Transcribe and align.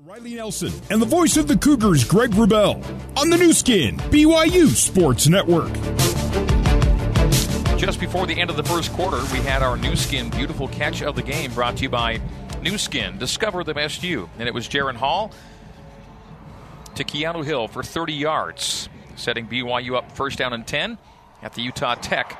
Riley 0.00 0.34
Nelson 0.34 0.72
and 0.90 1.00
the 1.00 1.06
voice 1.06 1.36
of 1.36 1.46
the 1.46 1.56
Cougars, 1.56 2.02
Greg 2.02 2.32
Wrubell, 2.32 2.82
on 3.16 3.30
the 3.30 3.36
Nu 3.36 3.52
Skin, 3.52 3.96
BYU 3.96 4.66
Sports 4.66 5.28
Network. 5.28 5.72
Just 7.78 8.00
before 8.00 8.26
the 8.26 8.34
end 8.36 8.50
of 8.50 8.56
the 8.56 8.64
first 8.64 8.92
quarter, 8.92 9.18
we 9.32 9.38
had 9.38 9.62
our 9.62 9.76
Nu 9.76 9.94
Skin 9.94 10.30
beautiful 10.30 10.66
catch 10.66 11.00
of 11.00 11.14
the 11.14 11.22
game 11.22 11.54
brought 11.54 11.76
to 11.76 11.84
you 11.84 11.88
by 11.88 12.20
Nu 12.60 12.76
Skin. 12.76 13.18
Discover 13.18 13.62
the 13.62 13.72
best 13.72 14.02
you. 14.02 14.28
And 14.40 14.48
it 14.48 14.52
was 14.52 14.68
Jaren 14.68 14.96
Hall 14.96 15.30
to 16.96 17.04
Keanu 17.04 17.44
Hill 17.44 17.68
for 17.68 17.84
30 17.84 18.14
yards, 18.14 18.88
setting 19.14 19.46
BYU 19.46 19.96
up 19.96 20.10
first 20.10 20.38
down 20.38 20.52
and 20.52 20.66
10 20.66 20.98
at 21.40 21.52
the 21.54 21.62
Utah 21.62 21.94
Tech 21.94 22.36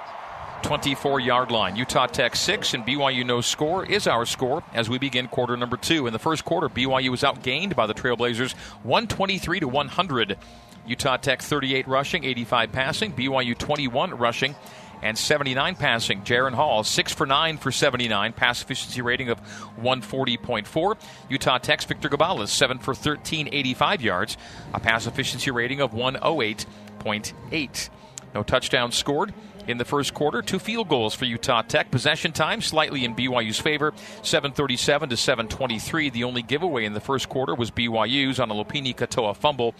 24 0.64 1.20
yard 1.20 1.50
line. 1.50 1.76
Utah 1.76 2.06
Tech 2.06 2.34
6 2.34 2.72
and 2.72 2.86
BYU 2.86 3.24
no 3.24 3.42
score 3.42 3.84
is 3.84 4.06
our 4.06 4.24
score 4.24 4.64
as 4.72 4.88
we 4.88 4.96
begin 4.96 5.28
quarter 5.28 5.58
number 5.58 5.76
two. 5.76 6.06
In 6.06 6.14
the 6.14 6.18
first 6.18 6.46
quarter, 6.46 6.70
BYU 6.70 7.10
was 7.10 7.20
outgained 7.20 7.76
by 7.76 7.86
the 7.86 7.92
Trailblazers 7.92 8.54
123 8.82 9.60
to 9.60 9.68
100. 9.68 10.38
Utah 10.86 11.18
Tech 11.18 11.42
38 11.42 11.86
rushing, 11.86 12.24
85 12.24 12.72
passing, 12.72 13.12
BYU 13.12 13.56
21 13.56 14.16
rushing 14.16 14.54
and 15.02 15.18
79 15.18 15.74
passing. 15.74 16.22
Jaren 16.22 16.54
Hall, 16.54 16.82
6 16.82 17.12
for 17.12 17.26
9 17.26 17.58
for 17.58 17.70
79, 17.70 18.32
pass 18.32 18.62
efficiency 18.62 19.02
rating 19.02 19.28
of 19.28 19.38
140.4. 19.82 20.96
Utah 21.28 21.58
Tech's 21.58 21.84
Victor 21.84 22.08
Gabalis, 22.08 22.48
7 22.48 22.78
for 22.78 22.94
13, 22.94 23.50
85 23.52 24.00
yards, 24.00 24.38
a 24.72 24.80
pass 24.80 25.06
efficiency 25.06 25.50
rating 25.50 25.82
of 25.82 25.92
108.8. 25.92 27.88
No 28.34 28.42
touchdowns 28.42 28.94
scored 28.96 29.34
in 29.66 29.78
the 29.78 29.84
first 29.84 30.14
quarter. 30.14 30.42
Two 30.42 30.58
field 30.58 30.88
goals 30.88 31.14
for 31.14 31.24
Utah 31.24 31.62
Tech. 31.62 31.90
Possession 31.90 32.32
time 32.32 32.60
slightly 32.60 33.04
in 33.04 33.14
BYU's 33.14 33.58
favor, 33.58 33.92
737 34.22 35.10
to 35.10 35.16
723. 35.16 36.10
The 36.10 36.24
only 36.24 36.42
giveaway 36.42 36.84
in 36.84 36.94
the 36.94 37.00
first 37.00 37.28
quarter 37.28 37.54
was 37.54 37.70
BYU's 37.70 38.40
on 38.40 38.50
a 38.50 38.54
Lopini 38.54 38.94
Katoa 38.94 39.36
fumble. 39.36 39.74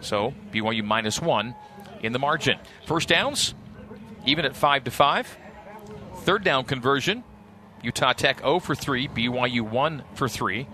So 0.00 0.34
BYU 0.52 0.84
minus 0.84 1.20
one 1.20 1.54
in 2.02 2.12
the 2.12 2.18
margin. 2.18 2.58
First 2.86 3.08
downs, 3.08 3.54
even 4.26 4.44
at 4.44 4.56
5 4.56 4.84
to 4.84 4.90
5. 4.90 5.36
Third 6.18 6.44
down 6.44 6.64
conversion, 6.64 7.24
Utah 7.82 8.12
Tech 8.12 8.40
0 8.40 8.60
for 8.60 8.74
3, 8.74 9.08
BYU 9.08 9.62
1 9.62 10.02
for 10.14 10.28
3. 10.28 10.66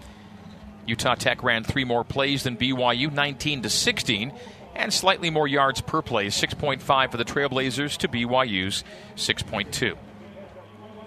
Utah 0.86 1.14
Tech 1.14 1.42
ran 1.42 1.64
three 1.64 1.84
more 1.84 2.04
plays 2.04 2.42
than 2.42 2.56
BYU, 2.56 3.10
19 3.10 3.62
to 3.62 3.70
16 3.70 4.32
and 4.74 4.92
slightly 4.92 5.30
more 5.30 5.48
yards 5.48 5.80
per 5.80 6.02
play 6.02 6.26
6.5 6.26 7.10
for 7.10 7.16
the 7.16 7.24
Trailblazers 7.24 7.96
to 7.98 8.08
BYU's 8.08 8.84
6.2. 9.16 9.96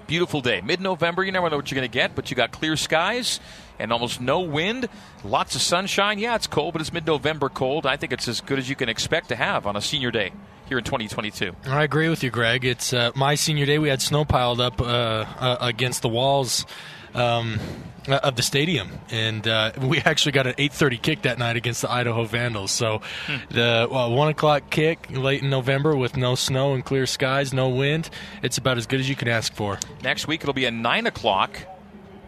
Beautiful 0.07 0.41
day. 0.41 0.61
Mid 0.61 0.79
November, 0.79 1.23
you 1.23 1.31
never 1.31 1.49
know 1.49 1.57
what 1.57 1.69
you're 1.69 1.75
going 1.75 1.89
to 1.89 1.93
get, 1.93 2.15
but 2.15 2.29
you 2.29 2.35
got 2.35 2.51
clear 2.51 2.77
skies 2.77 3.41
and 3.77 3.91
almost 3.91 4.21
no 4.21 4.39
wind, 4.39 4.87
lots 5.23 5.55
of 5.55 5.61
sunshine. 5.61 6.17
Yeah, 6.17 6.35
it's 6.35 6.47
cold, 6.47 6.73
but 6.73 6.81
it's 6.81 6.93
mid 6.93 7.05
November 7.05 7.49
cold. 7.49 7.85
I 7.85 7.97
think 7.97 8.13
it's 8.13 8.27
as 8.27 8.39
good 8.39 8.57
as 8.57 8.69
you 8.69 8.75
can 8.75 8.89
expect 8.89 9.29
to 9.29 9.35
have 9.35 9.67
on 9.67 9.75
a 9.75 9.81
senior 9.81 10.11
day 10.11 10.31
here 10.67 10.77
in 10.77 10.83
2022. 10.83 11.53
I 11.65 11.83
agree 11.83 12.09
with 12.09 12.23
you, 12.23 12.29
Greg. 12.29 12.65
It's 12.65 12.93
uh, 12.93 13.11
my 13.15 13.35
senior 13.35 13.65
day. 13.65 13.79
We 13.79 13.89
had 13.89 14.01
snow 14.01 14.25
piled 14.25 14.61
up 14.61 14.81
uh, 14.81 14.85
uh, 14.85 15.57
against 15.59 16.01
the 16.01 16.09
walls 16.09 16.65
um, 17.13 17.59
of 18.07 18.35
the 18.35 18.41
stadium, 18.41 18.89
and 19.09 19.47
uh, 19.47 19.71
we 19.81 19.99
actually 19.99 20.31
got 20.31 20.47
an 20.47 20.53
8:30 20.53 21.01
kick 21.01 21.21
that 21.23 21.37
night 21.37 21.55
against 21.55 21.81
the 21.81 21.91
Idaho 21.91 22.25
Vandals. 22.25 22.71
So 22.71 23.01
hmm. 23.27 23.35
the 23.49 23.87
well, 23.89 24.13
one 24.13 24.29
o'clock 24.29 24.69
kick 24.69 25.07
late 25.11 25.43
in 25.43 25.49
November 25.49 25.95
with 25.95 26.17
no 26.17 26.35
snow 26.35 26.73
and 26.73 26.83
clear 26.83 27.05
skies, 27.05 27.53
no 27.53 27.69
wind. 27.69 28.09
It's 28.41 28.57
about 28.57 28.77
as 28.77 28.85
good 28.85 28.99
as 28.99 29.09
you 29.09 29.15
can 29.15 29.27
ask 29.27 29.53
for. 29.53 29.77
Next 30.03 30.27
week 30.27 30.41
it'll 30.41 30.53
be 30.53 30.65
a 30.65 30.71
nine 30.71 31.07
o'clock 31.07 31.59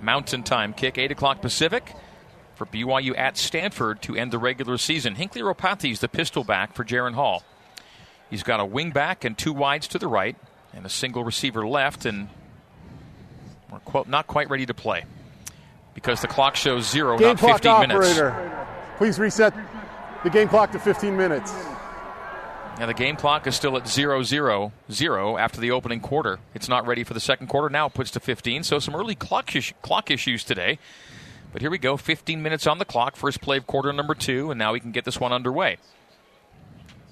Mountain 0.01 0.43
Time 0.43 0.73
kick, 0.73 0.97
eight 0.97 1.11
o'clock 1.11 1.41
Pacific. 1.41 1.93
For 2.55 2.65
BYU 2.65 3.17
at 3.17 3.37
Stanford 3.37 4.01
to 4.01 4.17
end 4.17 4.33
the 4.33 4.37
regular 4.37 4.77
season. 4.77 5.15
Hinckley 5.15 5.41
Ropati 5.41 5.93
is 5.93 6.01
the 6.01 6.09
pistol 6.09 6.43
back 6.43 6.73
for 6.73 6.83
Jaren 6.83 7.13
Hall. 7.13 7.41
He's 8.29 8.43
got 8.43 8.59
a 8.59 8.65
wing 8.65 8.91
back 8.91 9.23
and 9.23 9.37
two 9.37 9.53
wides 9.53 9.87
to 9.87 9.97
the 9.97 10.09
right, 10.09 10.35
and 10.73 10.85
a 10.85 10.89
single 10.89 11.23
receiver 11.23 11.65
left, 11.65 12.05
and 12.05 12.27
we're 13.71 13.79
quote, 13.79 14.07
not 14.07 14.27
quite 14.27 14.49
ready 14.49 14.65
to 14.65 14.73
play 14.73 15.05
because 15.93 16.21
the 16.21 16.27
clock 16.27 16.55
shows 16.55 16.89
zero, 16.89 17.17
game 17.17 17.29
not 17.29 17.39
15 17.39 17.71
operator, 17.71 18.31
minutes. 18.31 18.67
Please 18.97 19.19
reset 19.19 19.53
the 20.23 20.29
game 20.29 20.47
clock 20.47 20.71
to 20.71 20.79
15 20.79 21.15
minutes. 21.15 21.53
Now 22.79 22.85
the 22.85 22.93
game 22.93 23.17
clock 23.17 23.45
is 23.45 23.55
still 23.55 23.75
at 23.75 23.87
zero 23.87 24.23
zero 24.23 24.71
zero 24.89 25.37
after 25.37 25.59
the 25.59 25.71
opening 25.71 25.99
quarter. 25.99 26.39
It's 26.53 26.69
not 26.69 26.87
ready 26.87 27.03
for 27.03 27.13
the 27.13 27.19
second 27.19 27.47
quarter. 27.47 27.69
Now 27.69 27.87
it 27.87 27.93
puts 27.93 28.11
to 28.11 28.21
15. 28.21 28.63
So 28.63 28.79
some 28.79 28.95
early 28.95 29.15
clock, 29.15 29.51
clock 29.81 30.09
issues 30.09 30.45
today. 30.45 30.79
But 31.51 31.61
here 31.61 31.71
we 31.71 31.77
go. 31.77 31.97
15 31.97 32.41
minutes 32.41 32.67
on 32.67 32.77
the 32.77 32.85
clock. 32.85 33.15
First 33.15 33.41
play 33.41 33.57
of 33.57 33.67
quarter 33.67 33.91
number 33.91 34.15
two, 34.15 34.51
and 34.51 34.57
now 34.57 34.71
we 34.71 34.79
can 34.79 34.91
get 34.91 35.03
this 35.03 35.19
one 35.19 35.33
underway. 35.33 35.77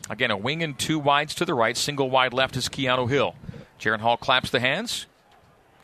Again, 0.09 0.31
a 0.31 0.37
wing 0.37 0.63
and 0.63 0.77
two 0.77 0.99
wides 0.99 1.35
to 1.35 1.45
the 1.45 1.53
right. 1.53 1.75
Single 1.75 2.09
wide 2.09 2.33
left 2.33 2.55
is 2.55 2.69
Keanu 2.69 3.09
Hill. 3.09 3.35
Jaren 3.79 3.99
Hall 3.99 4.15
claps 4.15 4.49
the 4.49 4.59
hands. 4.59 5.05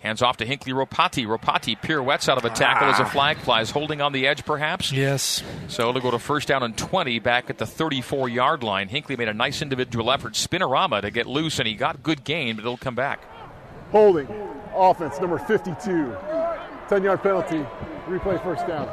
Hands 0.04 0.22
off 0.22 0.36
to 0.38 0.46
Hinckley 0.46 0.74
Ropati. 0.74 1.26
Ropati 1.26 1.82
pirouettes 1.82 2.28
out 2.28 2.38
of 2.38 2.44
a 2.44 2.50
tackle 2.50 2.90
ah. 2.90 2.92
as 2.92 3.00
a 3.00 3.06
flag 3.06 3.38
flies, 3.38 3.72
holding 3.72 4.02
on 4.02 4.12
the 4.12 4.28
edge 4.28 4.44
perhaps. 4.44 4.92
Yes. 4.92 5.42
So 5.70 5.88
it'll 5.88 6.02
go 6.02 6.12
to 6.12 6.20
first 6.20 6.50
down 6.50 6.62
and 6.62 6.78
20 6.78 7.20
back 7.20 7.50
at 7.50 7.58
the 7.58 7.66
34 7.66 8.28
yard 8.28 8.64
line. 8.64 8.90
Hinckley 8.90 9.16
made 9.16 9.30
a 9.30 9.34
nice 9.34 9.62
individual 9.62 10.12
effort, 10.12 10.34
spinorama 10.34 11.02
to 11.02 11.10
get 11.10 11.26
loose, 11.26 11.58
and 11.58 11.70
he 11.70 11.74
got 11.74 12.04
good 12.04 12.26
gain, 12.26 12.58
but 12.58 12.64
it'll 12.66 12.76
come 12.76 12.96
back. 12.96 13.22
Holding. 13.92 14.28
Offense 14.76 15.22
number 15.22 15.40
52. 15.40 16.14
10 16.90 17.04
yard 17.04 17.24
penalty. 17.24 17.66
Replay 18.06 18.44
first 18.44 18.68
down. 18.68 18.88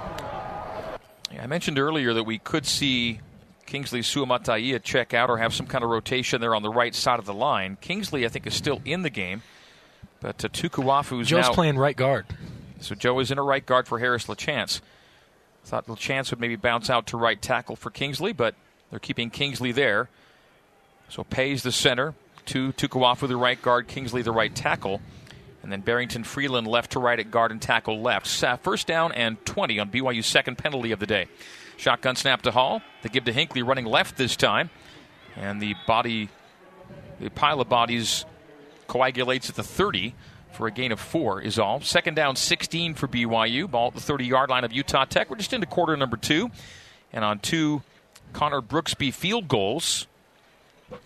Yeah, 1.32 1.42
I 1.42 1.48
mentioned 1.48 1.80
earlier 1.80 2.14
that 2.14 2.22
we 2.22 2.38
could 2.38 2.64
see 2.64 3.18
Kingsley 3.66 4.02
Suamataia 4.02 4.80
check 4.80 5.12
out 5.12 5.28
or 5.28 5.38
have 5.38 5.54
some 5.54 5.66
kind 5.66 5.82
of 5.82 5.90
rotation 5.90 6.40
there 6.40 6.54
on 6.54 6.62
the 6.62 6.70
right 6.70 6.94
side 6.94 7.18
of 7.18 7.24
the 7.24 7.34
line. 7.34 7.78
Kingsley, 7.80 8.24
I 8.24 8.28
think, 8.28 8.46
is 8.46 8.54
still 8.54 8.80
in 8.84 9.02
the 9.02 9.10
game. 9.10 9.42
But 10.20 10.44
uh, 10.44 10.48
Tukuafu's 10.48 11.28
Joe's 11.28 11.46
now, 11.46 11.52
playing 11.52 11.78
right 11.78 11.96
guard. 11.96 12.26
So 12.80 12.94
Joe 12.94 13.18
is 13.20 13.30
in 13.30 13.38
a 13.38 13.42
right 13.42 13.64
guard 13.64 13.88
for 13.88 13.98
Harris 13.98 14.26
LaChance. 14.26 14.80
Thought 15.64 15.86
LaChance 15.86 16.30
would 16.30 16.40
maybe 16.40 16.56
bounce 16.56 16.90
out 16.90 17.06
to 17.08 17.16
right 17.16 17.40
tackle 17.40 17.76
for 17.76 17.90
Kingsley, 17.90 18.32
but 18.32 18.54
they're 18.90 18.98
keeping 18.98 19.30
Kingsley 19.30 19.72
there. 19.72 20.08
So 21.08 21.24
Pays 21.24 21.62
the 21.62 21.72
center, 21.72 22.14
to 22.46 22.72
Tukuafu 22.72 23.28
the 23.28 23.36
right 23.36 23.60
guard, 23.60 23.88
Kingsley 23.88 24.22
the 24.22 24.32
right 24.32 24.54
tackle. 24.54 25.00
And 25.62 25.70
then 25.70 25.80
Barrington 25.82 26.24
Freeland 26.24 26.66
left 26.66 26.92
to 26.92 27.00
right 27.00 27.18
at 27.18 27.30
guard 27.30 27.50
and 27.50 27.60
tackle 27.60 28.00
left. 28.00 28.26
First 28.62 28.86
down 28.86 29.12
and 29.12 29.44
20 29.44 29.78
on 29.78 29.90
BYU's 29.90 30.26
second 30.26 30.56
penalty 30.56 30.92
of 30.92 31.00
the 31.00 31.06
day. 31.06 31.26
Shotgun 31.76 32.16
snap 32.16 32.42
to 32.42 32.50
Hall. 32.50 32.82
They 33.02 33.08
give 33.08 33.24
to 33.24 33.32
Hinckley 33.32 33.62
running 33.62 33.84
left 33.84 34.16
this 34.16 34.36
time. 34.36 34.70
And 35.36 35.60
the 35.60 35.74
body, 35.86 36.28
the 37.20 37.30
pile 37.30 37.60
of 37.60 37.68
bodies 37.68 38.24
coagulates 38.90 39.48
at 39.48 39.54
the 39.54 39.62
30 39.62 40.14
for 40.50 40.66
a 40.66 40.70
gain 40.72 40.90
of 40.90 40.98
four 40.98 41.40
is 41.40 41.60
all. 41.60 41.80
Second 41.80 42.14
down, 42.14 42.34
16 42.34 42.94
for 42.94 43.06
BYU. 43.06 43.70
Ball 43.70 43.88
at 43.88 43.94
the 43.94 44.00
30 44.00 44.26
yard 44.26 44.50
line 44.50 44.64
of 44.64 44.72
Utah 44.72 45.04
Tech. 45.04 45.30
We're 45.30 45.36
just 45.36 45.52
into 45.52 45.66
quarter 45.66 45.96
number 45.96 46.16
two. 46.16 46.50
And 47.12 47.24
on 47.24 47.38
two 47.38 47.82
Connor 48.32 48.60
Brooksby 48.60 49.14
field 49.14 49.46
goals, 49.46 50.08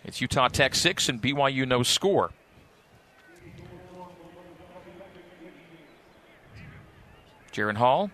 it's 0.02 0.22
Utah 0.22 0.48
Tech 0.48 0.74
six 0.74 1.10
and 1.10 1.20
BYU 1.20 1.68
no 1.68 1.82
score. 1.82 2.30
Jaren 7.52 7.76
Hall 7.76 8.10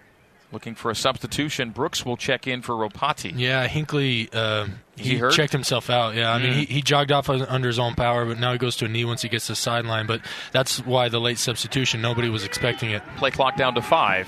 looking 0.53 0.75
for 0.75 0.91
a 0.91 0.95
substitution. 0.95 1.71
Brooks 1.71 2.05
will 2.05 2.17
check 2.17 2.47
in 2.47 2.63
for 2.63 2.75
Ropati. 2.75 3.33
Yeah, 3.37 3.67
Hinckley, 3.67 4.29
Uh, 4.33 4.67
he, 4.97 5.19
he 5.19 5.31
checked 5.31 5.53
himself 5.53 5.89
out. 5.91 6.15
Yeah, 6.15 6.35
I 6.35 6.39
mm. 6.39 6.43
mean 6.43 6.53
he, 6.53 6.65
he 6.67 6.83
jogged 6.83 7.13
off 7.13 7.31
under 7.31 7.69
his 7.69 7.79
own 7.79 7.95
power, 7.95 8.27
but 8.27 8.39
now 8.39 8.53
he 8.53 8.59
goes 8.59 8.77
to 8.77 8.85
a 8.85 8.89
knee 8.89 9.05
once 9.05 9.23
he 9.23 9.29
gets 9.29 9.47
to 9.47 9.53
the 9.53 9.57
sideline. 9.57 10.07
But 10.07 10.21
that's 10.53 10.85
why 10.85 11.09
the 11.09 11.21
late 11.21 11.39
substitution. 11.39 12.03
Nobody 12.03 12.29
was 12.29 12.45
expecting 12.45 12.91
it. 12.91 13.03
Play 13.17 13.31
clock 13.31 13.57
down 13.57 13.75
to 13.75 13.83
five. 13.83 14.27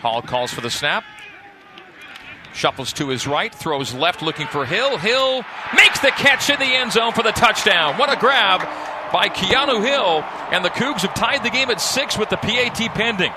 Hall 0.00 0.22
calls 0.22 0.52
for 0.52 0.60
the 0.60 0.70
snap. 0.70 1.04
Shuffles 2.54 2.92
to 2.94 3.08
his 3.08 3.26
right, 3.26 3.54
throws 3.54 3.94
left 3.94 4.20
looking 4.20 4.46
for 4.46 4.66
Hill. 4.66 4.98
Hill 4.98 5.42
makes 5.74 6.00
the 6.00 6.10
catch 6.10 6.50
in 6.50 6.58
the 6.58 6.66
end 6.66 6.92
zone 6.92 7.12
for 7.12 7.22
the 7.22 7.32
touchdown. 7.32 7.96
What 7.96 8.12
a 8.12 8.20
grab 8.20 8.60
by 9.10 9.28
Keanu 9.28 9.82
Hill. 9.82 10.22
And 10.50 10.62
the 10.62 10.68
Cougs 10.70 11.00
have 11.00 11.14
tied 11.14 11.42
the 11.44 11.50
game 11.50 11.70
at 11.70 11.80
six 11.80 12.18
with 12.18 12.28
the 12.28 12.36
PAT 12.36 12.76
pending. 12.94 13.32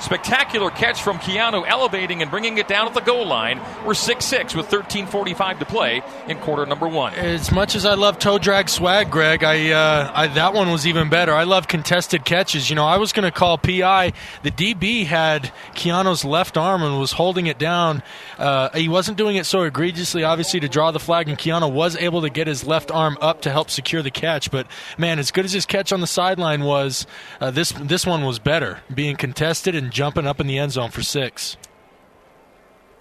Spectacular 0.00 0.70
catch 0.70 1.02
from 1.02 1.18
Keanu, 1.18 1.66
elevating 1.66 2.22
and 2.22 2.30
bringing 2.30 2.58
it 2.58 2.68
down 2.68 2.86
at 2.86 2.94
the 2.94 3.00
goal 3.00 3.26
line. 3.26 3.60
We're 3.84 3.94
6 3.94 4.24
6 4.24 4.54
with 4.54 4.68
13.45 4.68 5.58
to 5.58 5.64
play 5.66 6.02
in 6.26 6.38
quarter 6.38 6.64
number 6.64 6.88
one. 6.88 7.14
As 7.14 7.52
much 7.52 7.74
as 7.74 7.84
I 7.84 7.94
love 7.94 8.18
toe 8.18 8.38
drag 8.38 8.68
swag, 8.68 9.10
Greg, 9.10 9.44
I, 9.44 9.70
uh, 9.70 10.12
I 10.14 10.26
that 10.28 10.54
one 10.54 10.70
was 10.70 10.86
even 10.86 11.10
better. 11.10 11.32
I 11.32 11.44
love 11.44 11.68
contested 11.68 12.24
catches. 12.24 12.70
You 12.70 12.76
know, 12.76 12.86
I 12.86 12.96
was 12.96 13.12
going 13.12 13.24
to 13.24 13.30
call 13.30 13.58
PI. 13.58 14.12
The 14.42 14.50
DB 14.50 15.04
had 15.04 15.52
Keanu's 15.74 16.24
left 16.24 16.56
arm 16.56 16.82
and 16.82 16.98
was 16.98 17.12
holding 17.12 17.46
it 17.46 17.58
down. 17.58 18.02
Uh, 18.38 18.70
he 18.70 18.88
wasn't 18.88 19.18
doing 19.18 19.36
it 19.36 19.44
so 19.44 19.62
egregiously, 19.62 20.24
obviously, 20.24 20.60
to 20.60 20.68
draw 20.68 20.90
the 20.90 20.98
flag, 20.98 21.28
and 21.28 21.36
Keanu 21.36 21.70
was 21.70 21.96
able 21.96 22.22
to 22.22 22.30
get 22.30 22.46
his 22.46 22.64
left 22.64 22.90
arm 22.90 23.18
up 23.20 23.42
to 23.42 23.50
help 23.50 23.68
secure 23.68 24.02
the 24.02 24.10
catch. 24.10 24.50
But 24.50 24.66
man, 24.96 25.18
as 25.18 25.30
good 25.30 25.44
as 25.44 25.52
his 25.52 25.66
catch 25.66 25.92
on 25.92 26.00
the 26.00 26.06
sideline 26.06 26.64
was, 26.64 27.06
uh, 27.40 27.50
this 27.50 27.72
this 27.72 28.06
one 28.06 28.24
was 28.24 28.38
better, 28.38 28.80
being 28.92 29.16
contested 29.16 29.74
and 29.74 29.89
jumping 29.90 30.26
up 30.26 30.40
in 30.40 30.46
the 30.46 30.58
end 30.58 30.72
zone 30.72 30.90
for 30.90 31.02
six. 31.02 31.56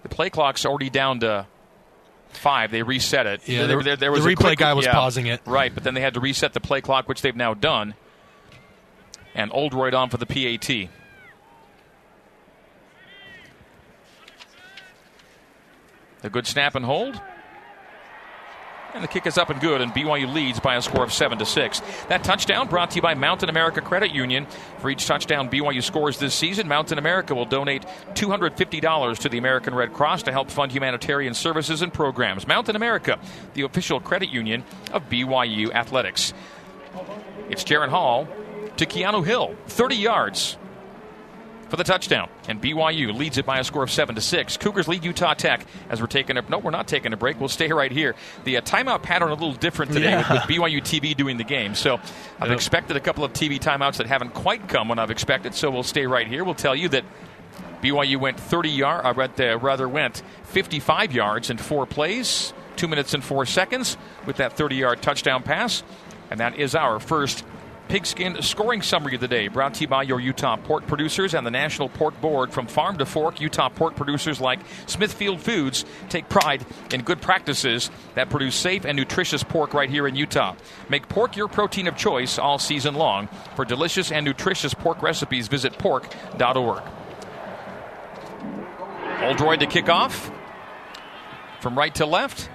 The 0.03 0.09
play 0.09 0.29
clock's 0.29 0.65
already 0.65 0.89
down 0.89 1.19
to 1.21 1.45
five. 2.29 2.71
They 2.71 2.83
reset 2.83 3.25
it. 3.25 3.47
Yeah, 3.47 3.65
there, 3.67 3.77
the- 3.77 3.83
there, 3.83 3.95
there 3.95 4.09
the 4.09 4.17
was 4.17 4.25
a 4.25 4.29
replay 4.29 4.35
quick- 4.35 4.59
guy 4.59 4.73
was 4.73 4.85
yeah, 4.85 4.93
pausing 4.93 5.25
it. 5.27 5.41
Right, 5.45 5.73
but 5.73 5.83
then 5.83 5.93
they 5.93 6.01
had 6.01 6.13
to 6.15 6.19
reset 6.19 6.53
the 6.53 6.59
play 6.61 6.81
clock, 6.81 7.07
which 7.07 7.21
they've 7.21 7.35
now 7.35 7.53
done. 7.53 7.95
And 9.35 9.51
Oldroyd 9.51 9.93
on 9.93 10.09
for 10.09 10.17
the 10.17 10.25
PAT. 10.25 10.89
A 16.23 16.29
good 16.29 16.45
snap 16.47 16.75
and 16.75 16.85
hold. 16.85 17.21
And 18.93 19.03
the 19.03 19.07
kick 19.07 19.27
is 19.27 19.37
up 19.37 19.49
and 19.51 19.61
good, 19.61 19.81
and 19.81 19.93
BYU 19.93 20.33
leads 20.33 20.59
by 20.59 20.75
a 20.75 20.81
score 20.81 21.03
of 21.03 21.13
seven 21.13 21.37
to 21.37 21.45
six. 21.45 21.81
That 22.07 22.23
touchdown 22.23 22.67
brought 22.67 22.91
to 22.91 22.95
you 22.95 23.01
by 23.01 23.13
Mountain 23.13 23.47
America 23.49 23.81
Credit 23.81 24.11
Union. 24.11 24.47
For 24.79 24.89
each 24.89 25.05
touchdown 25.05 25.49
BYU 25.49 25.83
scores 25.83 26.17
this 26.17 26.33
season, 26.33 26.67
Mountain 26.67 26.97
America 26.97 27.35
will 27.35 27.45
donate 27.45 27.85
$250 28.15 29.17
to 29.19 29.29
the 29.29 29.37
American 29.37 29.75
Red 29.75 29.93
Cross 29.93 30.23
to 30.23 30.31
help 30.31 30.49
fund 30.49 30.71
humanitarian 30.71 31.35
services 31.35 31.83
and 31.83 31.93
programs. 31.93 32.47
Mountain 32.47 32.75
America, 32.75 33.19
the 33.53 33.61
official 33.61 33.99
credit 33.99 34.29
union 34.29 34.63
of 34.91 35.07
BYU 35.07 35.71
athletics. 35.71 36.33
It's 37.49 37.63
Jaren 37.63 37.89
Hall 37.89 38.27
to 38.77 38.85
Keanu 38.87 39.23
Hill, 39.23 39.55
30 39.67 39.95
yards 39.95 40.57
for 41.69 41.75
the 41.77 41.83
touchdown. 41.83 42.29
And 42.47 42.61
BYU 42.61 43.15
leads 43.15 43.37
it 43.37 43.45
by 43.45 43.59
a 43.59 43.63
score 43.63 43.83
of 43.83 43.91
seven 43.91 44.15
to 44.15 44.21
six. 44.21 44.57
Cougars 44.57 44.87
lead 44.87 45.03
Utah 45.03 45.33
Tech 45.33 45.65
as 45.89 46.01
we're 46.01 46.07
taking 46.07 46.37
a 46.37 46.41
no, 46.49 46.57
we're 46.59 46.71
not 46.71 46.87
taking 46.87 47.13
a 47.13 47.17
break. 47.17 47.39
We'll 47.39 47.49
stay 47.49 47.71
right 47.71 47.91
here. 47.91 48.15
The 48.43 48.57
uh, 48.57 48.61
timeout 48.61 49.03
pattern 49.03 49.29
a 49.29 49.33
little 49.33 49.53
different 49.53 49.91
today 49.93 50.09
Yeah. 50.09 50.17
with, 50.33 50.41
with 50.49 50.57
BYU 50.57 50.81
TV 50.81 51.15
doing 51.15 51.37
the 51.37 51.43
game. 51.43 51.75
So 51.75 51.95
I've 52.39 52.49
Yep. 52.49 52.55
expected 52.57 52.97
a 52.97 52.99
couple 52.99 53.23
of 53.23 53.33
TV 53.33 53.59
timeouts 53.59 53.97
that 53.97 54.07
haven't 54.07 54.33
quite 54.33 54.67
come 54.67 54.89
when 54.89 54.99
I've 54.99 55.11
expected. 55.11 55.53
So 55.55 55.69
we'll 55.69 55.83
stay 55.83 56.05
right 56.07 56.27
here. 56.27 56.43
We'll 56.43 56.55
tell 56.55 56.75
you 56.75 56.89
that 56.89 57.03
BYU 57.81 58.17
went 58.19 58.39
30 58.39 58.69
yards, 58.69 59.05
uh, 59.05 59.13
read 59.15 59.35
the- 59.37 59.57
rather 59.57 59.87
went 59.87 60.21
55 60.43 61.13
yards 61.13 61.49
in 61.49 61.57
four 61.57 61.85
plays, 61.85 62.53
two 62.75 62.87
minutes 62.87 63.13
and 63.13 63.23
four 63.23 63.45
seconds 63.45 63.95
with 64.25 64.37
that 64.37 64.57
30-yard 64.57 65.01
touchdown 65.01 65.43
pass, 65.43 65.83
and 66.31 66.39
that 66.39 66.57
is 66.57 66.75
our 66.75 66.99
first 66.99 67.45
pigskin 67.89 68.41
scoring 68.43 68.83
summary 68.83 69.15
of 69.15 69.21
the 69.21 69.27
day. 69.27 69.47
Brought 69.47 69.73
to 69.73 69.81
you 69.81 69.87
by 69.87 70.03
your 70.03 70.19
Utah 70.19 70.55
pork 70.55 70.85
producers 70.87 71.33
and 71.33 71.45
the 71.45 71.51
National 71.51 71.89
Pork 71.89 72.21
Board. 72.21 72.53
From 72.53 72.67
farm 72.67 72.97
to 72.99 73.05
fork, 73.05 73.41
Utah 73.41 73.67
pork 73.67 73.95
producers 73.95 74.39
like 74.39 74.59
Smithfield 74.85 75.41
Foods 75.41 75.83
take 76.07 76.29
pride 76.29 76.65
in 76.93 77.01
good 77.01 77.19
practices 77.19 77.89
that 78.13 78.29
produce 78.29 78.55
safe 78.55 78.85
and 78.85 78.95
nutritious 78.95 79.43
pork 79.43 79.73
right 79.73 79.89
here 79.89 80.07
in 80.07 80.15
Utah. 80.15 80.55
Make 80.87 81.09
pork 81.09 81.35
your 81.35 81.47
protein 81.47 81.87
of 81.87 81.97
choice 81.97 82.37
all 82.37 82.59
season 82.59 82.93
long. 82.93 83.27
For 83.55 83.65
delicious 83.65 84.11
and 84.11 84.23
nutritious 84.23 84.73
pork 84.73 85.01
recipes, 85.01 85.47
visit 85.47 85.77
pork.org. 85.77 86.83
Oldroyd 89.23 89.59
to 89.61 89.65
kick 89.65 89.89
off. 89.89 90.31
From 91.59 91.77
right 91.77 91.93
to 91.95 92.05
left. 92.05 92.49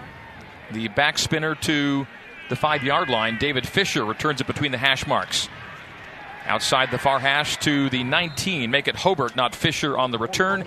The 0.70 0.88
back 0.88 1.18
spinner 1.18 1.54
to 1.56 2.06
the 2.48 2.56
five 2.56 2.82
yard 2.82 3.08
line. 3.08 3.38
David 3.38 3.66
Fisher 3.66 4.04
returns 4.04 4.40
it 4.40 4.46
between 4.46 4.72
the 4.72 4.78
hash 4.78 5.06
marks. 5.06 5.48
Outside 6.46 6.90
the 6.90 6.98
far 6.98 7.18
hash 7.18 7.56
to 7.58 7.88
the 7.88 8.04
19. 8.04 8.70
Make 8.70 8.86
it 8.86 8.96
Hobart, 8.96 9.34
not 9.34 9.54
Fisher, 9.54 9.96
on 9.96 10.10
the 10.10 10.18
return. 10.18 10.66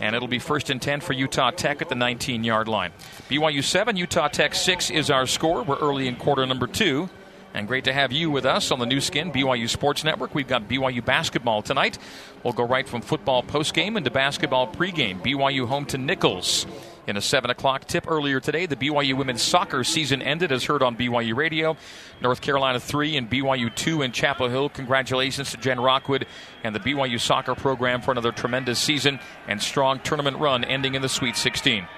And 0.00 0.14
it'll 0.14 0.28
be 0.28 0.38
first 0.38 0.70
and 0.70 0.80
10 0.80 1.00
for 1.00 1.12
Utah 1.12 1.50
Tech 1.50 1.82
at 1.82 1.88
the 1.88 1.96
19 1.96 2.44
yard 2.44 2.68
line. 2.68 2.92
BYU 3.28 3.64
7, 3.64 3.96
Utah 3.96 4.28
Tech 4.28 4.54
6 4.54 4.90
is 4.90 5.10
our 5.10 5.26
score. 5.26 5.64
We're 5.64 5.78
early 5.78 6.06
in 6.06 6.16
quarter 6.16 6.46
number 6.46 6.68
two. 6.68 7.10
And 7.54 7.66
great 7.66 7.84
to 7.84 7.92
have 7.92 8.12
you 8.12 8.30
with 8.30 8.44
us 8.44 8.70
on 8.70 8.78
the 8.78 8.86
Nu 8.86 9.00
Skin, 9.00 9.32
BYU 9.32 9.68
Sports 9.68 10.04
Network. 10.04 10.34
We've 10.34 10.46
got 10.46 10.68
BYU 10.68 11.04
basketball 11.04 11.62
tonight. 11.62 11.98
We'll 12.44 12.52
go 12.52 12.64
right 12.64 12.88
from 12.88 13.00
football 13.00 13.42
postgame 13.42 13.96
into 13.96 14.10
basketball 14.10 14.70
pregame. 14.70 15.20
BYU 15.20 15.66
home 15.66 15.86
to 15.86 15.98
Nichols. 15.98 16.66
In 17.08 17.16
a 17.16 17.22
7 17.22 17.50
o'clock 17.50 17.86
tip 17.86 18.06
earlier 18.06 18.38
today, 18.38 18.66
the 18.66 18.76
BYU 18.76 19.16
women's 19.16 19.40
soccer 19.40 19.82
season 19.82 20.20
ended 20.20 20.52
as 20.52 20.64
heard 20.64 20.82
on 20.82 20.94
BYU 20.94 21.34
Radio. 21.34 21.74
North 22.20 22.42
Carolina 22.42 22.78
3 22.78 23.16
and 23.16 23.30
BYU 23.30 23.74
2 23.74 24.02
in 24.02 24.12
Chapel 24.12 24.50
Hill. 24.50 24.68
Congratulations 24.68 25.50
to 25.52 25.56
Jen 25.56 25.80
Rockwood 25.80 26.26
and 26.64 26.74
the 26.74 26.80
BYU 26.80 27.18
soccer 27.18 27.54
program 27.54 28.02
for 28.02 28.10
another 28.10 28.30
tremendous 28.30 28.78
season 28.78 29.20
and 29.46 29.62
strong 29.62 30.00
tournament 30.00 30.36
run 30.36 30.64
ending 30.64 30.94
in 30.94 31.00
the 31.00 31.08
Sweet 31.08 31.34
16. 31.34 31.88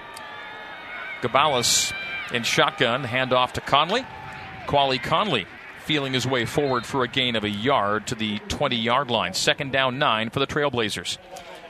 Gabalis 1.23 1.93
in 2.33 2.45
shotgun, 2.45 3.03
handoff 3.03 3.51
to 3.55 3.61
Conley. 3.61 4.07
Quali 4.69 5.01
Conley 5.01 5.45
feeling 5.81 6.13
his 6.13 6.25
way 6.25 6.45
forward 6.45 6.87
for 6.87 7.03
a 7.03 7.09
gain 7.09 7.35
of 7.35 7.43
a 7.43 7.51
yard 7.51 8.07
to 8.07 8.15
the 8.15 8.39
20 8.47 8.77
yard 8.77 9.11
line. 9.11 9.35
Second 9.35 9.73
down 9.73 9.99
nine 9.99 10.31
for 10.31 10.39
the 10.39 10.47
Trailblazers. 10.47 11.19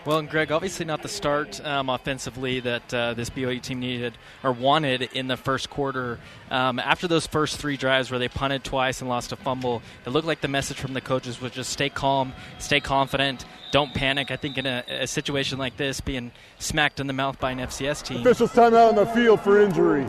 Well, 0.07 0.19
and 0.19 0.31
Greg, 0.31 0.51
obviously 0.51 0.87
not 0.87 1.03
the 1.03 1.09
start 1.09 1.63
um, 1.65 1.91
offensively 1.91 2.61
that 2.61 2.95
uh, 2.95 3.13
this 3.13 3.29
BYU 3.29 3.61
team 3.61 3.81
needed 3.81 4.17
or 4.43 4.51
wanted 4.51 5.03
in 5.13 5.29
the 5.29 5.37
first 5.37 5.69
quarter. 5.69 6.19
Um, 6.51 6.79
after 6.79 7.07
those 7.07 7.27
first 7.27 7.59
three 7.59 7.77
drives 7.77 8.11
where 8.11 8.19
they 8.19 8.29
punted 8.29 8.65
twice 8.65 9.03
and 9.03 9.11
lost 9.11 9.31
a 9.33 9.37
fumble, 9.37 9.83
it 10.07 10.11
looked 10.11 10.27
like 10.27 10.41
the 10.41 10.49
message 10.49 10.79
from 10.79 10.95
the 10.95 11.03
coaches 11.03 11.39
was 11.39 11.53
just 11.53 11.71
stay 11.71 11.91
calm, 11.91 12.33
stay 12.59 12.81
confident, 12.81 13.45
don't 13.73 13.93
panic. 13.93 14.31
I 14.31 14.37
think 14.37 14.57
in 14.57 14.65
a, 14.65 14.83
a 14.89 15.07
situation 15.07 15.59
like 15.59 15.77
this, 15.77 16.01
being 16.01 16.33
smacked 16.59 16.99
in 16.99 17.07
the 17.07 17.13
mouth 17.13 17.39
by 17.39 17.51
an 17.51 17.59
FCS 17.59 18.03
team, 18.03 18.21
Officials 18.23 18.53
timeout 18.53 18.89
on 18.89 18.95
the 18.95 19.07
field 19.07 19.43
for 19.43 19.61
injury. 19.61 20.07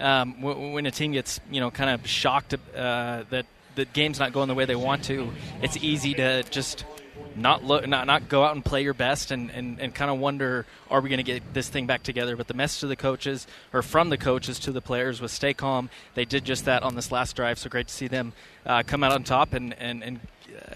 um, 0.00 0.34
w- 0.40 0.72
when 0.72 0.86
a 0.86 0.90
team 0.90 1.12
gets 1.12 1.38
you 1.52 1.60
know 1.60 1.70
kind 1.70 1.90
of 1.90 2.04
shocked 2.06 2.52
uh, 2.52 3.22
that 3.30 3.46
the 3.76 3.84
game's 3.84 4.18
not 4.18 4.32
going 4.32 4.48
the 4.48 4.54
way 4.54 4.64
they 4.64 4.74
want 4.74 5.04
to, 5.04 5.30
it's 5.62 5.76
easy 5.76 6.14
to 6.14 6.42
just 6.50 6.84
not 7.36 7.64
look, 7.64 7.86
not 7.86 8.06
not 8.06 8.28
go 8.28 8.44
out 8.44 8.54
and 8.54 8.64
play 8.64 8.82
your 8.82 8.94
best, 8.94 9.30
and, 9.30 9.50
and, 9.50 9.80
and 9.80 9.94
kind 9.94 10.10
of 10.10 10.18
wonder, 10.18 10.66
are 10.90 11.00
we 11.00 11.08
going 11.08 11.18
to 11.18 11.22
get 11.22 11.54
this 11.54 11.68
thing 11.68 11.86
back 11.86 12.02
together? 12.02 12.36
But 12.36 12.48
the 12.48 12.54
message 12.54 12.80
to 12.80 12.86
the 12.86 12.96
coaches, 12.96 13.46
or 13.72 13.82
from 13.82 14.10
the 14.10 14.18
coaches 14.18 14.58
to 14.60 14.72
the 14.72 14.80
players, 14.80 15.20
was 15.20 15.32
stay 15.32 15.54
calm. 15.54 15.90
They 16.14 16.24
did 16.24 16.44
just 16.44 16.64
that 16.64 16.82
on 16.82 16.94
this 16.94 17.12
last 17.12 17.36
drive, 17.36 17.58
so 17.58 17.68
great 17.68 17.88
to 17.88 17.94
see 17.94 18.08
them 18.08 18.32
uh, 18.64 18.82
come 18.86 19.04
out 19.04 19.12
on 19.12 19.24
top 19.24 19.52
and 19.52 19.74
and, 19.74 20.02
and 20.02 20.20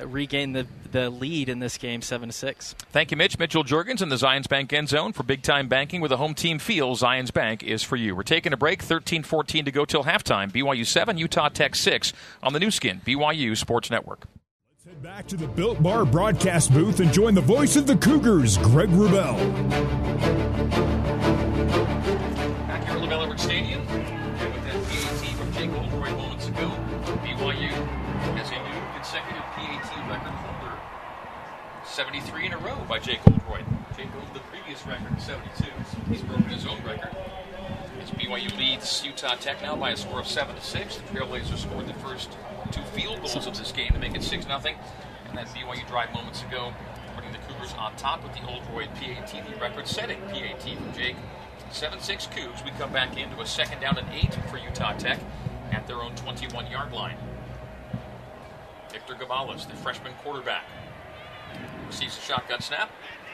uh, 0.00 0.06
regain 0.06 0.52
the 0.52 0.66
the 0.92 1.10
lead 1.10 1.48
in 1.48 1.60
this 1.60 1.78
game, 1.78 2.02
seven 2.02 2.28
to 2.28 2.32
six. 2.32 2.74
Thank 2.92 3.10
you, 3.10 3.16
Mitch. 3.16 3.38
Mitchell 3.38 3.64
Juergens 3.64 4.02
in 4.02 4.08
the 4.08 4.16
Zions 4.16 4.48
Bank 4.48 4.72
end 4.72 4.88
zone 4.88 5.12
for 5.12 5.22
big 5.22 5.42
time 5.42 5.68
banking 5.68 6.00
with 6.00 6.12
a 6.12 6.16
home 6.16 6.34
team 6.34 6.58
feel. 6.58 6.96
Zions 6.96 7.32
Bank 7.32 7.62
is 7.62 7.82
for 7.82 7.96
you. 7.96 8.14
We're 8.14 8.22
taking 8.22 8.52
a 8.52 8.56
break. 8.56 8.82
13 8.82 9.22
14 9.22 9.64
to 9.64 9.70
go 9.70 9.84
till 9.84 10.04
halftime. 10.04 10.50
BYU 10.50 10.86
7, 10.86 11.16
Utah 11.16 11.48
Tech 11.48 11.74
6 11.74 12.12
on 12.42 12.52
the 12.52 12.60
Nu 12.60 12.70
Skin, 12.70 13.00
BYU 13.04 13.56
Sports 13.56 13.90
Network. 13.90 14.26
Head 14.90 15.02
back 15.04 15.26
to 15.28 15.36
the 15.36 15.46
Built 15.46 15.80
Bar 15.80 16.04
broadcast 16.04 16.74
booth 16.74 16.98
and 16.98 17.12
join 17.12 17.32
the 17.32 17.40
voice 17.40 17.76
of 17.76 17.86
the 17.86 17.94
Cougars, 17.94 18.58
Greg 18.58 18.88
Wrubell. 18.88 19.36
Back 22.66 22.82
here 22.82 22.96
at 22.96 23.00
LaVell 23.00 23.22
Edwards 23.22 23.40
Stadium, 23.40 23.86
and 23.86 24.52
with 24.52 24.64
that 24.64 24.82
PAT 24.90 25.36
from 25.36 25.52
Jake 25.52 25.70
Oldroyd 25.70 26.16
moments 26.18 26.48
ago, 26.48 26.66
BYU 27.22 27.70
has 28.34 28.50
a 28.50 28.58
new 28.66 28.82
consecutive 28.98 29.46
PAT 29.54 30.10
record 30.10 30.34
holder. 30.42 30.74
73 31.86 32.46
in 32.46 32.52
a 32.52 32.58
row 32.58 32.84
by 32.88 32.98
Jake 32.98 33.20
Oldroyd. 33.30 33.66
Jake 33.96 34.08
holds 34.08 34.32
the 34.32 34.40
previous 34.50 34.84
record, 34.88 35.20
72, 35.20 35.70
so 35.92 35.98
he's 36.08 36.22
broken 36.22 36.46
his 36.46 36.66
own 36.66 36.82
record. 36.84 37.14
As 38.00 38.10
BYU 38.12 38.56
leads 38.56 39.04
Utah 39.04 39.34
Tech 39.34 39.60
now 39.60 39.76
by 39.76 39.90
a 39.90 39.96
score 39.96 40.20
of 40.20 40.26
7 40.26 40.54
to 40.54 40.62
6. 40.62 40.96
The 40.96 41.02
Trailblazers 41.02 41.58
scored 41.58 41.86
the 41.86 41.92
first 41.94 42.30
two 42.72 42.80
field 42.94 43.20
goals 43.20 43.46
of 43.46 43.58
this 43.58 43.72
game 43.72 43.92
to 43.92 43.98
make 43.98 44.14
it 44.14 44.22
6 44.22 44.46
0. 44.46 44.58
And 45.28 45.36
that 45.36 45.46
BYU 45.48 45.86
drive 45.86 46.10
moments 46.14 46.42
ago, 46.42 46.72
putting 47.14 47.30
the 47.32 47.38
Cougars 47.38 47.74
on 47.78 47.94
top 47.96 48.22
with 48.22 48.32
the 48.32 48.40
Oldroyd 48.46 48.88
PAT, 48.94 49.30
the 49.46 49.60
record 49.60 49.86
setting 49.86 50.18
PAT 50.28 50.62
from 50.62 50.92
Jake. 50.94 51.16
7 51.72 52.00
6 52.00 52.26
Cougs. 52.28 52.64
We 52.64 52.70
come 52.72 52.90
back 52.90 53.18
into 53.18 53.38
a 53.40 53.46
second 53.46 53.80
down 53.80 53.98
and 53.98 54.08
8 54.10 54.34
for 54.50 54.56
Utah 54.56 54.96
Tech 54.96 55.20
at 55.70 55.86
their 55.86 56.02
own 56.02 56.14
21 56.16 56.70
yard 56.70 56.92
line. 56.92 57.16
Victor 58.90 59.14
Gabalis, 59.14 59.68
the 59.68 59.76
freshman 59.76 60.12
quarterback, 60.24 60.64
receives 61.86 62.16
a 62.16 62.20
shotgun 62.22 62.60
snap, 62.60 62.90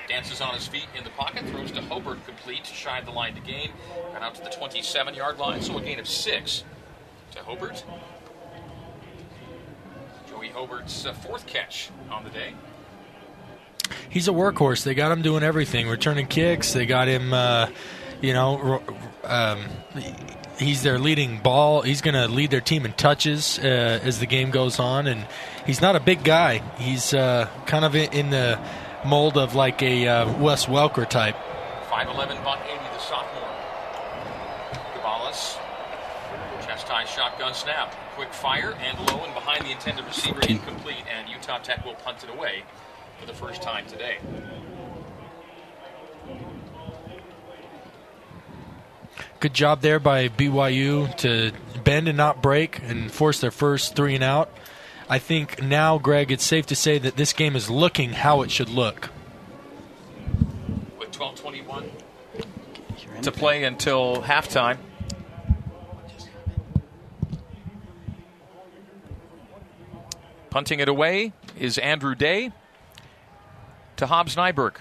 dances 0.08 0.40
on 0.40 0.54
his 0.54 0.66
feet 0.66 0.86
in 0.96 1.04
the 1.04 1.10
pocket, 1.10 1.44
throws 1.46 1.70
to 1.72 1.82
Hobart 1.82 2.24
complete, 2.26 2.66
shy 2.66 3.00
the 3.00 3.10
line 3.10 3.34
to 3.34 3.40
gain, 3.40 3.70
and 4.14 4.22
out 4.22 4.34
to 4.36 4.42
the 4.42 4.50
27 4.50 5.14
yard 5.14 5.38
line, 5.38 5.62
so 5.62 5.76
a 5.78 5.82
gain 5.82 5.98
of 5.98 6.08
six 6.08 6.64
to 7.32 7.38
Hobart. 7.40 7.84
Joey 10.28 10.48
Hobart's 10.48 11.06
uh, 11.06 11.12
fourth 11.12 11.46
catch 11.46 11.90
on 12.10 12.24
the 12.24 12.30
day. 12.30 12.54
He's 14.08 14.28
a 14.28 14.32
workhorse. 14.32 14.84
They 14.84 14.94
got 14.94 15.12
him 15.12 15.22
doing 15.22 15.42
everything, 15.42 15.88
returning 15.88 16.26
kicks. 16.26 16.72
They 16.72 16.86
got 16.86 17.08
him, 17.08 17.32
uh, 17.32 17.68
you 18.20 18.32
know, 18.32 18.82
um, 19.24 19.64
he's 20.58 20.82
their 20.82 20.98
leading 20.98 21.38
ball. 21.38 21.82
He's 21.82 22.00
going 22.00 22.14
to 22.14 22.28
lead 22.28 22.50
their 22.50 22.60
team 22.60 22.84
in 22.84 22.92
touches 22.92 23.58
uh, 23.58 24.00
as 24.02 24.18
the 24.18 24.26
game 24.26 24.50
goes 24.50 24.78
on, 24.78 25.06
and 25.06 25.26
he's 25.64 25.80
not 25.80 25.96
a 25.96 26.00
big 26.00 26.24
guy. 26.24 26.58
He's 26.78 27.14
uh, 27.14 27.48
kind 27.66 27.84
of 27.84 27.94
in 27.94 28.30
the 28.30 28.58
mold 29.06 29.38
of 29.38 29.54
like 29.54 29.82
a 29.82 30.06
uh, 30.06 30.32
Wes 30.38 30.66
Welker 30.66 31.08
type. 31.08 31.36
5'11, 31.90 32.42
buck 32.44 32.60
80, 32.66 32.76
the 32.92 32.98
sophomore. 32.98 33.48
Gabalis, 34.94 35.56
high, 36.96 37.04
shotgun 37.04 37.54
snap. 37.54 37.94
Quick 38.14 38.32
fire 38.32 38.74
and 38.80 38.98
low 39.08 39.24
and 39.24 39.34
behind 39.34 39.64
the 39.64 39.70
intended 39.70 40.04
receiver, 40.06 40.40
incomplete, 40.48 41.04
and 41.14 41.28
Utah 41.28 41.58
Tech 41.58 41.84
will 41.84 41.94
punt 41.94 42.24
it 42.24 42.30
away 42.30 42.62
for 43.20 43.26
the 43.26 43.34
first 43.34 43.62
time 43.62 43.86
today. 43.86 44.18
Good 49.40 49.52
job 49.52 49.82
there 49.82 50.00
by 50.00 50.28
BYU 50.28 51.14
to 51.18 51.52
bend 51.84 52.08
and 52.08 52.16
not 52.16 52.42
break 52.42 52.80
and 52.82 53.10
force 53.10 53.40
their 53.40 53.50
first 53.50 53.94
three 53.94 54.14
and 54.14 54.24
out. 54.24 54.50
I 55.08 55.18
think 55.18 55.62
now, 55.62 55.98
Greg, 55.98 56.32
it's 56.32 56.44
safe 56.44 56.66
to 56.66 56.74
say 56.74 56.98
that 56.98 57.16
this 57.16 57.32
game 57.32 57.54
is 57.54 57.70
looking 57.70 58.12
how 58.12 58.42
it 58.42 58.50
should 58.50 58.68
look. 58.68 59.10
With 60.98 61.12
12:21 61.12 61.90
to 63.22 63.30
play 63.30 63.62
until 63.62 64.22
halftime. 64.22 64.78
Punting 70.50 70.80
it 70.80 70.88
away 70.88 71.32
is 71.58 71.78
Andrew 71.78 72.14
Day 72.14 72.50
to 73.96 74.06
Hobbs 74.06 74.34
Nyberg. 74.36 74.76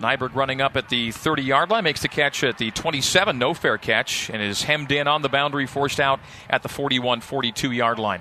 Nyberg 0.00 0.34
running 0.34 0.60
up 0.60 0.76
at 0.76 0.88
the 0.88 1.12
30 1.12 1.42
yard 1.42 1.70
line, 1.70 1.84
makes 1.84 2.02
the 2.02 2.08
catch 2.08 2.42
at 2.42 2.58
the 2.58 2.70
27, 2.70 3.38
no 3.38 3.54
fair 3.54 3.78
catch, 3.78 4.28
and 4.30 4.42
is 4.42 4.62
hemmed 4.62 4.90
in 4.92 5.06
on 5.06 5.22
the 5.22 5.28
boundary, 5.28 5.66
forced 5.66 6.00
out 6.00 6.20
at 6.50 6.62
the 6.62 6.68
41 6.68 7.20
42 7.20 7.70
yard 7.70 7.98
line. 7.98 8.20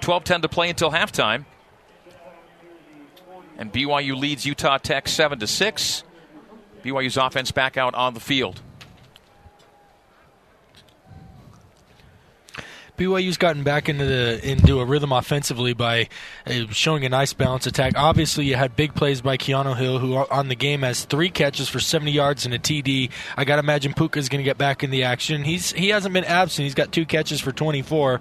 12 0.00 0.24
10 0.24 0.42
to 0.42 0.48
play 0.48 0.68
until 0.68 0.90
halftime. 0.90 1.44
And 3.56 3.72
BYU 3.72 4.16
leads 4.16 4.44
Utah 4.44 4.78
Tech 4.78 5.08
7 5.08 5.38
to 5.38 5.46
6. 5.46 6.04
BYU's 6.82 7.16
offense 7.16 7.52
back 7.52 7.76
out 7.76 7.94
on 7.94 8.14
the 8.14 8.20
field. 8.20 8.60
BYU's 12.96 13.36
gotten 13.36 13.64
back 13.64 13.88
into 13.88 14.04
the 14.04 14.40
into 14.48 14.78
a 14.78 14.84
rhythm 14.84 15.10
offensively 15.10 15.72
by 15.72 16.08
uh, 16.46 16.66
showing 16.70 17.04
a 17.04 17.08
nice 17.08 17.32
balance 17.32 17.66
attack. 17.66 17.94
Obviously, 17.96 18.44
you 18.44 18.54
had 18.54 18.76
big 18.76 18.94
plays 18.94 19.20
by 19.20 19.36
Keanu 19.36 19.76
Hill, 19.76 19.98
who 19.98 20.14
on 20.14 20.46
the 20.46 20.54
game 20.54 20.82
has 20.82 21.04
three 21.04 21.28
catches 21.28 21.68
for 21.68 21.80
70 21.80 22.12
yards 22.12 22.44
and 22.44 22.54
a 22.54 22.58
TD. 22.58 23.10
I 23.36 23.44
got 23.44 23.56
to 23.56 23.60
imagine 23.60 23.94
Puka's 23.94 24.28
going 24.28 24.38
to 24.38 24.44
get 24.44 24.58
back 24.58 24.84
in 24.84 24.90
the 24.90 25.02
action. 25.02 25.42
He's 25.42 25.72
he 25.72 25.88
hasn't 25.88 26.14
been 26.14 26.24
absent. 26.24 26.64
He's 26.64 26.74
got 26.74 26.92
two 26.92 27.04
catches 27.04 27.40
for 27.40 27.50
24, 27.50 28.20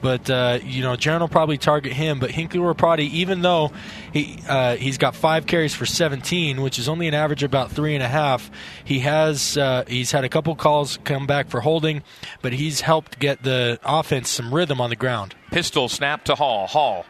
but 0.00 0.30
uh, 0.30 0.58
you 0.62 0.82
know 0.82 0.94
Jaren 0.96 1.20
will 1.20 1.28
probably 1.28 1.58
target 1.58 1.92
him. 1.92 2.18
But 2.18 2.30
Hinckley 2.30 2.60
Ropati, 2.60 3.10
even 3.10 3.42
though 3.42 3.72
he 4.14 4.38
uh, 4.48 4.76
he's 4.76 4.96
got 4.96 5.14
five 5.14 5.44
carries 5.46 5.74
for 5.74 5.84
17, 5.84 6.62
which 6.62 6.78
is 6.78 6.88
only 6.88 7.08
an 7.08 7.14
average 7.14 7.42
of 7.42 7.50
about 7.50 7.72
three 7.72 7.94
and 7.94 8.02
a 8.02 8.08
half, 8.08 8.50
he 8.86 9.00
has 9.00 9.58
uh, 9.58 9.84
he's 9.86 10.12
had 10.12 10.24
a 10.24 10.30
couple 10.30 10.54
calls 10.56 10.98
come 11.04 11.26
back 11.26 11.50
for 11.50 11.60
holding, 11.60 12.02
but 12.40 12.54
he's 12.54 12.80
helped 12.80 13.18
get 13.18 13.42
the 13.42 13.78
offense 13.84 14.13
offense 14.14 14.30
some 14.30 14.54
rhythm 14.54 14.80
on 14.80 14.90
the 14.90 14.96
ground. 14.96 15.34
Pistol 15.50 15.88
snap 15.88 16.24
to 16.24 16.34
Hall. 16.34 16.66
Hall 16.66 17.04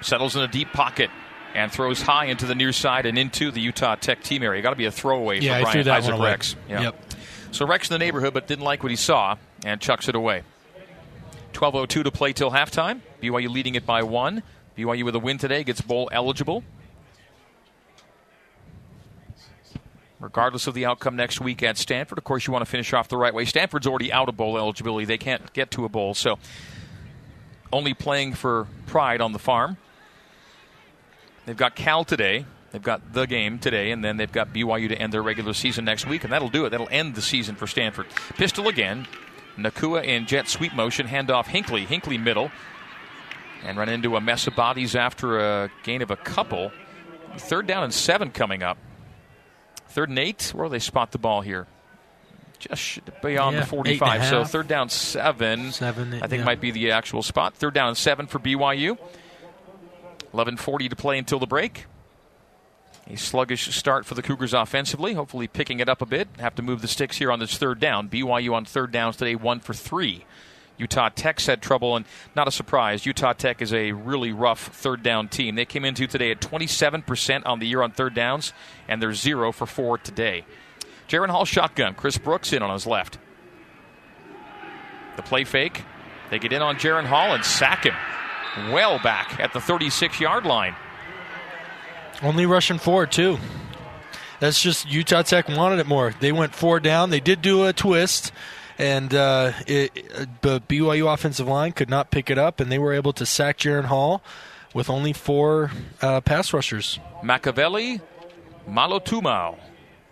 settles 0.00 0.36
in 0.36 0.42
a 0.42 0.48
deep 0.48 0.72
pocket 0.72 1.10
and 1.54 1.70
throws 1.70 2.00
high 2.00 2.26
into 2.26 2.46
the 2.46 2.54
near 2.54 2.72
side 2.72 3.06
and 3.06 3.18
into 3.18 3.50
the 3.50 3.60
Utah 3.60 3.96
Tech 3.96 4.22
team 4.22 4.42
area. 4.42 4.62
Got 4.62 4.70
to 4.70 4.76
be 4.76 4.84
a 4.84 4.92
throwaway 4.92 5.40
yeah, 5.40 5.58
for 5.58 5.72
Brian 5.72 5.88
Isaac 5.88 6.18
Rex. 6.18 6.56
Yeah. 6.68 6.82
Yep. 6.82 7.04
So 7.50 7.66
Rex 7.66 7.90
in 7.90 7.94
the 7.94 7.98
neighborhood, 7.98 8.32
but 8.32 8.46
didn't 8.46 8.64
like 8.64 8.82
what 8.82 8.90
he 8.90 8.96
saw 8.96 9.36
and 9.64 9.80
chucks 9.80 10.08
it 10.08 10.14
away. 10.14 10.44
12:02 11.52 12.04
to 12.04 12.10
play 12.12 12.32
till 12.32 12.52
halftime. 12.52 13.00
BYU 13.20 13.48
leading 13.48 13.74
it 13.74 13.84
by 13.84 14.04
one. 14.04 14.44
BYU 14.78 15.04
with 15.04 15.16
a 15.16 15.18
win 15.18 15.38
today 15.38 15.64
gets 15.64 15.80
bowl 15.80 16.08
eligible. 16.12 16.62
Regardless 20.20 20.66
of 20.66 20.74
the 20.74 20.84
outcome 20.84 21.16
next 21.16 21.40
week 21.40 21.62
at 21.62 21.78
Stanford. 21.78 22.18
Of 22.18 22.24
course, 22.24 22.46
you 22.46 22.52
want 22.52 22.64
to 22.64 22.70
finish 22.70 22.92
off 22.92 23.08
the 23.08 23.16
right 23.16 23.32
way. 23.32 23.46
Stanford's 23.46 23.86
already 23.86 24.12
out 24.12 24.28
of 24.28 24.36
bowl 24.36 24.58
eligibility. 24.58 25.06
They 25.06 25.18
can't 25.18 25.50
get 25.54 25.70
to 25.72 25.86
a 25.86 25.88
bowl, 25.88 26.12
so 26.12 26.38
only 27.72 27.94
playing 27.94 28.34
for 28.34 28.66
pride 28.86 29.22
on 29.22 29.32
the 29.32 29.38
farm. 29.38 29.78
They've 31.46 31.56
got 31.56 31.74
Cal 31.74 32.04
today. 32.04 32.44
They've 32.70 32.82
got 32.82 33.14
the 33.14 33.26
game 33.26 33.58
today, 33.58 33.90
and 33.90 34.04
then 34.04 34.16
they've 34.16 34.30
got 34.30 34.52
BYU 34.52 34.88
to 34.90 34.96
end 34.96 35.12
their 35.12 35.22
regular 35.22 35.54
season 35.54 35.84
next 35.84 36.06
week, 36.06 36.22
and 36.22 36.32
that'll 36.32 36.50
do 36.50 36.66
it. 36.66 36.70
That'll 36.70 36.88
end 36.90 37.14
the 37.14 37.22
season 37.22 37.56
for 37.56 37.66
Stanford. 37.66 38.06
Pistol 38.36 38.68
again. 38.68 39.08
Nacua 39.56 40.04
in 40.04 40.26
jet 40.26 40.48
sweep 40.48 40.74
motion. 40.74 41.06
Handoff 41.06 41.46
Hinckley. 41.46 41.84
Hinckley 41.86 42.18
middle. 42.18 42.50
And 43.64 43.76
run 43.76 43.88
into 43.88 44.16
a 44.16 44.20
mess 44.20 44.46
of 44.46 44.54
bodies 44.54 44.94
after 44.94 45.38
a 45.38 45.70
gain 45.82 46.02
of 46.02 46.10
a 46.10 46.16
couple. 46.16 46.72
Third 47.36 47.66
down 47.66 47.84
and 47.84 47.92
seven 47.92 48.30
coming 48.30 48.62
up. 48.62 48.78
Third 49.90 50.08
and 50.08 50.18
eight. 50.18 50.52
Where 50.54 50.66
do 50.66 50.70
they 50.70 50.78
spot 50.78 51.12
the 51.12 51.18
ball 51.18 51.40
here? 51.40 51.66
Just 52.58 53.00
beyond 53.22 53.54
yeah, 53.54 53.60
the 53.62 53.66
45. 53.66 54.24
So 54.26 54.44
third 54.44 54.68
down 54.68 54.90
seven. 54.90 55.72
Seven. 55.72 56.14
I 56.14 56.26
think 56.26 56.40
yeah. 56.40 56.44
might 56.44 56.60
be 56.60 56.70
the 56.70 56.90
actual 56.90 57.22
spot. 57.22 57.54
Third 57.54 57.74
down 57.74 57.88
and 57.88 57.96
seven 57.96 58.26
for 58.26 58.38
BYU. 58.38 58.98
11:40 60.34 60.90
to 60.90 60.96
play 60.96 61.18
until 61.18 61.38
the 61.38 61.46
break. 61.46 61.86
A 63.08 63.16
sluggish 63.16 63.74
start 63.74 64.06
for 64.06 64.14
the 64.14 64.22
Cougars 64.22 64.54
offensively. 64.54 65.14
Hopefully 65.14 65.48
picking 65.48 65.80
it 65.80 65.88
up 65.88 66.00
a 66.02 66.06
bit. 66.06 66.28
Have 66.38 66.54
to 66.56 66.62
move 66.62 66.82
the 66.82 66.88
sticks 66.88 67.16
here 67.16 67.32
on 67.32 67.40
this 67.40 67.56
third 67.56 67.80
down. 67.80 68.08
BYU 68.08 68.52
on 68.52 68.64
third 68.64 68.92
downs 68.92 69.16
today, 69.16 69.34
one 69.34 69.58
for 69.58 69.74
three. 69.74 70.24
Utah 70.80 71.10
Tech's 71.10 71.46
had 71.46 71.60
trouble, 71.60 71.94
and 71.94 72.06
not 72.34 72.48
a 72.48 72.50
surprise. 72.50 73.04
Utah 73.04 73.34
Tech 73.34 73.60
is 73.60 73.72
a 73.72 73.92
really 73.92 74.32
rough 74.32 74.68
third 74.68 75.02
down 75.02 75.28
team. 75.28 75.54
They 75.54 75.66
came 75.66 75.84
into 75.84 76.06
today 76.06 76.30
at 76.30 76.40
27% 76.40 77.42
on 77.44 77.58
the 77.58 77.66
year 77.66 77.82
on 77.82 77.92
third 77.92 78.14
downs, 78.14 78.54
and 78.88 79.02
they're 79.02 79.12
zero 79.12 79.52
for 79.52 79.66
four 79.66 79.98
today. 79.98 80.46
Jaren 81.06 81.28
Hall 81.28 81.44
shotgun. 81.44 81.94
Chris 81.94 82.16
Brooks 82.16 82.52
in 82.52 82.62
on 82.62 82.70
his 82.72 82.86
left. 82.86 83.18
The 85.16 85.22
play 85.22 85.44
fake. 85.44 85.84
They 86.30 86.38
get 86.38 86.52
in 86.52 86.62
on 86.62 86.76
Jaren 86.76 87.04
Hall 87.04 87.34
and 87.34 87.44
sack 87.44 87.84
him. 87.84 87.94
Well 88.72 88.98
back 89.00 89.38
at 89.38 89.52
the 89.52 89.60
36 89.60 90.18
yard 90.18 90.46
line. 90.46 90.74
Only 92.22 92.46
rushing 92.46 92.78
forward, 92.78 93.12
too. 93.12 93.38
That's 94.40 94.60
just 94.62 94.88
Utah 94.88 95.22
Tech 95.22 95.48
wanted 95.48 95.78
it 95.78 95.86
more. 95.86 96.14
They 96.20 96.32
went 96.32 96.54
four 96.54 96.80
down. 96.80 97.10
They 97.10 97.20
did 97.20 97.42
do 97.42 97.66
a 97.66 97.72
twist 97.72 98.32
and 98.80 99.12
uh, 99.14 99.52
it, 99.66 99.92
the 100.40 100.58
BYU 100.62 101.12
offensive 101.12 101.46
line 101.46 101.72
could 101.72 101.90
not 101.90 102.10
pick 102.10 102.30
it 102.30 102.38
up, 102.38 102.60
and 102.60 102.72
they 102.72 102.78
were 102.78 102.94
able 102.94 103.12
to 103.12 103.26
sack 103.26 103.58
Jaren 103.58 103.84
Hall 103.84 104.22
with 104.72 104.88
only 104.88 105.12
four 105.12 105.70
uh, 106.00 106.22
pass 106.22 106.54
rushers. 106.54 106.98
Machiavelli 107.22 108.00
Malotumau 108.66 109.58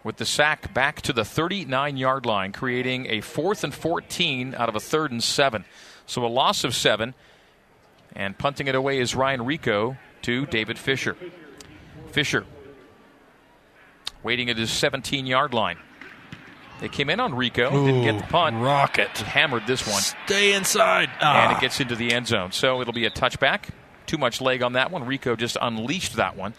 with 0.05 0.19
the 0.19 0.27
sack 0.27 0.75
back 0.75 1.01
to 1.01 1.15
the 1.15 1.25
39 1.25 1.97
yard 1.97 2.27
line, 2.27 2.53
creating 2.53 3.07
a 3.07 3.23
fourth 3.23 3.65
and 3.65 3.73
14 3.73 4.55
out 4.55 4.69
of 4.69 4.77
a 4.77 4.81
third 4.81 5.13
and 5.13 5.25
seven. 5.25 5.65
So 6.05 6.23
a 6.25 6.29
loss 6.29 6.63
of 6.63 6.75
seven, 6.75 7.15
and 8.15 8.37
punting 8.37 8.69
it 8.69 8.75
away 8.75 8.99
is 8.99 9.15
Ryan 9.15 9.41
Rehkow 9.41 9.97
to 10.23 10.45
David 10.45 10.79
Fisher. 10.79 11.17
Fisher 12.09 12.45
waiting 14.23 14.51
at 14.51 14.59
his 14.59 14.71
17 14.71 15.25
yard 15.25 15.55
line. 15.55 15.79
They 16.80 16.88
came 16.88 17.11
in 17.11 17.18
on 17.20 17.32
Rehkow, 17.32 17.73
Ooh, 17.73 17.87
didn't 17.87 18.02
get 18.04 18.18
the 18.18 18.26
punt. 18.32 18.56
Rocket. 18.56 19.08
Hammered 19.18 19.66
this 19.66 19.87
one. 19.87 20.00
Stay 20.26 20.52
inside. 20.54 21.11
Ah. 21.20 21.42
And 21.44 21.52
it 21.52 21.56
Ah. 21.56 21.61
gets 21.61 21.80
into 21.80 21.97
the 21.97 22.12
end 22.12 22.28
zone. 22.28 22.52
So 22.52 22.80
it'll 22.80 22.92
be 22.92 23.04
a 23.06 23.11
touchback. 23.11 23.70
Too 24.06 24.18
much 24.18 24.40
leg 24.40 24.62
on 24.62 24.75
that 24.75 24.90
one. 24.90 25.04
Rehkow 25.04 25.37
just 25.37 25.56
unleashed 25.61 26.14
that 26.16 26.37
one. 26.37 26.54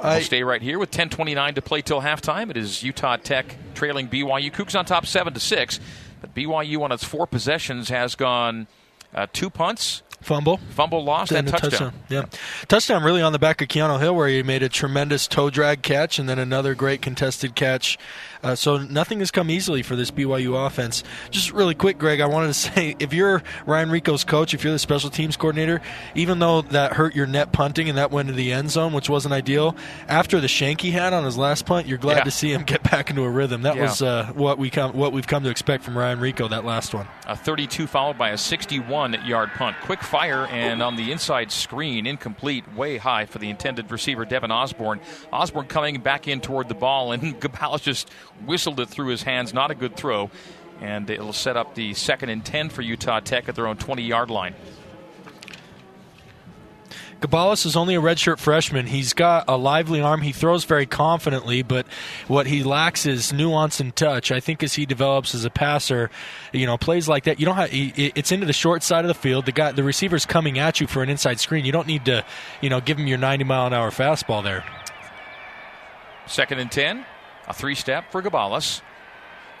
I- 0.00 0.14
we'll 0.16 0.24
stay 0.24 0.42
right 0.42 0.62
here 0.62 0.78
with 0.78 0.90
10:29 0.90 1.54
to 1.56 1.62
play 1.62 1.82
till 1.82 2.00
halftime. 2.00 2.50
It 2.50 2.56
is 2.56 2.82
Utah 2.82 3.16
Tech 3.16 3.56
trailing 3.74 4.06
BYU. 4.08 4.50
Cougs 4.50 4.78
on 4.78 4.84
top 4.84 5.06
seven 5.06 5.34
to 5.34 5.40
six, 5.40 5.78
but 6.20 6.34
BYU 6.34 6.82
on 6.82 6.92
its 6.92 7.04
four 7.04 7.26
possessions 7.26 7.88
has 7.90 8.14
gone 8.14 8.66
uh, 9.14 9.26
two 9.32 9.50
punts, 9.50 10.02
Fumble. 10.20 10.58
fumble 10.70 11.04
lost, 11.04 11.32
and, 11.32 11.46
touchdown. 11.48 11.92
Yeah. 12.08 12.24
Touchdown 12.66 13.02
really 13.02 13.22
on 13.22 13.32
the 13.32 13.38
back 13.38 13.62
of 13.62 13.68
Keanu 13.68 13.98
Hill 14.00 14.14
where 14.14 14.28
he 14.28 14.42
made 14.42 14.62
a 14.62 14.68
tremendous 14.68 15.26
toe 15.26 15.48
drag 15.48 15.82
catch 15.82 16.18
and 16.18 16.28
then 16.28 16.38
another 16.38 16.74
great 16.74 17.00
contested 17.02 17.54
catch. 17.54 17.98
Uh, 18.42 18.54
so 18.54 18.78
nothing 18.78 19.18
has 19.18 19.30
come 19.32 19.50
easily 19.50 19.82
for 19.82 19.96
this 19.96 20.10
BYU 20.12 20.64
offense. 20.66 21.02
Just 21.30 21.50
really 21.52 21.74
quick, 21.74 21.98
Greg, 21.98 22.20
I 22.20 22.26
wanted 22.26 22.48
to 22.48 22.54
say 22.54 22.94
if 22.98 23.12
you're 23.12 23.42
Ryan 23.66 23.88
Rehkow's 23.90 24.22
coach, 24.24 24.54
if 24.54 24.62
you're 24.64 24.72
the 24.72 24.78
special 24.78 25.10
teams 25.10 25.36
coordinator, 25.36 25.80
even 26.14 26.38
though 26.38 26.62
that 26.62 26.92
hurt 26.94 27.14
your 27.16 27.26
net 27.26 27.52
punting 27.52 27.88
and 27.88 27.96
that 27.98 28.10
went 28.10 28.28
to 28.28 28.34
the 28.34 28.52
end 28.52 28.70
zone, 28.70 28.92
which 28.92 29.08
wasn't 29.08 29.32
ideal, 29.34 29.74
after 30.08 30.40
the 30.40 30.48
shank 30.48 30.80
he 30.82 30.90
had 30.92 31.12
on 31.12 31.24
his 31.24 31.36
last 31.38 31.64
punt, 31.66 31.86
you're 31.86 31.98
glad 31.98 32.18
Yeah. 32.18 32.24
to 32.24 32.30
see 32.30 32.52
him 32.52 32.62
get 32.64 32.82
back 32.84 33.10
into 33.10 33.22
a 33.22 33.30
rhythm. 33.30 33.62
That 33.62 33.76
Yeah. 33.76 33.82
was 33.82 34.02
uh, 34.02 34.30
what 34.34 34.58
we 34.58 34.70
come, 34.70 34.92
what 34.96 35.12
we've 35.12 35.26
come 35.26 35.42
to 35.44 35.50
expect 35.50 35.82
from 35.84 35.96
Ryan 35.98 36.20
Rehkow 36.20 36.50
that 36.50 36.64
last 36.64 36.94
one. 36.94 37.08
A 37.26 37.34
32 37.36 37.86
followed 37.88 38.18
by 38.18 38.30
a 38.30 38.38
61 38.38 39.16
yard 39.24 39.50
punt. 39.56 39.76
Quick 39.82 40.02
fire 40.08 40.46
and 40.46 40.82
on 40.82 40.96
the 40.96 41.12
inside 41.12 41.52
screen, 41.52 42.06
incomplete, 42.06 42.64
way 42.74 42.96
high 42.96 43.26
for 43.26 43.38
the 43.38 43.50
intended 43.50 43.90
receiver, 43.90 44.24
Devin 44.24 44.50
Osborne. 44.50 45.00
Osborne 45.32 45.66
coming 45.66 46.00
back 46.00 46.26
in 46.26 46.40
toward 46.40 46.68
the 46.68 46.74
ball, 46.74 47.12
and 47.12 47.22
Gabalis 47.40 47.82
just 47.82 48.10
whistled 48.46 48.80
it 48.80 48.88
through 48.88 49.08
his 49.08 49.22
hands. 49.22 49.52
Not 49.52 49.70
a 49.70 49.74
good 49.74 49.96
throw. 49.96 50.30
And 50.80 51.10
it'll 51.10 51.32
set 51.32 51.56
up 51.56 51.74
the 51.74 51.92
second 51.94 52.30
and 52.30 52.44
10 52.44 52.70
for 52.70 52.82
Utah 52.82 53.20
Tech 53.20 53.48
at 53.48 53.54
their 53.54 53.66
own 53.66 53.76
20 53.76 54.02
yard 54.02 54.30
line. 54.30 54.54
Gabalis 57.20 57.66
is 57.66 57.74
only 57.74 57.96
a 57.96 58.00
redshirt 58.00 58.38
freshman. 58.38 58.86
He's 58.86 59.12
got 59.12 59.46
a 59.48 59.56
lively 59.56 60.00
arm. 60.00 60.22
He 60.22 60.30
throws 60.30 60.64
very 60.64 60.86
confidently, 60.86 61.62
but 61.62 61.84
what 62.28 62.46
he 62.46 62.62
lacks 62.62 63.06
is 63.06 63.32
nuance 63.32 63.80
and 63.80 63.94
touch. 63.94 64.30
I 64.30 64.38
think 64.38 64.62
as 64.62 64.74
he 64.74 64.86
develops 64.86 65.34
as 65.34 65.44
a 65.44 65.50
passer, 65.50 66.10
you 66.52 66.64
know, 66.64 66.78
plays 66.78 67.08
like 67.08 67.24
that, 67.24 67.40
you 67.40 67.46
don't 67.46 67.56
have. 67.56 67.70
It's 67.72 68.30
into 68.30 68.46
the 68.46 68.52
short 68.52 68.84
side 68.84 69.04
of 69.04 69.08
the 69.08 69.14
field. 69.14 69.46
The 69.46 69.52
guy, 69.52 69.72
the 69.72 69.82
receiver's 69.82 70.26
coming 70.26 70.60
at 70.60 70.80
you 70.80 70.86
for 70.86 71.02
an 71.02 71.08
inside 71.08 71.40
screen. 71.40 71.64
You 71.64 71.72
don't 71.72 71.88
need 71.88 72.04
to, 72.04 72.24
you 72.60 72.70
know, 72.70 72.80
give 72.80 72.98
him 72.98 73.08
your 73.08 73.18
90 73.18 73.44
mile 73.44 73.66
an 73.66 73.72
hour 73.72 73.90
fastball 73.90 74.44
there. 74.44 74.64
Second 76.26 76.60
and 76.60 76.70
10. 76.70 77.04
A 77.48 77.54
three 77.54 77.74
step 77.74 78.12
for 78.12 78.22
Gabalis. 78.22 78.82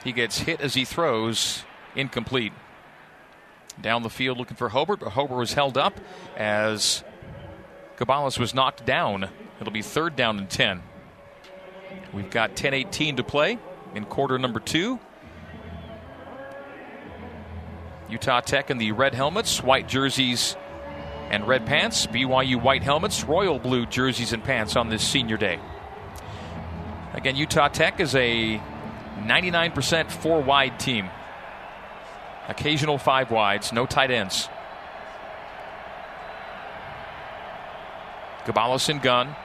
He 0.04 0.12
gets 0.12 0.40
hit 0.40 0.60
as 0.60 0.74
he 0.74 0.84
throws, 0.84 1.64
incomplete. 1.96 2.52
Down 3.80 4.02
the 4.02 4.10
field 4.10 4.38
looking 4.38 4.56
for 4.56 4.68
Hobart, 4.68 5.00
but 5.00 5.10
Hobart 5.10 5.38
was 5.38 5.54
held 5.54 5.78
up 5.78 5.98
as 6.36 7.02
Gabalis 7.98 8.38
was 8.38 8.54
knocked 8.54 8.86
down. 8.86 9.28
It'll 9.60 9.72
be 9.72 9.82
third 9.82 10.14
down 10.14 10.38
and 10.38 10.48
10. 10.48 10.82
We've 12.12 12.30
got 12.30 12.54
10 12.54 12.72
18 12.72 13.16
to 13.16 13.24
play 13.24 13.58
in 13.94 14.04
quarter 14.04 14.38
number 14.38 14.60
two. 14.60 15.00
Utah 18.08 18.40
Tech 18.40 18.70
in 18.70 18.78
the 18.78 18.92
red 18.92 19.14
helmets, 19.14 19.62
white 19.62 19.88
jerseys, 19.88 20.56
and 21.30 21.46
red 21.46 21.66
pants. 21.66 22.06
BYU 22.06 22.62
white 22.62 22.82
helmets, 22.82 23.24
royal 23.24 23.58
blue 23.58 23.84
jerseys 23.84 24.32
and 24.32 24.42
pants 24.42 24.76
on 24.76 24.88
this 24.88 25.02
senior 25.02 25.36
day. 25.36 25.58
Again, 27.14 27.36
Utah 27.36 27.68
Tech 27.68 28.00
is 28.00 28.14
a 28.14 28.60
99% 29.18 30.10
four 30.10 30.40
wide 30.40 30.78
team. 30.78 31.10
Occasional 32.48 32.96
five 32.96 33.30
wides, 33.30 33.72
no 33.72 33.84
tight 33.84 34.10
ends. 34.10 34.48
Gabalis 38.48 38.88
and 38.88 39.02
gun. 39.02 39.36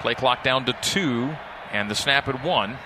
Play 0.00 0.14
clock 0.14 0.42
down 0.42 0.66
to 0.66 0.74
two, 0.82 1.34
and 1.72 1.90
the 1.90 1.94
snap 1.94 2.28
at 2.28 2.44
one. 2.44 2.76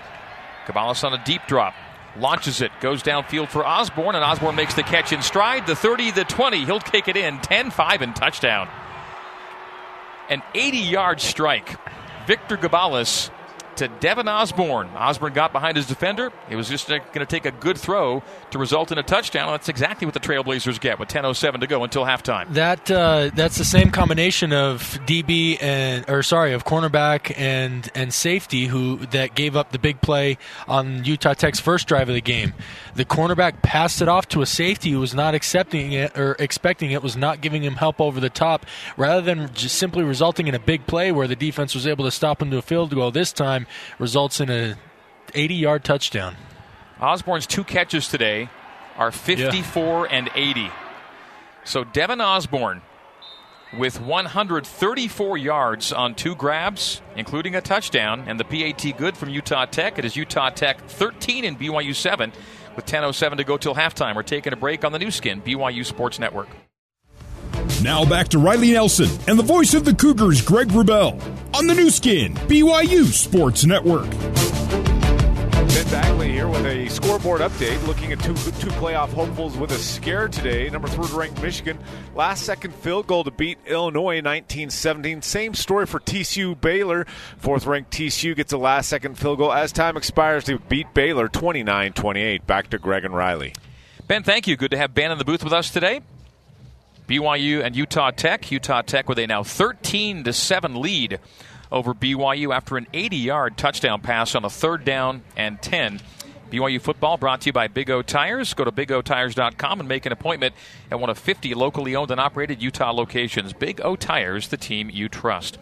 Gabalis 0.67 1.03
on 1.05 1.15
a 1.15 1.25
deep 1.25 1.43
drop. 1.49 1.75
Launches 2.17 2.61
it, 2.61 2.71
goes 2.81 3.03
downfield 3.03 3.49
for 3.49 3.65
Osborne, 3.65 4.15
and 4.15 4.25
Osborne 4.25 4.57
makes 4.57 4.75
the 4.75 4.83
catch 4.83 5.13
in 5.13 5.23
stride. 5.23 5.67
The 5.67 5.75
30, 5.75 6.11
the 6.13 6.25
20. 6.25 6.65
He'll 6.65 6.81
kick 6.81 7.09
it 7.09 7.17
in. 7.17 7.39
10 7.39 7.71
5 7.71 8.03
and 8.03 8.15
touchdown. 8.15 8.69
An 10.29 10.43
80 10.55 10.79
yard 10.79 11.21
strike. 11.21 11.77
Victor 12.27 12.59
Gabalis 12.59 13.31
to 13.79 13.89
Devin 13.89 14.29
Osborne. 14.29 14.89
Osborne 14.97 15.33
got 15.33 15.53
behind 15.53 15.77
his 15.77 15.87
defender. 15.87 16.33
It 16.51 16.57
was 16.57 16.69
just 16.69 16.89
going 16.89 17.03
to 17.13 17.27
take 17.27 17.47
a 17.47 17.51
good 17.51 17.79
throw 17.79 18.23
to 18.51 18.59
result 18.59 18.93
in 18.93 18.99
a 18.99 19.03
touchdown. 19.03 19.53
That's 19.53 19.69
exactly 19.69 20.05
what 20.05 20.15
the 20.15 20.21
Trailblazers 20.21 20.81
get 20.81 20.99
with 20.99 21.09
10:07 21.09 21.61
to 21.61 21.67
go 21.67 21.85
until 21.85 22.05
halftime. 22.05 22.53
That 22.55 22.91
uh, 22.91 23.31
that's 23.35 23.57
the 23.57 23.65
same 23.65 23.91
combination 23.91 24.53
of 24.53 24.99
DB 25.07 25.63
and 25.63 26.05
or 26.09 26.23
sorry 26.23 26.53
of 26.53 26.65
cornerback 26.65 27.33
and 27.39 27.89
and 27.95 28.13
safety 28.13 28.67
who 28.67 28.99
that 29.07 29.35
gave 29.35 29.55
up 29.55 29.71
the 29.71 29.79
big 29.79 30.01
play 30.01 30.39
on 30.67 31.05
Utah 31.05 31.35
Tech's 31.35 31.61
first 31.61 31.87
drive 31.87 32.09
of 32.09 32.15
the 32.15 32.21
game. 32.21 32.55
The 32.97 33.05
cornerback 33.05 33.63
passed 33.63 34.03
it 34.03 34.09
off 34.09 34.27
to 34.29 34.43
a 34.43 34.47
safety 34.47 34.91
who 34.91 34.99
was 34.99 35.15
not 35.15 35.35
accepting 35.35 35.93
it 35.93 36.19
or 36.19 36.35
expecting 36.41 36.91
it, 36.91 37.01
was 37.01 37.17
not 37.17 37.41
giving 37.41 37.63
him 37.63 37.77
help 37.77 38.01
over 38.01 38.19
the 38.19 38.31
top, 38.31 38.67
rather 38.97 39.21
than 39.21 39.53
just 39.55 39.77
simply 39.77 40.03
resulting 40.03 40.49
in 40.49 40.55
a 40.55 40.59
big 40.59 40.85
play 40.89 41.13
where 41.13 41.29
the 41.29 41.37
defense 41.37 41.77
was 41.77 41.87
able 41.87 42.05
to 42.05 42.11
stop 42.11 42.43
him 42.43 42.51
to 42.51 42.59
a 42.59 42.63
field 42.63 42.93
goal. 42.93 43.13
This 43.13 43.33
time 43.33 43.68
results 43.99 44.41
in 44.41 44.51
a 44.51 44.77
80 45.35 45.55
yard 45.55 45.85
touchdown. 45.85 46.37
Osborne's 47.01 47.47
two 47.47 47.65
catches 47.65 48.09
today 48.09 48.49
are 48.97 49.13
54 49.13 50.07
yeah. 50.07 50.17
and 50.17 50.31
80. 50.35 50.71
So 51.65 51.85
Devin 51.85 52.21
Osborne 52.21 52.83
with 53.77 54.01
134 54.01 55.39
yards 55.39 55.93
on 55.93 56.15
two 56.15 56.35
grabs, 56.35 57.03
including 57.17 57.55
a 57.55 57.61
touchdown, 57.61 58.25
and 58.27 58.41
the 58.41 58.45
PAT 58.45 58.97
good 58.97 59.17
from 59.17 59.29
Utah 59.29 59.67
Tech. 59.67 59.99
It 59.99 60.05
is 60.05 60.17
Utah 60.17 60.51
Tech 60.51 60.81
13 60.89 61.45
and 61.45 61.59
BYU 61.59 61.95
7 61.95 62.33
with 62.75 62.87
10.07 62.87 63.37
to 63.37 63.45
go 63.45 63.57
till 63.57 63.75
halftime. 63.75 64.17
We're 64.17 64.23
taking 64.23 64.53
a 64.53 64.57
break 64.57 64.85
on 64.85 64.93
the 64.93 64.99
Nu 64.99 65.11
Skin, 65.11 65.43
BYU 65.43 65.85
Sports 65.85 66.19
Network. 66.19 66.49
Now 67.83 68.05
back 68.05 68.27
to 68.29 68.41
Riley 68.41 68.73
Nelson 68.73 69.09
and 69.29 69.39
the 69.39 69.45
voice 69.45 69.73
of 69.73 69.85
the 69.85 69.95
Cougars, 69.95 70.43
Greg 70.43 70.67
Wrubell, 70.69 71.13
on 71.57 71.69
the 71.69 71.75
Nu 71.75 71.91
Skin, 71.91 72.35
BYU 72.35 73.05
Sports 73.05 73.65
Network. 73.65 74.11
Ben 74.11 75.89
Bagley 75.89 76.33
here 76.33 76.49
with 76.49 76.67
a 76.67 76.89
scoreboard 76.89 77.41
update, 77.41 77.87
looking 77.87 78.11
at 78.11 78.19
two 78.19 78.35
two 78.35 78.71
playoff 78.81 79.11
hopefuls 79.11 79.57
with 79.57 79.71
a 79.71 79.79
scare 79.79 80.27
today. 80.27 80.69
Number 80.71 80.89
three 80.89 81.07
ranked 81.17 81.41
Michigan, 81.41 81.79
last 82.17 82.43
second 82.43 82.75
field 82.75 83.07
goal 83.07 83.23
to 83.23 83.31
beat 83.31 83.59
Illinois 83.65 84.17
1917. 84.17 85.23
Same 85.23 85.55
story 85.55 85.87
for 85.87 86.01
TCU 86.01 86.61
Baylor. 86.61 87.07
Fourth 87.37 87.65
ranked 87.65 87.93
TCU 87.93 88.35
gets 88.35 88.53
a 88.53 88.59
last 88.59 88.89
second 88.89 89.17
field 89.17 89.39
goal 89.39 89.53
as 89.53 89.71
time 89.71 89.97
expires 89.97 90.43
to 90.45 90.59
beat 90.59 90.93
Baylor 90.95 91.29
29-28. 91.29 92.45
Back 92.45 92.71
to 92.71 92.79
Greg 92.79 93.05
and 93.05 93.15
Riley. 93.15 93.55
Ben, 94.09 94.25
thank 94.25 94.49
you. 94.49 94.57
Good 94.57 94.73
to 94.73 94.79
have 94.79 94.95
Ben 94.95 95.13
in 95.13 95.19
the 95.19 95.25
booth 95.25 95.45
with 95.45 95.53
us 95.53 95.71
today. 95.71 96.01
BYU 97.09 97.65
and 97.65 97.75
Utah 97.75 98.11
Tech. 98.11 98.51
Utah 98.53 98.83
Tech 98.83 99.09
with 99.09 99.19
a 99.19 99.27
now 99.27 99.43
13 99.43 100.25
to 100.25 100.33
7 100.33 100.81
lead 100.81 101.19
over 101.73 101.95
BYU 101.95 102.55
after 102.55 102.77
an 102.77 102.87
80 102.93 103.17
yard 103.17 103.57
touchdown 103.57 104.01
pass 104.03 104.35
on 104.35 104.45
a 104.45 104.51
third 104.51 104.85
down 104.85 105.23
and 105.37 105.61
10. 105.61 106.01
BYU 106.51 106.81
football 106.81 107.17
brought 107.17 107.43
to 107.43 107.47
you 107.47 107.53
by 107.53 107.67
Big 107.67 107.91
O 107.91 108.03
Tires. 108.03 108.53
Go 108.55 108.65
to 108.65 108.73
bigotires.com 108.73 109.81
and 109.81 109.89
make 109.89 110.07
an 110.07 110.13
appointment 110.13 110.55
at 110.91 111.01
one 111.01 111.11
of 111.11 111.19
50 111.19 111.55
locally 111.55 111.97
owned 111.97 112.11
and 112.11 112.21
operated 112.21 112.63
Utah 112.63 112.91
locations. 112.91 113.53
Big 113.53 113.81
O 113.83 113.97
Tires, 113.97 114.49
the 114.49 114.57
team 114.57 114.91
you 114.91 115.09
trust. 115.09 115.59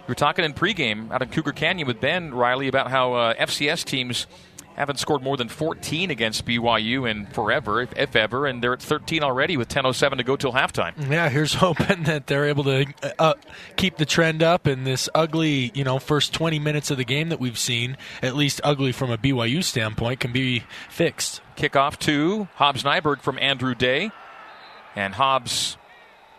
We 0.00 0.12
were 0.12 0.14
talking 0.14 0.44
in 0.44 0.52
pregame 0.52 1.12
out 1.12 1.22
in 1.22 1.28
Cougar 1.28 1.52
Canyon 1.52 1.86
with 1.86 2.00
Ben 2.00 2.34
Riley 2.34 2.66
about 2.66 2.90
how 2.90 3.14
uh, 3.14 3.34
FCS 3.34 3.84
teams 3.84 4.26
haven't 4.78 4.98
scored 4.98 5.22
more 5.22 5.36
than 5.36 5.48
14 5.48 6.10
against 6.10 6.46
BYU 6.46 7.10
in 7.10 7.26
forever, 7.26 7.82
if, 7.82 7.96
if 7.98 8.14
ever, 8.16 8.46
and 8.46 8.62
they're 8.62 8.72
at 8.72 8.80
13 8.80 9.22
already 9.22 9.56
with 9.56 9.68
10:07 9.68 10.18
to 10.18 10.22
go 10.22 10.36
till 10.36 10.52
halftime. 10.52 11.10
Yeah, 11.10 11.28
here's 11.28 11.54
hoping 11.68 12.04
that 12.04 12.28
they're 12.28 12.46
able 12.46 12.64
to 12.64 12.86
uh, 13.18 13.34
keep 13.76 13.96
the 13.96 14.06
trend 14.06 14.42
up 14.42 14.66
in 14.66 14.84
this 14.84 15.08
ugly, 15.14 15.72
you 15.74 15.84
know, 15.84 15.98
first 15.98 16.32
20 16.32 16.58
minutes 16.58 16.90
of 16.90 16.96
the 16.96 17.04
game 17.04 17.28
that 17.28 17.40
we've 17.40 17.58
seen, 17.58 17.96
at 18.22 18.36
least 18.36 18.60
ugly 18.62 18.92
from 18.92 19.10
a 19.10 19.18
BYU 19.18 19.62
standpoint, 19.64 20.20
can 20.20 20.32
be 20.32 20.62
fixed. 20.88 21.40
Kickoff 21.56 21.98
to 22.00 22.48
Hobbs 22.54 22.84
Nyberg 22.84 23.20
from 23.20 23.36
Andrew 23.40 23.74
Day, 23.74 24.12
and 24.94 25.14
Hobbs 25.14 25.76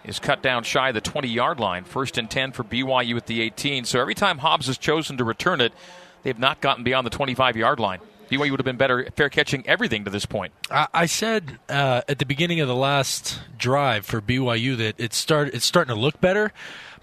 is 0.06 0.18
cut 0.20 0.42
down 0.42 0.64
shy 0.64 0.90
of 0.90 0.96
the 0.96 1.02
20 1.02 1.28
yard 1.28 1.60
line. 1.60 1.84
First 1.84 2.18
and 2.18 2.30
10 2.30 2.54
for 2.54 2.64
BYU 2.64 3.18
at 3.18 3.28
the 3.28 3.42
18. 3.42 3.84
So 3.84 4.00
every 4.00 4.16
time 4.16 4.38
Hobbs 4.38 4.68
has 4.68 4.78
chosen 4.78 5.18
to 5.18 5.26
return 5.26 5.60
it, 5.60 5.74
they've 6.24 6.40
not 6.40 6.62
gotten 6.62 6.86
beyond 6.86 7.06
the 7.06 7.12
25 7.12 7.58
yard 7.58 7.80
line. 7.80 8.00
BYU 8.30 8.52
would 8.52 8.60
have 8.60 8.66
been 8.66 8.78
better 8.78 9.08
fair 9.16 9.30
catching 9.30 9.68
everything 9.68 10.06
to 10.06 10.12
this 10.12 10.26
point. 10.26 10.54
I, 10.70 10.88
I 10.94 11.06
said 11.06 11.60
uh, 11.68 12.02
at 12.08 12.20
the 12.20 12.26
beginning 12.26 12.60
of 12.60 12.68
the 12.68 12.76
last 12.76 13.40
drive 13.58 14.06
for 14.06 14.22
BYU 14.22 14.78
that 14.78 14.96
it 15.00 15.14
start 15.14 15.54
it's 15.54 15.66
starting 15.66 15.94
to 15.94 16.00
look 16.00 16.22
better, 16.22 16.52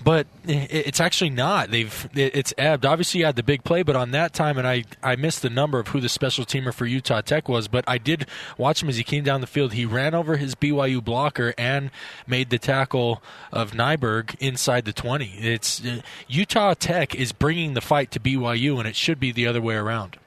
but 0.03 0.27
it's 0.45 1.01
actually 1.01 1.31
not. 1.31 1.71
They've 1.71 2.09
it's 2.15 2.55
ebbed. 2.57 2.87
Obviously, 2.87 3.21
you 3.21 3.27
had 3.27 3.37
the 3.37 3.43
big 3.43 3.65
play, 3.65 3.83
but 3.83 3.97
on 3.97 4.13
that 4.13 4.33
time, 4.33 4.59
and 4.59 4.67
I 4.67 4.85
I 5.03 5.17
missed 5.17 5.43
the 5.43 5.51
number 5.51 5.79
of 5.79 5.89
who 5.89 6.01
the 6.01 6.09
special 6.09 6.45
teamer 6.45 6.73
for 6.73 6.87
Utah 6.87 7.21
Tech 7.21 7.49
was, 7.49 7.69
but 7.69 7.85
I 7.89 7.99
did 7.99 8.27
watch 8.57 8.83
him 8.83 8.89
as 8.89 8.97
he 8.97 9.05
came 9.05 9.25
down 9.25 9.41
the 9.41 9.47
field. 9.47 9.73
He 9.73 9.85
ran 9.85 10.15
over 10.15 10.37
his 10.37 10.55
BYU 10.55 11.03
blocker 11.03 11.55
and 11.59 11.91
made 12.27 12.51
the 12.51 12.59
tackle 12.59 13.23
of 13.53 13.73
Nyberg 13.73 14.37
inside 14.39 14.85
the 14.85 14.93
twenty. 14.93 15.35
It's 15.39 15.85
uh, 15.85 16.03
Utah 16.29 16.75
Tech 16.75 17.15
is 17.15 17.33
bringing 17.33 17.75
the 17.75 17.81
fight 17.81 18.11
to 18.13 18.21
BYU, 18.21 18.79
and 18.79 18.87
it 18.87 18.97
should 18.97 19.19
be 19.19 19.33
the 19.33 19.47
other 19.47 19.61
way 19.61 19.75
around. 19.75 20.19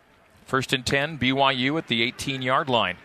First 0.50 0.74
and 0.74 0.84
10, 0.84 1.20
BYU 1.20 1.78
at 1.78 1.86
the 1.86 2.02
18 2.02 2.42
yard 2.42 2.70
line. 2.70 2.98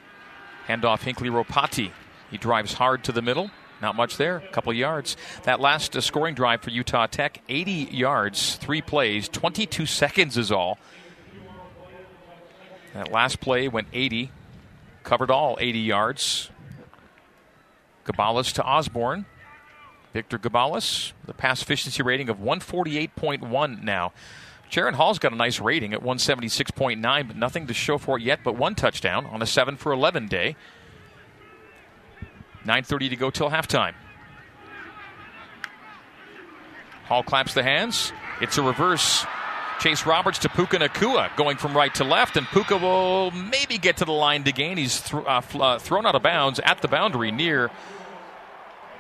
Handoff 0.66 1.00
Hinkley 1.00 1.28
Ropati. 1.28 1.90
He 2.30 2.38
drives 2.38 2.72
hard 2.72 3.04
to 3.04 3.12
the 3.12 3.20
middle. 3.20 3.50
Not 3.82 3.96
much 3.96 4.16
there, 4.16 4.38
a 4.38 4.48
couple 4.48 4.72
yards. 4.72 5.14
That 5.42 5.60
last 5.60 5.94
uh, 5.94 6.00
scoring 6.00 6.34
drive 6.34 6.62
for 6.62 6.70
Utah 6.70 7.06
Tech, 7.06 7.42
80 7.46 7.70
yards, 7.90 8.56
three 8.56 8.80
plays, 8.80 9.28
22 9.28 9.84
seconds 9.84 10.38
is 10.38 10.50
all. 10.50 10.78
That 12.94 13.12
last 13.12 13.40
play 13.40 13.68
went 13.68 13.88
80, 13.92 14.30
covered 15.02 15.30
all 15.30 15.58
80 15.60 15.80
yards. 15.80 16.50
Gabalis 18.06 18.54
to 18.54 18.64
Osborne. 18.64 19.26
Victor 20.14 20.38
Gabalis, 20.38 21.12
the 21.26 21.34
pass 21.34 21.60
efficiency 21.60 22.02
rating 22.02 22.30
of 22.30 22.38
148.1 22.38 23.82
now. 23.82 24.14
Jaren 24.74 24.94
Hall's 24.94 25.20
got 25.20 25.32
a 25.32 25.36
nice 25.36 25.60
rating 25.60 25.94
at 25.94 26.02
176.9, 26.02 27.28
but 27.28 27.36
nothing 27.36 27.68
to 27.68 27.74
show 27.74 27.96
for 27.96 28.18
it 28.18 28.24
yet, 28.24 28.40
but 28.42 28.56
one 28.56 28.74
touchdown 28.74 29.24
on 29.24 29.40
a 29.40 29.46
7 29.46 29.76
for 29.76 29.92
11 29.92 30.26
day. 30.26 30.56
9.30 32.64 33.10
to 33.10 33.16
go 33.16 33.30
till 33.30 33.50
halftime. 33.50 33.94
Hall 37.04 37.22
claps 37.22 37.54
the 37.54 37.62
hands. 37.62 38.12
It's 38.40 38.58
a 38.58 38.62
reverse. 38.64 39.24
Chase 39.78 40.06
Roberts 40.06 40.40
to 40.40 40.48
Puka 40.48 40.78
Nacua 40.78 41.36
going 41.36 41.56
from 41.56 41.76
right 41.76 41.94
to 41.94 42.02
left, 42.02 42.36
and 42.36 42.44
Puka 42.48 42.76
will 42.76 43.30
maybe 43.30 43.78
get 43.78 43.98
to 43.98 44.04
the 44.04 44.12
line 44.12 44.42
to 44.42 44.50
gain. 44.50 44.76
He's 44.76 45.02
th- 45.02 45.22
uh, 45.24 45.42
uh, 45.54 45.78
thrown 45.78 46.04
out 46.04 46.16
of 46.16 46.24
bounds 46.24 46.58
at 46.58 46.82
the 46.82 46.88
boundary 46.88 47.30
near 47.30 47.70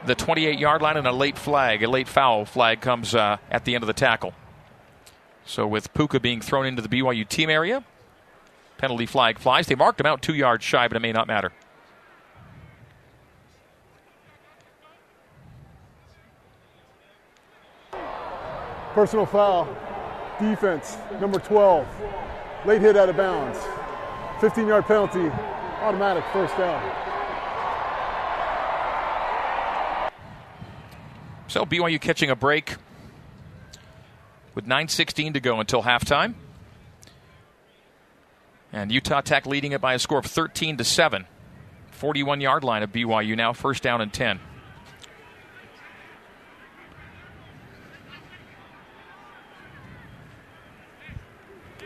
the 0.06 0.14
28 0.14 0.56
yard 0.56 0.82
line, 0.82 0.96
and 0.96 1.08
a 1.08 1.12
late 1.12 1.36
flag, 1.36 1.82
a 1.82 1.90
late 1.90 2.06
foul 2.06 2.44
flag 2.44 2.80
comes 2.80 3.12
uh, 3.12 3.38
at 3.50 3.64
the 3.64 3.74
end 3.74 3.82
of 3.82 3.88
the 3.88 3.92
tackle. 3.92 4.34
So 5.46 5.66
with 5.66 5.92
Puka 5.94 6.20
being 6.20 6.40
thrown 6.40 6.66
into 6.66 6.82
the 6.82 6.88
BYU 6.88 7.28
team 7.28 7.50
area, 7.50 7.84
penalty 8.78 9.06
flag 9.06 9.38
flies. 9.38 9.66
They 9.66 9.74
marked 9.74 10.00
him 10.00 10.06
out 10.06 10.22
two 10.22 10.34
yards 10.34 10.64
shy, 10.64 10.88
but 10.88 10.96
it 10.96 11.00
may 11.00 11.12
not 11.12 11.26
matter. 11.26 11.52
Personal 18.94 19.26
foul. 19.26 19.68
Defense, 20.40 20.96
number 21.20 21.38
12. 21.38 21.86
Late 22.64 22.80
hit 22.80 22.96
out 22.96 23.08
of 23.08 23.16
bounds. 23.16 23.58
15 24.40 24.66
yard 24.66 24.84
penalty, 24.86 25.28
automatic 25.80 26.24
first 26.32 26.56
down. 26.56 26.82
So 31.46 31.64
BYU 31.64 32.00
catching 32.00 32.30
a 32.30 32.36
break 32.36 32.76
with 34.54 34.66
9.16 34.66 35.34
to 35.34 35.40
go 35.40 35.60
until 35.60 35.82
halftime. 35.82 36.34
And 38.72 38.90
Utah 38.90 39.20
Tech 39.20 39.46
leading 39.46 39.72
it 39.72 39.80
by 39.80 39.94
a 39.94 39.98
score 39.98 40.18
of 40.18 40.26
13 40.26 40.78
to 40.78 40.84
7. 40.84 41.26
41 41.92 42.40
yard 42.40 42.64
line 42.64 42.82
of 42.82 42.90
BYU 42.90 43.36
now, 43.36 43.52
first 43.52 43.82
down 43.82 44.00
and 44.00 44.12
10. 44.12 44.40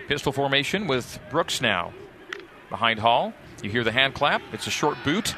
Pistol 0.09 0.33
formation 0.33 0.87
with 0.87 1.21
Brooks 1.31 1.61
now. 1.61 1.93
Behind 2.71 2.99
Hall. 2.99 3.35
You 3.63 3.71
hear 3.71 3.85
the 3.85 3.93
hand 3.93 4.15
clap. 4.15 4.41
It's 4.53 4.67
a 4.67 4.71
short 4.71 4.97
boot. 5.05 5.35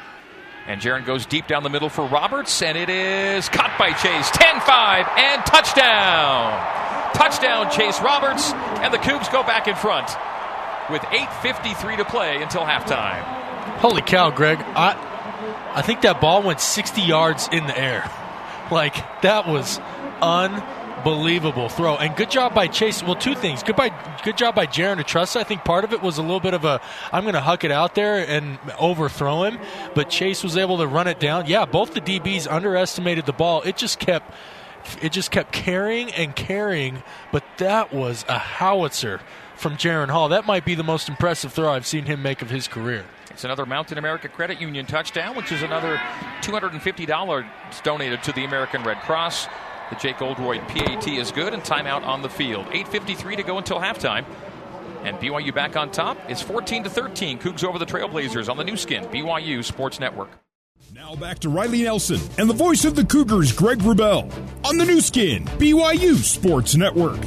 And 0.65 0.79
Jaren 0.79 1.05
goes 1.05 1.25
deep 1.25 1.47
down 1.47 1.63
the 1.63 1.69
middle 1.69 1.89
for 1.89 2.05
Roberts, 2.05 2.61
and 2.61 2.77
it 2.77 2.89
is 2.89 3.49
caught 3.49 3.77
by 3.77 3.91
Chase. 3.91 4.29
10 4.31 4.61
5 4.61 5.07
and 5.17 5.45
touchdown. 5.45 6.80
Touchdown, 7.21 7.69
Chase 7.69 8.01
Roberts. 8.01 8.51
And 8.81 8.91
the 8.91 8.97
Cougs 8.97 9.31
go 9.31 9.43
back 9.43 9.67
in 9.67 9.75
front 9.75 10.07
with 10.89 11.03
8.53 11.03 11.97
to 11.97 12.05
play 12.05 12.41
until 12.41 12.61
halftime. 12.61 13.21
Holy 13.77 14.01
cow, 14.01 14.31
Greg. 14.31 14.57
I, 14.59 14.97
I 15.75 15.83
think 15.83 16.01
that 16.01 16.19
ball 16.19 16.41
went 16.41 16.59
60 16.59 16.99
yards 16.99 17.47
in 17.51 17.67
the 17.67 17.77
air. 17.77 18.09
Like, 18.71 19.21
that 19.21 19.49
was 19.49 19.81
unbelievable 20.21 21.67
throw. 21.67 21.97
And 21.97 22.15
good 22.15 22.31
job 22.31 22.53
by 22.55 22.67
Chase. 22.67 23.03
Well, 23.03 23.17
two 23.17 23.35
things. 23.35 23.63
Good, 23.63 23.75
by, 23.75 23.89
good 24.23 24.37
job 24.37 24.55
by 24.55 24.65
Jaren 24.65 25.05
trust. 25.05 25.35
I 25.35 25.43
think 25.43 25.65
part 25.65 25.83
of 25.83 25.91
it 25.91 26.01
was 26.01 26.17
a 26.17 26.21
little 26.21 26.39
bit 26.39 26.53
of 26.53 26.63
a, 26.63 26.79
I'm 27.11 27.23
going 27.23 27.33
to 27.33 27.41
huck 27.41 27.65
it 27.65 27.71
out 27.71 27.95
there 27.95 28.25
and 28.25 28.57
overthrow 28.79 29.43
him. 29.43 29.59
But 29.93 30.09
Chase 30.09 30.41
was 30.41 30.55
able 30.55 30.77
to 30.77 30.87
run 30.87 31.07
it 31.07 31.19
down. 31.19 31.47
Yeah, 31.47 31.65
both 31.65 31.93
the 31.93 31.99
DBs 31.99 32.49
underestimated 32.49 33.25
the 33.25 33.33
ball. 33.33 33.61
It 33.63 33.75
just 33.75 33.99
kept 33.99 34.33
it 35.01 35.11
just 35.11 35.31
kept 35.31 35.51
carrying 35.51 36.11
and 36.13 36.35
carrying, 36.35 37.03
but 37.31 37.43
that 37.57 37.93
was 37.93 38.25
a 38.27 38.37
howitzer 38.37 39.19
from 39.55 39.77
Jaren 39.77 40.09
Hall. 40.09 40.29
That 40.29 40.45
might 40.45 40.65
be 40.65 40.75
the 40.75 40.83
most 40.83 41.07
impressive 41.07 41.53
throw 41.53 41.71
I've 41.71 41.85
seen 41.85 42.05
him 42.05 42.21
make 42.21 42.41
of 42.41 42.49
his 42.49 42.67
career. 42.67 43.05
It's 43.29 43.43
another 43.43 43.65
Mountain 43.65 43.97
America 43.97 44.27
Credit 44.27 44.59
Union 44.59 44.85
touchdown, 44.85 45.35
which 45.35 45.51
is 45.51 45.61
another 45.61 45.97
$250 46.41 47.45
donated 47.83 48.23
to 48.23 48.31
the 48.33 48.43
American 48.43 48.83
Red 48.83 48.99
Cross. 49.01 49.47
The 49.89 49.95
Jake 49.97 50.21
Oldroyd 50.21 50.61
PAT 50.67 51.07
is 51.07 51.31
good, 51.31 51.53
and 51.53 51.63
timeout 51.63 52.03
on 52.03 52.21
the 52.21 52.29
field. 52.29 52.65
8.53 52.67 53.37
to 53.37 53.43
go 53.43 53.57
until 53.57 53.79
halftime. 53.79 54.25
And 55.03 55.17
BYU 55.17 55.53
back 55.53 55.75
on 55.75 55.91
top 55.91 56.17
is 56.29 56.41
14 56.41 56.83
to 56.83 56.89
13. 56.89 57.39
Cougs 57.39 57.63
over 57.63 57.79
the 57.79 57.85
Trailblazers 57.85 58.49
on 58.49 58.57
the 58.57 58.63
Nu 58.63 58.77
Skin, 58.77 59.05
BYU 59.05 59.63
Sports 59.63 59.99
Network. 59.99 60.40
Now 61.01 61.15
back 61.15 61.39
to 61.39 61.49
Riley 61.49 61.81
Nelson 61.81 62.19
and 62.37 62.47
the 62.47 62.53
voice 62.53 62.85
of 62.85 62.95
the 62.95 63.03
Cougars, 63.03 63.51
Greg 63.51 63.79
Wrubell, 63.79 64.31
on 64.63 64.77
the 64.77 64.85
Nu 64.85 65.01
Skin, 65.01 65.45
BYU 65.57 66.15
Sports 66.17 66.75
Network. 66.75 67.19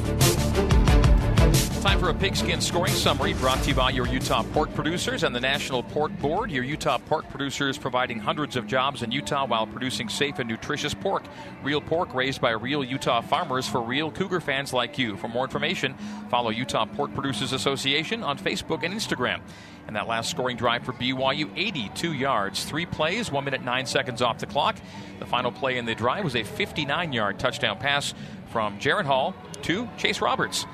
Time 1.85 1.99
for 1.99 2.09
a 2.09 2.15
pigskin 2.15 2.61
scoring 2.61 2.91
summary 2.91 3.35
brought 3.35 3.61
to 3.61 3.69
you 3.69 3.75
by 3.75 3.91
your 3.91 4.07
Utah 4.07 4.41
pork 4.41 4.73
producers 4.73 5.21
and 5.21 5.35
the 5.35 5.39
National 5.39 5.83
Pork 5.83 6.11
Board. 6.17 6.49
Your 6.49 6.63
Utah 6.63 6.97
pork 6.97 7.29
producers 7.29 7.77
providing 7.77 8.17
hundreds 8.17 8.55
of 8.55 8.65
jobs 8.65 9.03
in 9.03 9.11
Utah 9.11 9.45
while 9.45 9.67
producing 9.67 10.09
safe 10.09 10.39
and 10.39 10.49
nutritious 10.49 10.95
pork. 10.95 11.21
Real 11.61 11.79
pork 11.79 12.15
raised 12.15 12.41
by 12.41 12.49
real 12.49 12.83
Utah 12.83 13.21
farmers 13.21 13.67
for 13.67 13.83
real 13.83 14.09
Cougar 14.09 14.39
fans 14.39 14.73
like 14.73 14.97
you. 14.97 15.15
For 15.15 15.27
more 15.27 15.43
information, 15.43 15.93
follow 16.31 16.49
Utah 16.49 16.85
Pork 16.85 17.13
Producers 17.13 17.53
Association 17.53 18.23
on 18.23 18.39
Facebook 18.39 18.81
and 18.81 18.91
Instagram. 18.91 19.41
And 19.85 19.95
that 19.95 20.07
last 20.07 20.31
scoring 20.31 20.57
drive 20.57 20.83
for 20.83 20.93
BYU, 20.93 21.51
82 21.55 22.13
yards, 22.13 22.63
three 22.63 22.87
plays, 22.87 23.31
one 23.31 23.45
minute 23.45 23.63
nine 23.63 23.85
seconds 23.85 24.23
off 24.23 24.39
the 24.39 24.47
clock. 24.47 24.75
The 25.19 25.27
final 25.27 25.51
play 25.51 25.77
in 25.77 25.85
the 25.85 25.93
drive 25.93 26.23
was 26.23 26.35
a 26.35 26.41
59 26.41 27.13
yard 27.13 27.37
touchdown 27.37 27.77
pass 27.77 28.15
from 28.49 28.79
Jaren 28.79 29.05
Hall 29.05 29.35
to 29.61 29.87
Chase 29.97 30.19
Roberts. 30.19 30.65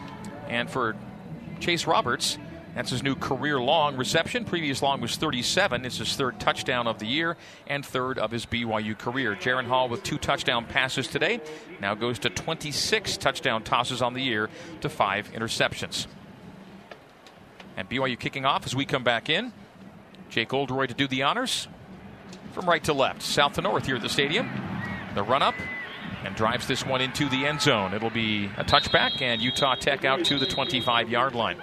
And 0.52 0.70
for 0.70 0.98
Chase 1.62 1.88
Roberts, 1.88 2.38
that's 2.76 2.92
his 2.92 3.04
new 3.04 3.16
career 3.16 3.60
long 3.60 3.96
reception. 3.96 4.44
Previous 4.44 4.82
long 4.82 5.00
was 5.00 5.16
37. 5.16 5.86
It's 5.86 5.98
his 5.98 6.14
third 6.16 6.42
touchdown 6.42 6.88
of 6.88 7.00
the 7.00 7.06
year 7.06 7.38
and 7.68 7.86
third 7.86 8.20
of 8.20 8.32
his 8.32 8.46
BYU 8.46 8.98
career. 8.98 9.34
Jaren 9.36 9.66
Hall 9.66 9.88
with 9.88 10.04
two 10.04 10.18
touchdown 10.18 10.66
passes 10.66 11.08
today 11.08 11.40
now 11.80 11.96
goes 11.96 12.20
to 12.20 12.30
26 12.30 13.16
touchdown 13.16 13.64
tosses 13.64 14.02
on 14.02 14.14
the 14.14 14.22
year 14.22 14.50
to 14.82 14.90
five 14.90 15.32
interceptions. 15.32 16.06
And 17.78 17.90
BYU 17.90 18.20
kicking 18.20 18.44
off 18.44 18.66
as 18.66 18.76
we 18.76 18.86
come 18.86 19.06
back 19.06 19.30
in. 19.30 19.54
Jake 20.30 20.54
Oldroyd 20.54 20.90
to 20.90 20.96
do 20.96 21.08
the 21.08 21.24
honors 21.24 21.70
from 22.52 22.68
right 22.68 22.84
to 22.84 22.94
left, 22.94 23.22
south 23.22 23.54
to 23.54 23.62
north 23.62 23.86
here 23.86 23.96
at 23.96 24.02
the 24.02 24.10
stadium. 24.10 24.50
The 25.16 25.24
run 25.24 25.42
up 25.42 25.56
and 26.24 26.36
drives 26.36 26.68
this 26.68 26.86
one 26.86 27.02
into 27.02 27.30
the 27.30 27.46
end 27.46 27.62
zone. 27.62 27.94
It'll 27.94 28.10
be 28.10 28.46
a 28.58 28.64
touchback 28.64 29.22
and 29.22 29.42
Utah 29.42 29.76
Tech 29.76 30.06
out 30.06 30.24
to 30.26 30.40
the 30.40 30.46
25 30.46 31.10
yard 31.10 31.36
line. 31.36 31.58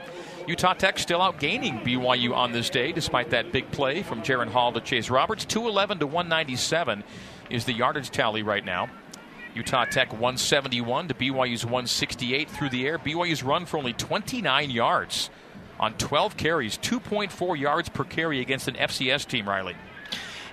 Utah 0.46 0.72
Tech 0.72 0.98
still 0.98 1.20
outgaining 1.20 1.84
BYU 1.84 2.34
on 2.34 2.52
this 2.52 2.70
day 2.70 2.92
despite 2.92 3.30
that 3.30 3.52
big 3.52 3.70
play 3.70 4.02
from 4.02 4.22
Jaren 4.22 4.48
Hall 4.48 4.72
to 4.72 4.80
Chase 4.80 5.10
Roberts. 5.10 5.44
211 5.44 5.98
to 5.98 6.06
197 6.06 7.04
is 7.50 7.64
the 7.64 7.72
yardage 7.74 8.10
tally 8.10 8.42
right 8.42 8.64
now. 8.64 8.88
Utah 9.54 9.84
Tech 9.84 10.12
171 10.12 11.08
to 11.08 11.14
BYU's 11.14 11.64
168 11.64 12.50
through 12.50 12.70
the 12.70 12.86
air. 12.86 12.98
BYU's 12.98 13.42
run 13.42 13.66
for 13.66 13.76
only 13.76 13.92
29 13.92 14.70
yards 14.70 15.30
on 15.80 15.94
12 15.94 16.36
carries, 16.36 16.78
2.4 16.78 17.58
yards 17.58 17.88
per 17.88 18.04
carry 18.04 18.40
against 18.40 18.68
an 18.68 18.74
FCS 18.74 19.26
team, 19.26 19.48
Riley. 19.48 19.76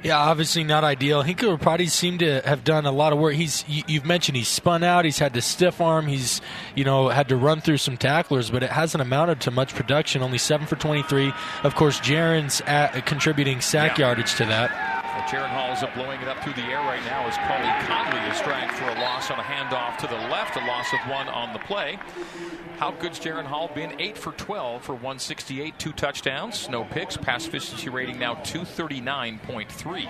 Yeah, 0.06 0.20
obviously 0.20 0.63
not 0.63 0.84
ideal. 0.84 1.24
Hinkel 1.24 1.60
probably 1.60 1.88
seemed 1.88 2.20
to 2.20 2.41
have 2.41 2.63
done 2.63 2.86
a 2.86 2.91
lot 2.91 3.12
of 3.12 3.18
work. 3.18 3.34
He's 3.34 3.65
you've 3.68 4.06
mentioned 4.06 4.38
he's 4.38 4.48
spun 4.48 4.84
out. 4.84 5.04
He's 5.04 5.18
had 5.18 5.34
to 5.34 5.41
stiff 5.41 5.82
arm. 5.82 6.06
He's 6.06 6.41
you 6.76 6.84
know 6.84 7.10
had 7.10 7.28
to 7.30 7.36
run 7.36 7.60
through 7.60 7.78
some 7.78 7.98
tacklers, 7.98 8.52
but 8.52 8.62
it 8.62 8.70
hasn't 8.70 9.02
amounted 9.02 9.41
to 9.41 9.52
much 9.52 9.74
production. 9.74 10.22
Only 10.22 10.38
seven 10.38 10.68
for 10.68 10.76
twenty 10.76 11.02
three. 11.02 11.34
Of 11.63 11.74
course, 11.74 12.00
Jaren's 12.00 12.62
contributing 13.06 13.62
sack 13.62 13.98
yeah. 13.98 14.06
yardage 14.06 14.36
to 14.36 14.46
that. 14.46 14.94
Jaren 15.23 15.49
Hall 15.49 15.71
is 15.71 15.84
blowing 15.95 16.21
it 16.21 16.28
up 16.28 16.43
through 16.43 16.54
the 16.54 16.63
air 16.63 16.80
right 16.80 17.04
now 17.06 17.25
as 17.25 17.38
Quali 17.38 17.71
Conley 17.88 18.19
is 18.30 18.39
dragged 18.41 18.73
for 18.73 18.89
a 18.89 19.01
loss 19.01 19.32
on 19.32 19.39
a 19.39 19.43
handoff 19.43 19.97
to 19.97 20.08
the 20.08 20.17
left, 20.30 20.58
a 20.58 20.65
loss 20.65 20.91
of 20.93 20.99
one 21.10 21.28
on 21.30 21.54
the 21.54 21.60
play. 21.60 21.97
How 22.78 22.91
good's 22.91 23.19
Jaren 23.19 23.45
Hall 23.45 23.71
been? 23.73 23.99
8 23.99 24.17
for 24.17 24.34
12 24.34 24.84
for 24.84 24.93
168, 24.93 25.80
two 25.80 25.93
touchdowns, 25.93 26.69
no 26.69 26.84
picks. 26.84 27.17
Pass 27.17 27.47
efficiency 27.47 27.89
rating 27.89 28.19
now 28.19 28.36
239.3. 28.36 30.10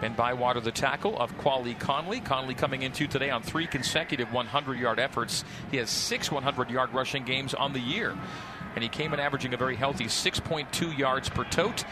Ben 0.00 0.14
Bywater, 0.14 0.60
the 0.60 0.72
tackle 0.72 1.18
of 1.18 1.36
Quali 1.38 1.74
Conley. 1.74 2.20
Conley 2.20 2.54
coming 2.54 2.82
into 2.82 3.06
today 3.06 3.30
on 3.30 3.42
three 3.42 3.66
consecutive 3.66 4.30
100 4.32 4.78
yard 4.78 4.98
efforts. 4.98 5.44
He 5.70 5.78
has 5.78 5.88
six 5.88 6.30
100 6.30 6.70
yard 6.70 6.92
rushing 6.92 7.24
games 7.24 7.54
on 7.54 7.72
the 7.72 7.80
year. 7.80 8.14
And 8.74 8.82
he 8.82 8.90
came 8.90 9.14
in 9.14 9.20
averaging 9.20 9.54
a 9.54 9.56
very 9.56 9.74
healthy 9.74 10.04
6.2 10.04 10.98
yards 10.98 11.30
per 11.30 11.44
tote. 11.44 11.84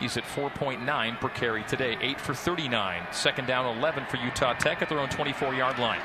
He's 0.00 0.16
at 0.16 0.24
4.9 0.24 1.20
per 1.20 1.28
carry 1.28 1.62
today, 1.64 1.96
8 2.00 2.20
for 2.20 2.34
39. 2.34 3.02
Second 3.12 3.46
down 3.46 3.76
11 3.78 4.06
for 4.06 4.16
Utah 4.16 4.54
Tech 4.54 4.80
at 4.82 4.88
their 4.88 4.98
own 4.98 5.10
24 5.10 5.54
yard 5.54 5.78
line. 5.78 6.00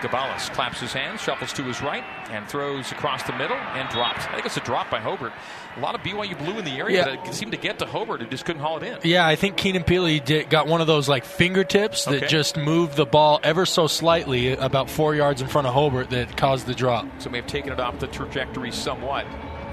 Gabalis 0.00 0.52
claps 0.52 0.78
his 0.78 0.92
hands, 0.92 1.22
shuffles 1.22 1.54
to 1.54 1.62
his 1.62 1.80
right, 1.80 2.04
and 2.30 2.46
throws 2.46 2.92
across 2.92 3.22
the 3.22 3.32
middle 3.32 3.56
and 3.56 3.88
drops. 3.88 4.26
I 4.26 4.34
think 4.34 4.44
it's 4.46 4.56
a 4.58 4.60
drop 4.60 4.90
by 4.90 5.00
Hobart. 5.00 5.32
A 5.76 5.80
lot 5.80 5.94
of 5.94 6.02
BYU 6.02 6.36
blue 6.38 6.58
in 6.58 6.66
the 6.66 6.72
area, 6.72 7.06
yeah. 7.06 7.28
it 7.28 7.34
seemed 7.34 7.52
to 7.52 7.58
get 7.58 7.78
to 7.78 7.86
Hobart 7.86 8.20
and 8.20 8.30
just 8.30 8.44
couldn't 8.44 8.60
haul 8.60 8.76
it 8.76 8.82
in. 8.82 8.98
Yeah, 9.02 9.26
I 9.26 9.36
think 9.36 9.56
Keenan 9.56 9.84
Pili 9.84 10.22
did, 10.22 10.50
got 10.50 10.66
one 10.66 10.82
of 10.82 10.86
those 10.86 11.08
like 11.08 11.24
fingertips 11.24 12.04
that 12.04 12.16
okay. 12.16 12.26
just 12.26 12.58
moved 12.58 12.96
the 12.96 13.06
ball 13.06 13.40
ever 13.42 13.64
so 13.64 13.86
slightly, 13.86 14.52
about 14.52 14.90
four 14.90 15.14
yards 15.14 15.40
in 15.40 15.48
front 15.48 15.66
of 15.66 15.72
Hobart, 15.72 16.10
that 16.10 16.36
caused 16.36 16.66
the 16.66 16.74
drop. 16.74 17.06
So 17.18 17.30
may 17.30 17.38
have 17.38 17.46
taken 17.46 17.72
it 17.72 17.80
off 17.80 17.98
the 17.98 18.06
trajectory 18.06 18.72
somewhat 18.72 19.26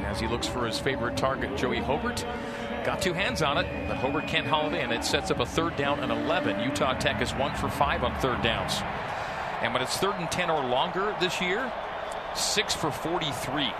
as 0.05 0.19
he 0.19 0.27
looks 0.27 0.47
for 0.47 0.65
his 0.65 0.79
favorite 0.79 1.17
target, 1.17 1.55
Joey 1.57 1.79
Hobart. 1.79 2.25
Got 2.83 3.01
two 3.01 3.13
hands 3.13 3.41
on 3.41 3.57
it, 3.57 3.65
but 3.87 3.95
Hobart 3.95 4.27
can't 4.27 4.45
haul 4.45 4.73
it 4.73 4.77
in. 4.77 4.91
It 4.91 5.05
sets 5.05 5.31
up 5.31 5.39
a 5.39 5.45
third 5.45 5.77
down 5.77 6.01
and 6.01 6.11
11. 6.11 6.59
Utah 6.59 6.93
Tech 6.93 7.21
is 7.21 7.31
one 7.31 7.55
for 7.55 7.69
five 7.69 8.03
on 8.03 8.13
third 8.19 8.41
downs. 8.41 8.81
And 9.61 9.73
when 9.73 9.81
it's 9.81 9.97
third 9.97 10.15
and 10.15 10.29
10 10.29 10.49
or 10.49 10.65
longer 10.65 11.15
this 11.21 11.39
year, 11.39 11.71
six 12.35 12.75
for 12.75 12.91
43. 12.91 13.71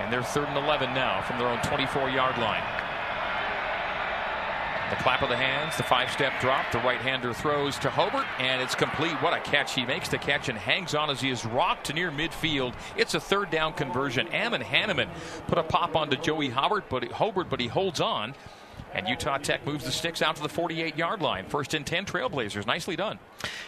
And 0.00 0.10
they're 0.10 0.22
third 0.22 0.48
and 0.48 0.56
11 0.56 0.94
now 0.94 1.20
from 1.22 1.38
their 1.38 1.48
own 1.48 1.60
24 1.60 2.08
yard 2.08 2.38
line. 2.38 2.62
The 4.88 4.96
clap 4.96 5.22
of 5.22 5.28
the 5.28 5.36
hands, 5.36 5.76
the 5.76 5.82
five 5.82 6.12
step 6.12 6.40
drop, 6.40 6.70
the 6.70 6.78
right 6.78 7.00
hander 7.00 7.34
throws 7.34 7.76
to 7.80 7.90
Hobart, 7.90 8.26
and 8.38 8.62
it's 8.62 8.76
complete. 8.76 9.20
What 9.20 9.32
a 9.32 9.40
catch. 9.40 9.74
He 9.74 9.84
makes 9.84 10.08
the 10.08 10.16
catch 10.16 10.48
and 10.48 10.56
hangs 10.56 10.94
on 10.94 11.10
as 11.10 11.20
he 11.20 11.28
is 11.28 11.44
rocked 11.44 11.86
to 11.86 11.92
near 11.92 12.12
midfield. 12.12 12.72
It's 12.96 13.14
a 13.14 13.20
third 13.20 13.50
down 13.50 13.72
conversion. 13.72 14.28
Ammon 14.28 14.62
Hannemann 14.62 15.08
put 15.48 15.58
a 15.58 15.64
pop 15.64 15.96
onto 15.96 16.16
Joey 16.16 16.50
Hobart, 16.50 16.84
but 16.88 17.10
Hobart, 17.10 17.50
but 17.50 17.58
he 17.58 17.66
holds 17.66 18.00
on. 18.00 18.34
And 18.94 19.06
Utah 19.06 19.36
Tech 19.36 19.66
moves 19.66 19.84
the 19.84 19.92
sticks 19.92 20.22
out 20.22 20.36
to 20.36 20.42
the 20.42 20.48
48 20.48 20.96
yard 20.96 21.20
line. 21.20 21.46
First 21.46 21.74
and 21.74 21.86
10 21.86 22.06
Trailblazers. 22.06 22.66
Nicely 22.66 22.96
done. 22.96 23.18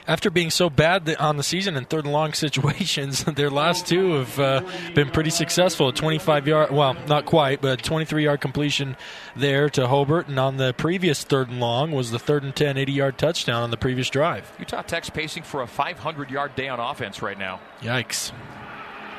After 0.06 0.30
being 0.30 0.50
so 0.50 0.70
bad 0.70 1.14
on 1.16 1.36
the 1.36 1.42
season 1.42 1.76
in 1.76 1.84
third 1.84 2.04
and 2.04 2.12
long 2.12 2.32
situations, 2.34 3.24
their 3.36 3.50
last 3.50 3.86
two 3.86 4.14
have 4.14 4.38
uh, 4.38 4.62
been 4.94 5.10
pretty 5.10 5.30
successful. 5.30 5.88
A 5.88 5.92
25 5.92 6.48
yard, 6.48 6.70
well, 6.70 6.94
not 7.06 7.26
quite, 7.26 7.60
but 7.60 7.82
23 7.82 8.24
yard 8.24 8.40
completion 8.40 8.96
there 9.36 9.68
to 9.70 9.86
Hobart. 9.86 10.28
And 10.28 10.38
on 10.38 10.56
the 10.56 10.72
previous 10.72 11.24
third 11.24 11.48
and 11.48 11.60
long 11.60 11.92
was 11.92 12.10
the 12.10 12.18
third 12.18 12.42
and 12.42 12.54
10, 12.56 12.78
80 12.78 12.92
yard 12.92 13.18
touchdown 13.18 13.62
on 13.62 13.70
the 13.70 13.76
previous 13.76 14.08
drive. 14.08 14.50
Utah 14.58 14.82
Tech's 14.82 15.10
pacing 15.10 15.42
for 15.42 15.62
a 15.62 15.66
500 15.66 16.30
yard 16.30 16.54
day 16.54 16.68
on 16.68 16.80
offense 16.80 17.20
right 17.20 17.38
now. 17.38 17.60
Yikes. 17.82 18.32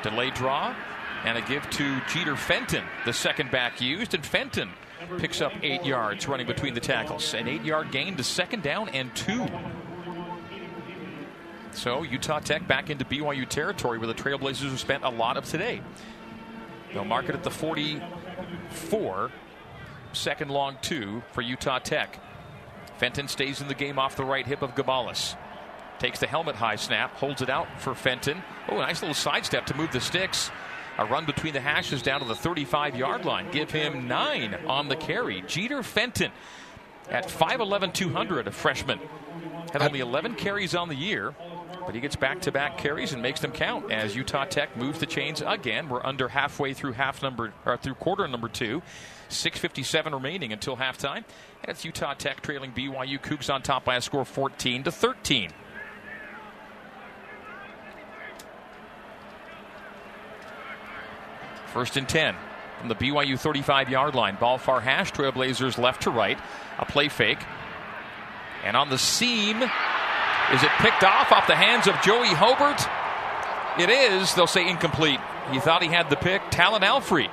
Delay 0.02 0.30
draw 0.30 0.74
and 1.24 1.36
a 1.36 1.42
give 1.42 1.68
to 1.70 2.00
Jeter 2.12 2.36
Fenton, 2.36 2.84
the 3.04 3.12
second 3.12 3.50
back 3.50 3.80
used. 3.80 4.14
And 4.14 4.24
Fenton 4.24 4.70
picks 5.18 5.40
up 5.40 5.52
eight 5.62 5.84
yards 5.84 6.26
running 6.28 6.46
between 6.46 6.74
the 6.74 6.80
tackles. 6.80 7.34
An 7.34 7.48
eight 7.48 7.64
yard 7.64 7.90
gain 7.90 8.16
to 8.16 8.24
second 8.24 8.62
down 8.62 8.88
and 8.90 9.14
two. 9.14 9.46
So 11.72 12.02
Utah 12.02 12.40
Tech 12.40 12.66
back 12.66 12.90
into 12.90 13.04
BYU 13.04 13.48
territory 13.48 13.98
where 13.98 14.08
the 14.08 14.14
Trailblazers 14.14 14.70
have 14.70 14.80
spent 14.80 15.04
a 15.04 15.08
lot 15.08 15.36
of 15.36 15.44
today. 15.44 15.80
They'll 16.92 17.04
mark 17.04 17.28
it 17.28 17.34
at 17.34 17.44
the 17.44 17.50
44, 17.50 19.30
second 20.12 20.50
long 20.50 20.76
two 20.82 21.22
for 21.32 21.42
Utah 21.42 21.78
Tech. 21.78 22.18
Fenton 22.98 23.28
stays 23.28 23.60
in 23.60 23.68
the 23.68 23.74
game 23.74 23.98
off 23.98 24.16
the 24.16 24.24
right 24.24 24.46
hip 24.46 24.62
of 24.62 24.74
Gabalis. 24.74 25.36
Takes 25.98 26.18
the 26.18 26.26
helmet 26.26 26.56
high 26.56 26.76
snap, 26.76 27.14
holds 27.14 27.42
it 27.42 27.48
out 27.48 27.80
for 27.80 27.94
Fenton. 27.94 28.42
Oh, 28.68 28.76
a 28.76 28.80
nice 28.80 29.02
little 29.02 29.14
sidestep 29.14 29.66
to 29.66 29.74
move 29.74 29.92
the 29.92 30.00
sticks. 30.00 30.50
A 31.00 31.06
run 31.06 31.24
between 31.24 31.54
the 31.54 31.62
hashes 31.62 32.02
down 32.02 32.20
to 32.20 32.26
the 32.26 32.34
35 32.34 32.94
yard 32.94 33.24
line. 33.24 33.50
Give 33.50 33.70
him 33.70 34.06
nine 34.06 34.54
on 34.66 34.88
the 34.88 34.96
carry. 34.96 35.42
Jeter 35.46 35.82
Fenton 35.82 36.30
at 37.08 37.26
5'11, 37.26 37.94
200, 37.94 38.46
a 38.46 38.50
freshman. 38.50 39.00
Had 39.72 39.80
only 39.80 40.00
11 40.00 40.34
carries 40.34 40.74
on 40.74 40.90
the 40.90 40.94
year, 40.94 41.34
but 41.86 41.94
he 41.94 42.02
gets 42.02 42.16
back 42.16 42.42
to 42.42 42.52
back 42.52 42.76
carries 42.76 43.14
and 43.14 43.22
makes 43.22 43.40
them 43.40 43.50
count 43.50 43.90
as 43.90 44.14
Utah 44.14 44.44
Tech 44.44 44.76
moves 44.76 44.98
the 44.98 45.06
chains 45.06 45.42
again. 45.44 45.88
We're 45.88 46.04
under 46.04 46.28
halfway 46.28 46.74
through 46.74 46.92
half 46.92 47.22
number 47.22 47.54
or 47.64 47.78
through 47.78 47.94
quarter 47.94 48.28
number 48.28 48.48
two. 48.48 48.82
657 49.30 50.12
remaining 50.12 50.52
until 50.52 50.76
halftime. 50.76 51.24
And 51.62 51.68
it's 51.68 51.82
Utah 51.82 52.12
Tech 52.12 52.42
trailing 52.42 52.72
BYU 52.72 53.18
Cougs 53.18 53.52
on 53.52 53.62
top 53.62 53.86
by 53.86 53.96
a 53.96 54.02
score 54.02 54.26
14 54.26 54.82
to 54.82 54.92
13. 54.92 55.50
First 61.72 61.96
and 61.96 62.08
10 62.08 62.34
from 62.78 62.88
the 62.88 62.94
BYU 62.94 63.38
35 63.38 63.90
yard 63.90 64.14
line. 64.14 64.36
Ball 64.36 64.58
far 64.58 64.80
hash. 64.80 65.12
Trailblazers 65.12 65.78
left 65.78 66.02
to 66.02 66.10
right. 66.10 66.38
A 66.78 66.84
play 66.84 67.08
fake. 67.08 67.38
And 68.64 68.76
on 68.76 68.90
the 68.90 68.98
seam, 68.98 69.56
is 69.56 70.62
it 70.62 70.70
picked 70.78 71.04
off 71.04 71.30
off 71.32 71.46
the 71.46 71.56
hands 71.56 71.86
of 71.86 71.94
Joey 72.02 72.28
Hobart? 72.28 72.80
It 73.78 73.88
is. 73.88 74.34
They'll 74.34 74.46
say 74.46 74.68
incomplete. 74.68 75.20
He 75.52 75.60
thought 75.60 75.82
he 75.82 75.88
had 75.88 76.10
the 76.10 76.16
pick. 76.16 76.42
Talon 76.50 76.82
Alfrey. 76.82 77.28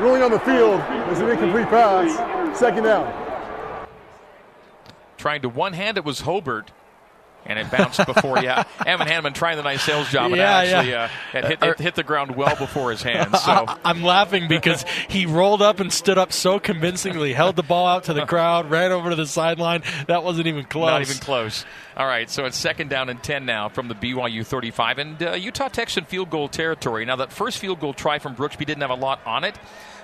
Ruling 0.00 0.22
on 0.22 0.30
the 0.30 0.40
field 0.40 0.80
is 1.10 1.20
an 1.20 1.30
incomplete 1.30 1.68
pass. 1.68 2.58
Second 2.58 2.84
down. 2.84 3.86
Trying 5.16 5.42
to 5.42 5.48
one 5.48 5.72
hand 5.72 5.96
it 5.96 6.04
was 6.04 6.20
Hobart 6.20 6.70
and 7.46 7.58
it 7.58 7.70
bounced 7.70 8.04
before. 8.06 8.38
yeah, 8.42 8.64
Evan 8.86 9.06
Hannemann 9.06 9.34
trying 9.34 9.56
the 9.56 9.62
nice 9.62 9.82
sales 9.82 10.08
job 10.10 10.26
and 10.26 10.36
Yeah, 10.36 10.50
actually 10.56 10.90
yeah. 10.90 11.04
uh, 11.04 11.08
had 11.08 11.44
hit, 11.44 11.62
hit, 11.64 11.78
hit 11.78 11.94
the 11.94 12.02
ground 12.02 12.36
well 12.36 12.56
before 12.56 12.90
his 12.90 13.02
hands. 13.02 13.32
So 13.44 13.50
I, 13.52 13.78
I'm 13.84 14.02
laughing 14.02 14.48
because 14.48 14.84
he 15.08 15.26
rolled 15.26 15.60
up 15.60 15.78
and 15.80 15.92
stood 15.92 16.16
up 16.18 16.32
so 16.32 16.58
convincingly, 16.58 17.32
held 17.34 17.56
the 17.56 17.62
ball 17.62 17.86
out 17.86 18.04
to 18.04 18.14
the 18.14 18.24
crowd, 18.26 18.70
ran 18.70 18.90
over 18.92 19.10
to 19.10 19.16
the 19.16 19.26
sideline. 19.26 19.82
That 20.06 20.24
wasn't 20.24 20.46
even 20.46 20.64
close. 20.64 20.88
not 20.90 21.02
even 21.02 21.16
close. 21.18 21.66
All 21.96 22.06
right, 22.06 22.28
so 22.30 22.44
it's 22.46 22.56
second 22.56 22.88
down 22.90 23.08
and 23.08 23.22
ten 23.22 23.44
now 23.44 23.68
from 23.68 23.88
the 23.88 23.94
BYU 23.94 24.44
35, 24.46 24.98
and 24.98 25.22
uh, 25.22 25.32
Utah 25.32 25.68
Tech's 25.68 25.96
in 25.96 26.04
field 26.06 26.30
goal 26.30 26.48
territory. 26.48 27.04
Now 27.04 27.16
that 27.16 27.32
first 27.32 27.58
field 27.58 27.80
goal 27.80 27.92
try 27.92 28.18
from 28.18 28.34
Brooksby 28.34 28.64
didn't 28.66 28.80
have 28.80 28.90
a 28.90 28.94
lot 28.94 29.20
on 29.26 29.44
it, 29.44 29.56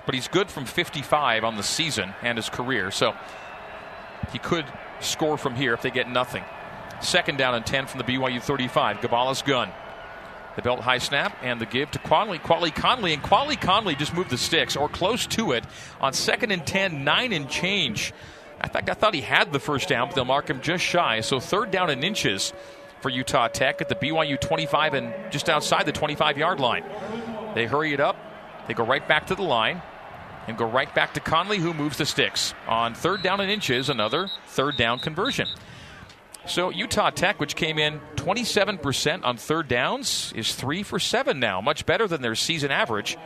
but 0.06 0.14
he's 0.14 0.28
good 0.28 0.50
from 0.50 0.66
55 0.66 1.42
on 1.44 1.56
the 1.56 1.62
season 1.62 2.14
and 2.22 2.36
his 2.38 2.48
career, 2.48 2.90
so 2.90 3.14
he 4.32 4.38
could 4.38 4.66
score 5.00 5.36
from 5.38 5.54
here 5.54 5.72
if 5.74 5.82
they 5.82 5.90
get 5.90 6.08
nothing. 6.08 6.44
Second 7.00 7.38
down 7.38 7.54
and 7.54 7.64
10 7.64 7.86
from 7.86 7.98
the 7.98 8.04
BYU 8.04 8.42
35. 8.42 8.98
Gabalis 8.98 9.44
gun. 9.44 9.70
The 10.56 10.62
belt 10.62 10.80
high 10.80 10.98
snap 10.98 11.36
and 11.42 11.60
the 11.60 11.66
give 11.66 11.90
to 11.92 11.98
Quali, 11.98 12.38
Conley. 12.38 13.14
And 13.14 13.22
Quali 13.22 13.56
Conley 13.56 13.94
just 13.94 14.14
moved 14.14 14.30
the 14.30 14.38
sticks 14.38 14.76
or 14.76 14.88
close 14.88 15.26
to 15.28 15.52
it 15.52 15.64
on 16.00 16.12
second 16.12 16.50
and 16.50 16.66
10, 16.66 17.04
nine 17.04 17.32
and 17.32 17.48
change. 17.48 18.12
In 18.62 18.68
fact, 18.68 18.90
I 18.90 18.94
thought 18.94 19.14
he 19.14 19.22
had 19.22 19.52
the 19.52 19.60
first 19.60 19.88
down, 19.88 20.08
but 20.08 20.14
they'll 20.14 20.24
mark 20.24 20.50
him 20.50 20.60
just 20.60 20.84
shy. 20.84 21.20
So 21.20 21.40
third 21.40 21.70
down 21.70 21.88
in 21.88 22.04
inches 22.04 22.52
for 23.00 23.08
Utah 23.08 23.48
Tech 23.48 23.80
at 23.80 23.88
the 23.88 23.94
BYU 23.94 24.38
25 24.38 24.94
and 24.94 25.32
just 25.32 25.48
outside 25.48 25.86
the 25.86 25.92
25 25.92 26.36
yard 26.36 26.60
line. 26.60 26.84
They 27.54 27.66
hurry 27.66 27.94
it 27.94 28.00
up. 28.00 28.16
They 28.68 28.74
go 28.74 28.84
right 28.84 29.06
back 29.06 29.28
to 29.28 29.34
the 29.34 29.42
line 29.42 29.80
and 30.46 30.58
go 30.58 30.66
right 30.66 30.92
back 30.94 31.14
to 31.14 31.20
Conley, 31.20 31.58
who 31.58 31.72
moves 31.72 31.96
the 31.96 32.06
sticks. 32.06 32.54
On 32.66 32.94
third 32.94 33.22
down 33.22 33.40
and 33.40 33.50
inches, 33.50 33.88
another 33.88 34.28
third 34.48 34.76
down 34.76 34.98
conversion. 34.98 35.48
So 36.50 36.70
Utah 36.70 37.10
Tech, 37.10 37.38
which 37.38 37.54
came 37.54 37.78
in 37.78 38.00
27% 38.16 39.24
on 39.24 39.36
third 39.36 39.68
downs, 39.68 40.32
is 40.34 40.52
three 40.52 40.82
for 40.82 40.98
seven 40.98 41.38
now, 41.38 41.60
much 41.60 41.86
better 41.86 42.08
than 42.08 42.22
their 42.22 42.34
season 42.34 42.72
average. 42.72 43.16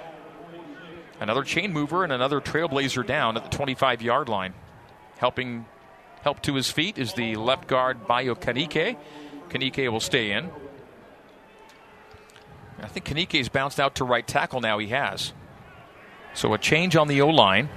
Another 1.20 1.42
chain 1.42 1.72
mover 1.72 2.04
and 2.04 2.12
another 2.12 2.42
trailblazer 2.42 3.06
down 3.06 3.38
at 3.38 3.44
the 3.44 3.48
25 3.48 4.02
yard 4.02 4.28
line. 4.28 4.52
Helping 5.16 5.64
help 6.20 6.42
to 6.42 6.54
his 6.54 6.70
feet 6.70 6.98
is 6.98 7.14
the 7.14 7.36
left 7.36 7.66
guard 7.66 8.06
Bayo 8.06 8.34
Kanike. 8.34 8.98
Kanike 9.48 9.90
will 9.90 10.00
stay 10.00 10.32
in. 10.32 10.50
I 12.78 12.88
think 12.88 13.06
Kanike's 13.06 13.48
bounced 13.48 13.80
out 13.80 13.94
to 13.94 14.04
right 14.04 14.26
tackle 14.26 14.60
now. 14.60 14.76
He 14.76 14.88
has. 14.88 15.32
So 16.34 16.52
a 16.52 16.58
change 16.58 16.94
on 16.94 17.08
the 17.08 17.22
O 17.22 17.28
line. 17.28 17.70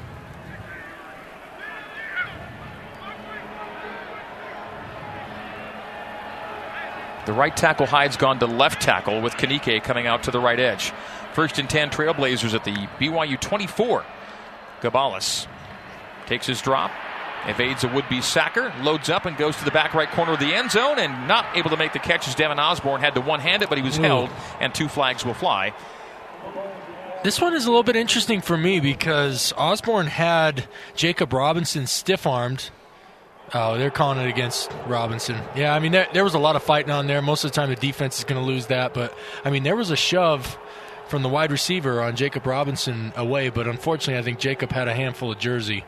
The 7.28 7.34
right 7.34 7.56
tackle 7.56 7.88
hide's 7.88 8.16
gone 8.16 8.40
to 8.40 8.46
left 8.46 8.82
tackle 8.82 9.20
with 9.20 9.34
Kanike 9.34 9.84
coming 9.84 10.08
out 10.08 10.24
to 10.24 10.32
the 10.32 10.40
right 10.40 10.58
edge. 10.58 10.94
First 11.34 11.60
and 11.60 11.70
10 11.70 11.90
Trailblazers 11.90 12.54
at 12.54 12.63
the 12.63 12.72
BYU 12.72 13.38
24. 13.38 14.06
Gabalis 14.80 15.46
takes 16.26 16.48
his 16.48 16.62
drop, 16.62 16.90
evades 17.46 17.84
a 17.84 17.90
would 17.90 18.08
be 18.08 18.22
sacker, 18.22 18.74
loads 18.82 19.10
up 19.10 19.26
and 19.26 19.36
goes 19.36 19.58
to 19.58 19.66
the 19.66 19.72
back 19.72 19.94
right 19.94 20.10
corner 20.12 20.32
of 20.32 20.40
the 20.40 20.54
end 20.54 20.72
zone 20.72 21.00
and 21.00 21.28
not 21.28 21.46
able 21.54 21.70
to 21.70 21.76
make 21.76 21.92
the 21.92 22.00
catch 22.00 22.30
as 22.30 22.36
Devin 22.36 22.60
Osborne 22.60 23.02
had 23.02 23.13
to 23.16 23.20
one 23.20 23.42
hand 23.42 23.62
it, 23.62 23.68
but 23.68 23.78
he 23.78 23.84
was 23.84 24.00
Ooh. 24.00 24.04
held 24.04 24.30
and 24.62 24.74
two 24.74 24.88
flags 24.88 25.26
will 25.26 25.34
fly. 25.34 25.74
This 27.26 27.42
one 27.42 27.54
is 27.54 27.66
a 27.66 27.70
little 27.70 27.84
bit 27.84 27.98
interesting 27.98 28.40
for 28.40 28.56
me 28.56 28.80
because 28.80 29.52
Osborne 29.58 30.08
had 30.08 30.66
Jakob 30.96 31.34
Robinson 31.34 31.88
stiff 31.88 32.26
armed. 32.26 32.70
Oh, 33.54 33.78
they're 33.78 33.92
calling 33.92 34.20
it 34.20 34.28
against 34.28 34.72
Robinson. 34.88 35.42
Yeah, 35.56 35.74
I 35.74 35.80
mean, 35.80 35.94
there, 35.94 36.08
there 36.12 36.24
was 36.24 36.34
a 36.34 36.40
lot 36.40 36.58
of 36.58 36.64
fighting 36.64 36.92
on 36.92 37.08
there. 37.08 37.22
Most 37.22 37.46
of 37.46 37.52
the 37.52 37.56
time, 37.56 37.70
the 37.70 37.76
defense 37.76 38.18
is 38.20 38.26
going 38.26 38.42
to 38.42 38.46
lose 38.46 38.68
that. 38.68 38.94
But, 38.94 39.18
I 39.46 39.52
mean, 39.52 39.64
there 39.64 39.76
was 39.76 39.90
a 39.90 39.96
shove 39.96 40.58
from 41.08 41.24
the 41.24 41.30
wide 41.30 41.52
receiver 41.52 42.02
on 42.02 42.18
Jakob 42.18 42.46
Robinson 42.46 43.14
away. 43.16 43.50
But 43.50 43.68
unfortunately, 43.68 44.20
I 44.20 44.24
think 44.24 44.40
Jakob 44.40 44.72
had 44.72 44.90
a 44.90 44.94
handful 44.94 45.32
of 45.32 45.40
jersey. 45.40 45.86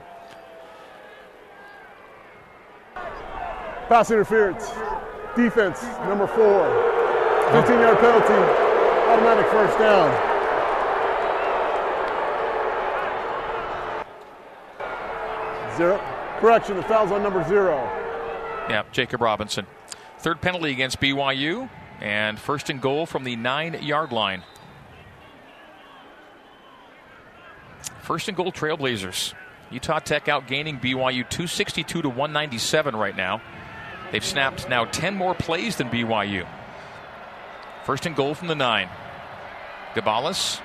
Pass 3.89 4.10
interference. 4.12 4.69
Defense, 5.36 5.84
number 6.08 6.28
four. 6.28 6.63
15 7.52 7.80
yard 7.80 7.98
penalty. 8.00 8.34
Automatic 9.10 9.48
first 9.48 9.78
down. 9.80 10.28
Zero. 15.76 16.09
Correction, 16.39 16.78
the 16.78 16.84
foul's 16.84 17.12
on 17.12 17.21
number 17.21 17.43
zero. 17.49 17.75
Yeah, 18.69 18.84
Jakob 18.93 19.21
Robinson. 19.21 19.67
Third 20.19 20.39
penalty 20.41 20.71
against 20.71 21.02
BYU, 21.02 21.69
and 21.99 22.39
first 22.39 22.69
and 22.69 22.82
goal 22.82 23.06
from 23.06 23.25
the 23.25 23.36
nine 23.36 23.73
yard 23.84 24.13
line. 24.13 24.43
First 28.02 28.30
and 28.30 28.38
goal, 28.38 28.54
Trailblazers. 28.54 29.34
Utah 29.69 29.99
Tech 29.99 30.25
outgaining 30.25 30.82
BYU 30.82 31.30
262 31.30 32.02
to 32.04 32.10
197 32.10 32.95
right 32.95 33.15
now. 33.15 33.41
They've 34.12 34.23
snapped 34.25 34.67
now 34.69 34.86
10 34.86 35.15
more 35.15 35.36
plays 35.36 35.75
than 35.75 35.89
BYU. 35.89 36.47
First 37.84 38.06
and 38.06 38.15
goal 38.15 38.34
from 38.34 38.47
the 38.47 38.56
nine. 38.56 38.89
Gabalis 39.93 40.62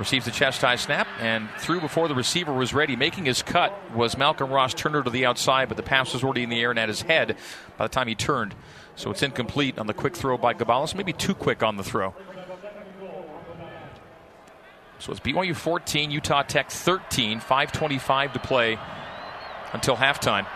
receives 0.00 0.24
the 0.24 0.30
chest 0.30 0.62
high 0.62 0.76
snap 0.76 1.06
and 1.20 1.48
threw 1.58 1.78
before 1.80 2.08
the 2.08 2.14
receiver 2.14 2.52
was 2.52 2.72
ready. 2.74 2.96
Making 2.96 3.26
his 3.26 3.42
cut 3.42 3.72
was 3.94 4.16
Malcolm 4.16 4.50
Ross 4.50 4.74
Turner 4.74 5.04
to 5.04 5.10
the 5.10 5.26
outside, 5.26 5.68
but 5.68 5.76
the 5.76 5.82
pass 5.82 6.14
was 6.14 6.24
already 6.24 6.42
in 6.42 6.48
the 6.48 6.58
air 6.58 6.70
and 6.70 6.78
at 6.78 6.88
his 6.88 7.02
head 7.02 7.36
by 7.76 7.84
the 7.84 7.90
time 7.90 8.08
he 8.08 8.14
turned. 8.14 8.54
So 8.96 9.10
it's 9.10 9.22
incomplete 9.22 9.78
on 9.78 9.86
the 9.86 9.94
quick 9.94 10.16
throw 10.16 10.38
by 10.38 10.54
Gabalis. 10.54 10.94
Maybe 10.94 11.12
too 11.12 11.34
quick 11.34 11.62
on 11.62 11.76
the 11.76 11.84
throw. 11.84 12.14
So 14.98 15.12
it's 15.12 15.20
BYU 15.20 15.54
14, 15.54 16.10
Utah 16.10 16.42
Tech 16.42 16.70
13, 16.70 17.40
5.25 17.40 18.32
to 18.32 18.38
play 18.38 18.78
until 19.72 19.96
halftime. 19.96 20.46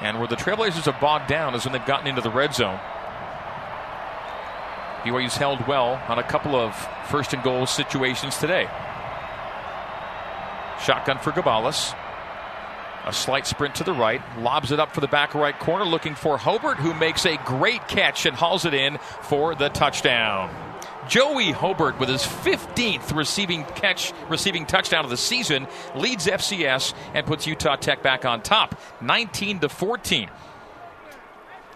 And 0.00 0.18
where 0.18 0.28
the 0.28 0.36
Trailblazers 0.36 0.84
have 0.84 1.00
bogged 1.00 1.28
down 1.28 1.54
is 1.54 1.64
when 1.64 1.72
they've 1.72 1.84
gotten 1.84 2.06
into 2.06 2.20
the 2.20 2.30
red 2.30 2.54
zone. 2.54 2.78
BYU's 5.04 5.36
held 5.36 5.66
well 5.66 6.02
on 6.08 6.18
a 6.18 6.22
couple 6.22 6.56
of 6.56 6.74
first 7.08 7.32
and 7.32 7.42
goal 7.42 7.66
situations 7.66 8.36
today. 8.38 8.68
Shotgun 10.82 11.18
for 11.18 11.32
Gabalis. 11.32 11.94
A 13.04 13.12
slight 13.12 13.46
sprint 13.46 13.76
to 13.76 13.84
the 13.84 13.92
right, 13.92 14.20
lobs 14.38 14.70
it 14.70 14.78
up 14.78 14.92
for 14.92 15.00
the 15.00 15.08
back 15.08 15.34
right 15.34 15.58
corner, 15.58 15.84
looking 15.84 16.14
for 16.14 16.36
Hobert, 16.36 16.76
who 16.76 16.92
makes 16.92 17.24
a 17.24 17.36
great 17.38 17.88
catch 17.88 18.26
and 18.26 18.36
hauls 18.36 18.64
it 18.64 18.74
in 18.74 18.98
for 19.22 19.54
the 19.54 19.70
touchdown. 19.70 20.54
Joey 21.08 21.52
Hobert 21.52 21.98
with 21.98 22.10
his 22.10 22.22
15th 22.22 23.16
receiving 23.16 23.64
catch, 23.64 24.12
receiving 24.28 24.66
touchdown 24.66 25.04
of 25.04 25.10
the 25.10 25.16
season, 25.16 25.66
leads 25.94 26.26
FCS 26.26 26.92
and 27.14 27.26
puts 27.26 27.46
Utah 27.46 27.76
Tech 27.76 28.02
back 28.02 28.26
on 28.26 28.42
top, 28.42 28.78
19 29.00 29.60
to 29.60 29.68
14. 29.70 30.28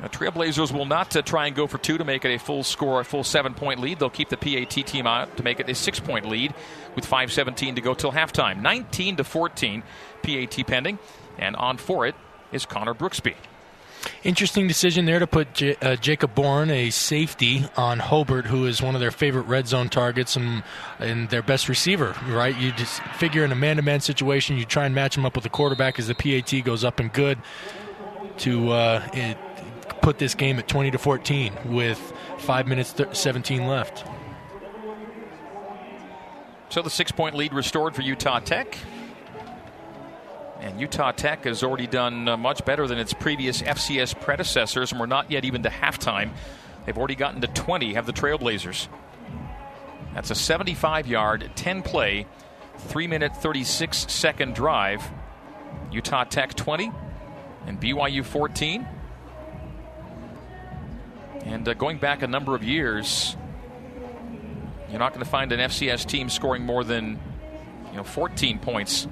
The 0.03 0.09
Trailblazers 0.09 0.73
will 0.73 0.85
not 0.85 1.15
uh, 1.15 1.23
try 1.23 1.47
and 1.47 1.55
go 1.55 1.69
for 1.69 1.79
two 1.79 1.97
to 1.97 2.05
make 2.05 2.25
it 2.25 2.35
a 2.35 2.38
full 2.38 2.65
score, 2.65 3.01
a 3.01 3.05
full 3.05 3.23
seven 3.23 3.55
point 3.55 3.79
lead. 3.79 4.01
They'll 4.01 4.11
keep 4.11 4.31
the 4.31 4.37
PAT 4.37 4.85
team 4.87 5.07
out 5.07 5.37
to 5.37 5.45
make 5.45 5.61
it 5.61 5.69
a 5.69 5.75
six 5.77 6.01
point 6.01 6.29
lead 6.29 6.55
with 6.97 7.09
5.17 7.09 7.77
to 7.77 7.81
go 7.81 7.95
till 7.95 8.11
halftime. 8.11 8.61
19 8.61 9.17
to 9.17 9.25
14, 9.25 9.83
PAT 10.23 10.67
pending, 10.67 10.99
and 11.38 11.55
on 11.55 11.77
for 11.77 12.05
it 12.07 12.17
is 12.51 12.67
Connor 12.67 12.95
Brooksby. 12.95 13.35
Interesting 14.25 14.67
decision 14.67 15.05
there 15.05 15.21
to 15.21 15.29
put 15.29 15.55
J- 15.55 15.77
uh, 15.81 15.95
Jacob 15.95 16.35
Bourne, 16.35 16.71
a 16.71 16.91
safety, 16.91 17.67
on 17.77 18.01
Hobert, 18.01 18.47
who 18.47 18.67
is 18.67 18.83
one 18.83 18.97
of 18.97 19.01
their 19.01 19.12
favorite 19.12 19.47
red 19.47 19.69
zone 19.69 19.88
targets 19.88 20.35
and, 20.35 20.65
and 20.99 21.29
their 21.31 21.43
best 21.43 21.69
receiver, 21.69 22.17
right? 22.27 22.57
You 22.57 22.73
just 22.73 23.01
figure 23.19 23.45
in 23.45 23.53
a 23.53 23.57
man 23.57 23.77
to 23.77 23.83
man 23.83 24.01
situation, 24.01 24.59
you 24.59 24.65
try 24.65 24.87
and 24.87 24.95
match 24.95 25.17
him 25.17 25.25
up 25.25 25.37
with 25.37 25.45
the 25.45 25.51
quarterback 25.51 26.01
as 26.01 26.09
the 26.09 26.17
PAT 26.17 26.65
goes 26.65 26.83
up 26.83 26.99
and 26.99 27.12
good 27.12 27.38
to 28.38 28.71
uh, 28.71 29.09
put 30.03 30.19
this 30.19 30.35
game 30.35 30.59
at 30.59 30.69
20 30.69 30.91
to 30.91 30.99
14 30.99 31.53
with 31.67 32.12
5 32.38 32.67
minutes 32.67 32.93
th- 32.93 33.15
17 33.17 33.67
left. 33.67 34.05
So 36.69 36.83
the 36.83 36.91
six 36.91 37.12
point 37.12 37.37
lead 37.37 37.53
restored 37.53 37.95
for 37.95 38.03
Utah 38.03 38.41
Tech. 38.41 38.77
And 40.61 40.81
Utah 40.81 41.12
Tech 41.12 41.45
has 41.45 41.62
already 41.62 41.87
done 41.87 42.29
uh, 42.29 42.37
much 42.37 42.65
better 42.65 42.87
than 42.87 42.99
its 42.99 43.12
previous 43.12 43.62
FCS 43.62 44.21
predecessors, 44.21 44.93
and 44.93 45.01
we're 45.01 45.07
not 45.07 45.31
yet 45.31 45.45
even 45.45 45.62
to 45.65 45.69
halftime. 45.69 46.31
They've 46.87 46.97
already 46.97 47.15
gotten 47.17 47.41
to 47.41 47.49
20, 47.49 47.95
have 47.95 48.07
the 48.07 48.12
Trailblazers. 48.12 48.88
That's 50.15 50.31
a 50.31 50.35
75 50.35 51.07
yard, 51.07 51.51
10 51.57 51.83
play, 51.83 52.27
3 52.79 53.07
minute, 53.07 53.37
36 53.37 54.11
second 54.12 54.55
drive. 54.55 55.03
Utah 55.91 56.25
Tech 56.25 56.55
20 56.55 56.91
and 57.67 57.81
BYU 57.81 58.25
14. 58.25 58.87
And 61.44 61.68
uh, 61.68 61.74
going 61.74 61.98
back 61.98 62.22
a 62.22 62.26
number 62.26 62.55
of 62.55 62.62
years, 62.62 63.37
you're 64.90 64.98
not 64.98 65.12
going 65.12 65.24
to 65.24 65.31
find 65.31 65.52
an 65.52 65.61
FCS 65.61 66.07
team 66.07 66.28
scoring 66.28 66.64
more 66.64 66.85
than 66.85 67.18
you 67.90 67.96
know 67.96 68.05
14 68.05 68.59
points 68.59 69.09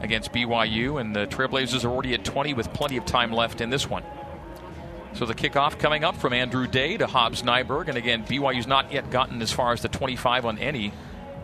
against 0.00 0.32
BYU, 0.32 1.00
and 1.00 1.14
the 1.14 1.26
Trailblazers 1.26 1.84
are 1.84 1.88
already 1.88 2.14
at 2.14 2.24
20 2.24 2.54
with 2.54 2.72
plenty 2.72 2.96
of 2.96 3.04
time 3.04 3.32
left 3.32 3.60
in 3.60 3.70
this 3.70 3.88
one. 3.88 4.02
So 5.14 5.26
the 5.26 5.34
kickoff 5.34 5.78
coming 5.78 6.04
up 6.04 6.16
from 6.16 6.32
Andrew 6.32 6.66
Day 6.66 6.96
to 6.96 7.06
Hobbs 7.06 7.42
Nyberg, 7.42 7.88
and 7.88 7.98
again 7.98 8.24
BYU's 8.24 8.66
not 8.66 8.92
yet 8.92 9.10
gotten 9.10 9.42
as 9.42 9.52
far 9.52 9.72
as 9.72 9.82
the 9.82 9.88
25 9.88 10.46
on 10.46 10.58
any 10.58 10.92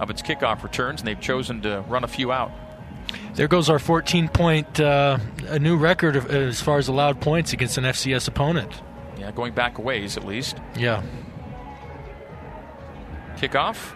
of 0.00 0.10
its 0.10 0.22
kickoff 0.22 0.62
returns, 0.62 1.00
and 1.00 1.08
they've 1.08 1.20
chosen 1.20 1.60
to 1.62 1.84
run 1.88 2.04
a 2.04 2.08
few 2.08 2.32
out. 2.32 2.50
There 3.34 3.48
goes 3.48 3.70
our 3.70 3.78
14 3.78 4.28
point, 4.28 4.80
uh, 4.80 5.18
a 5.46 5.58
new 5.58 5.76
record 5.76 6.16
of, 6.16 6.30
as 6.30 6.60
far 6.60 6.78
as 6.78 6.88
allowed 6.88 7.20
points 7.20 7.52
against 7.52 7.78
an 7.78 7.84
FCS 7.84 8.28
opponent. 8.28 8.72
Yeah, 9.18 9.32
going 9.32 9.52
back 9.52 9.78
a 9.78 9.82
ways 9.82 10.16
at 10.16 10.24
least. 10.24 10.58
Yeah. 10.76 11.02
Kickoff. 13.36 13.94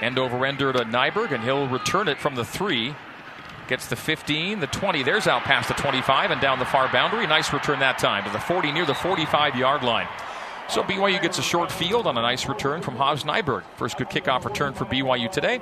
End 0.00 0.18
over 0.18 0.44
ender 0.44 0.72
to 0.72 0.80
Nyberg, 0.80 1.30
and 1.32 1.44
he'll 1.44 1.68
return 1.68 2.08
it 2.08 2.18
from 2.18 2.34
the 2.34 2.44
three. 2.44 2.94
Gets 3.68 3.86
the 3.86 3.96
15, 3.96 4.58
the 4.58 4.66
20. 4.66 5.04
There's 5.04 5.28
out 5.28 5.42
past 5.42 5.68
the 5.68 5.74
25 5.74 6.32
and 6.32 6.40
down 6.40 6.58
the 6.58 6.64
far 6.64 6.90
boundary. 6.92 7.26
Nice 7.26 7.52
return 7.52 7.78
that 7.78 7.98
time 7.98 8.24
to 8.24 8.30
the 8.30 8.40
40 8.40 8.72
near 8.72 8.84
the 8.84 8.94
45 8.94 9.54
yard 9.56 9.84
line. 9.84 10.08
So 10.68 10.82
BYU 10.82 11.22
gets 11.22 11.38
a 11.38 11.42
short 11.42 11.70
field 11.70 12.06
on 12.06 12.18
a 12.18 12.22
nice 12.22 12.48
return 12.48 12.82
from 12.82 12.96
Hobbs 12.96 13.22
Nyberg. 13.24 13.62
First 13.76 13.96
good 13.96 14.08
kickoff 14.08 14.44
return 14.44 14.74
for 14.74 14.84
BYU 14.84 15.30
today. 15.30 15.60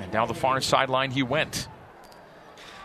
And 0.00 0.12
down 0.12 0.28
the 0.28 0.34
far 0.34 0.60
sideline 0.60 1.10
he 1.10 1.22
went. 1.22 1.68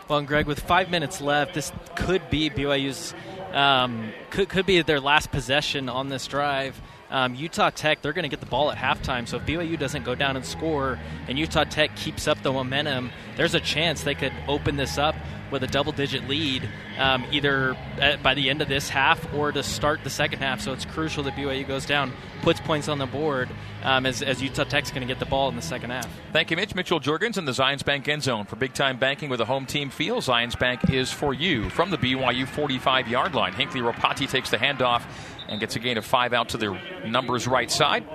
Well, 0.08 0.20
and 0.20 0.28
Greg, 0.28 0.46
with 0.46 0.60
five 0.60 0.90
minutes 0.90 1.22
left, 1.22 1.54
this 1.54 1.72
could 1.96 2.30
be 2.30 2.50
BYU's 2.50 3.14
um, 3.54 4.12
could 4.30 4.50
could 4.50 4.66
be 4.66 4.82
their 4.82 5.00
last 5.00 5.32
possession 5.32 5.90
on 5.90 6.10
this 6.10 6.28
drive. 6.28 6.82
Um, 7.12 7.36
Utah 7.36 7.70
Tech, 7.70 8.02
they're 8.02 8.14
going 8.14 8.24
to 8.24 8.30
get 8.30 8.40
the 8.40 8.46
ball 8.46 8.72
at 8.72 8.78
halftime. 8.78 9.28
So 9.28 9.38
if 9.38 9.46
BYU 9.46 9.78
doesn't 9.78 10.04
go 10.04 10.16
down 10.16 10.38
and 10.38 10.46
score, 10.46 10.98
and 11.28 11.38
Utah 11.38 11.66
Tech 11.66 11.96
keeps 11.96 12.28
up 12.28 12.42
the 12.42 12.52
momentum, 12.52 13.12
there's 13.36 13.54
a 13.54 13.60
chance 13.60 14.04
they 14.04 14.16
could 14.16 14.34
open 14.48 14.78
this 14.78 14.98
up 14.98 15.16
with 15.52 15.64
a 15.64 15.68
double-digit 15.68 16.28
lead, 16.28 16.68
um, 16.98 17.26
either 17.32 17.76
at, 18.00 18.24
by 18.24 18.34
the 18.34 18.50
end 18.50 18.62
of 18.62 18.70
this 18.70 18.90
half 18.90 19.34
or 19.34 19.52
to 19.52 19.62
start 19.62 20.04
the 20.04 20.10
second 20.10 20.40
half. 20.40 20.62
So 20.62 20.72
it's 20.74 20.86
crucial 20.86 21.24
that 21.24 21.36
BYU 21.36 21.68
goes 21.68 21.86
down, 21.86 22.14
puts 22.42 22.62
points 22.62 22.88
on 22.88 22.98
the 22.98 23.06
board, 23.06 23.50
um, 23.84 24.06
as, 24.06 24.22
as 24.22 24.42
Utah 24.42 24.64
Tech's 24.64 24.92
going 24.92 25.02
to 25.02 25.08
get 25.08 25.20
the 25.20 25.26
ball 25.26 25.50
in 25.50 25.56
the 25.56 25.62
second 25.62 25.90
half. 25.90 26.08
Thank 26.32 26.52
you, 26.52 26.58
Mitch. 26.58 26.74
Mitchell 26.74 27.00
Juergens 27.00 27.38
in 27.38 27.46
the 27.46 27.52
Zions 27.52 27.84
Bank 27.84 28.08
end 28.08 28.24
zone 28.24 28.46
for 28.46 28.56
big-time 28.56 28.98
banking 28.98 29.30
with 29.30 29.42
a 29.42 29.46
home 29.46 29.66
team 29.66 29.90
feel. 29.90 30.22
Zions 30.22 30.58
Bank 30.58 30.90
is 30.90 31.12
for 31.12 31.34
you 31.34 31.70
from 31.70 31.92
the 31.92 31.98
BYU 31.98 32.46
45-yard 32.46 33.36
line. 33.36 33.54
Hinckley 33.54 33.82
Ropati 33.82 34.30
takes 34.30 34.50
the 34.50 34.58
handoff 34.58 35.04
and 35.52 35.60
gets 35.60 35.76
a 35.76 35.80
gain 35.80 35.98
of 35.98 36.06
five 36.06 36.34
out 36.34 36.50
to 36.50 36.58
the 36.58 36.80
numbers 37.06 37.46
right 37.46 37.70
side. 37.70 38.06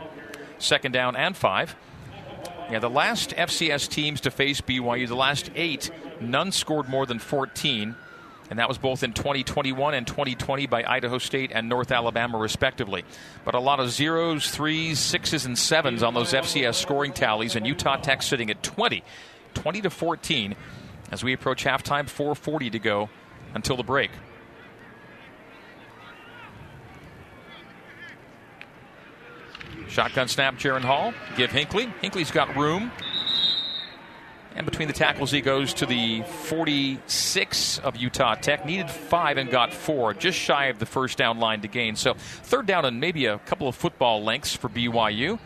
Second 0.58 0.92
down 0.92 1.14
and 1.14 1.36
five. 1.36 1.76
Yeah, 2.70 2.80
the 2.80 2.90
last 2.90 3.30
FCS 3.30 3.88
teams 3.88 4.22
to 4.22 4.30
face 4.30 4.60
BYU, 4.60 5.06
the 5.06 5.14
last 5.14 5.50
eight, 5.54 5.90
none 6.20 6.50
scored 6.50 6.88
more 6.88 7.06
than 7.06 7.20
14, 7.20 7.94
and 8.50 8.58
that 8.58 8.68
was 8.68 8.78
both 8.78 9.02
in 9.02 9.12
2021 9.12 9.94
and 9.94 10.06
2020 10.06 10.66
by 10.66 10.82
Idaho 10.82 11.18
State 11.18 11.52
and 11.54 11.68
North 11.68 11.92
Alabama, 11.92 12.38
respectively. 12.38 13.04
But 13.44 13.54
a 13.54 13.60
lot 13.60 13.78
of 13.78 13.90
zeros, 13.90 14.50
threes, 14.50 14.98
sixes, 14.98 15.44
and 15.44 15.56
sevens 15.56 16.02
on 16.02 16.14
those 16.14 16.32
FCS 16.32 16.74
scoring 16.74 17.12
tallies, 17.12 17.54
and 17.54 17.66
Utah 17.66 17.98
Tech 17.98 18.22
sitting 18.22 18.50
at 18.50 18.62
20, 18.62 19.04
20 19.54 19.82
to 19.82 19.90
14, 19.90 20.56
as 21.12 21.22
we 21.22 21.34
approach 21.34 21.64
halftime, 21.64 22.08
4:40 22.08 22.70
to 22.72 22.78
go 22.78 23.10
until 23.54 23.76
the 23.76 23.84
break. 23.84 24.10
Shotgun 29.96 30.28
snap, 30.28 30.56
Jaren 30.56 30.82
Hall. 30.82 31.14
Give 31.38 31.50
Hinckley. 31.50 31.90
Hinckley's 32.02 32.30
got 32.30 32.54
room. 32.54 32.92
And 34.54 34.66
between 34.66 34.88
the 34.88 34.94
tackles, 34.94 35.30
he 35.30 35.40
goes 35.40 35.72
to 35.72 35.86
the 35.86 36.20
46 36.20 37.78
of 37.78 37.96
Utah 37.96 38.34
Tech. 38.34 38.66
Needed 38.66 38.90
five 38.90 39.38
and 39.38 39.50
got 39.50 39.72
four, 39.72 40.12
just 40.12 40.38
shy 40.38 40.66
of 40.66 40.78
the 40.78 40.84
first 40.84 41.16
down 41.16 41.38
line 41.38 41.62
to 41.62 41.68
gain. 41.68 41.96
So 41.96 42.12
third 42.12 42.66
down 42.66 42.84
and 42.84 43.00
maybe 43.00 43.24
a 43.24 43.38
couple 43.38 43.68
of 43.68 43.74
football 43.74 44.22
lengths 44.22 44.54
for 44.54 44.68
BYU. 44.68 45.38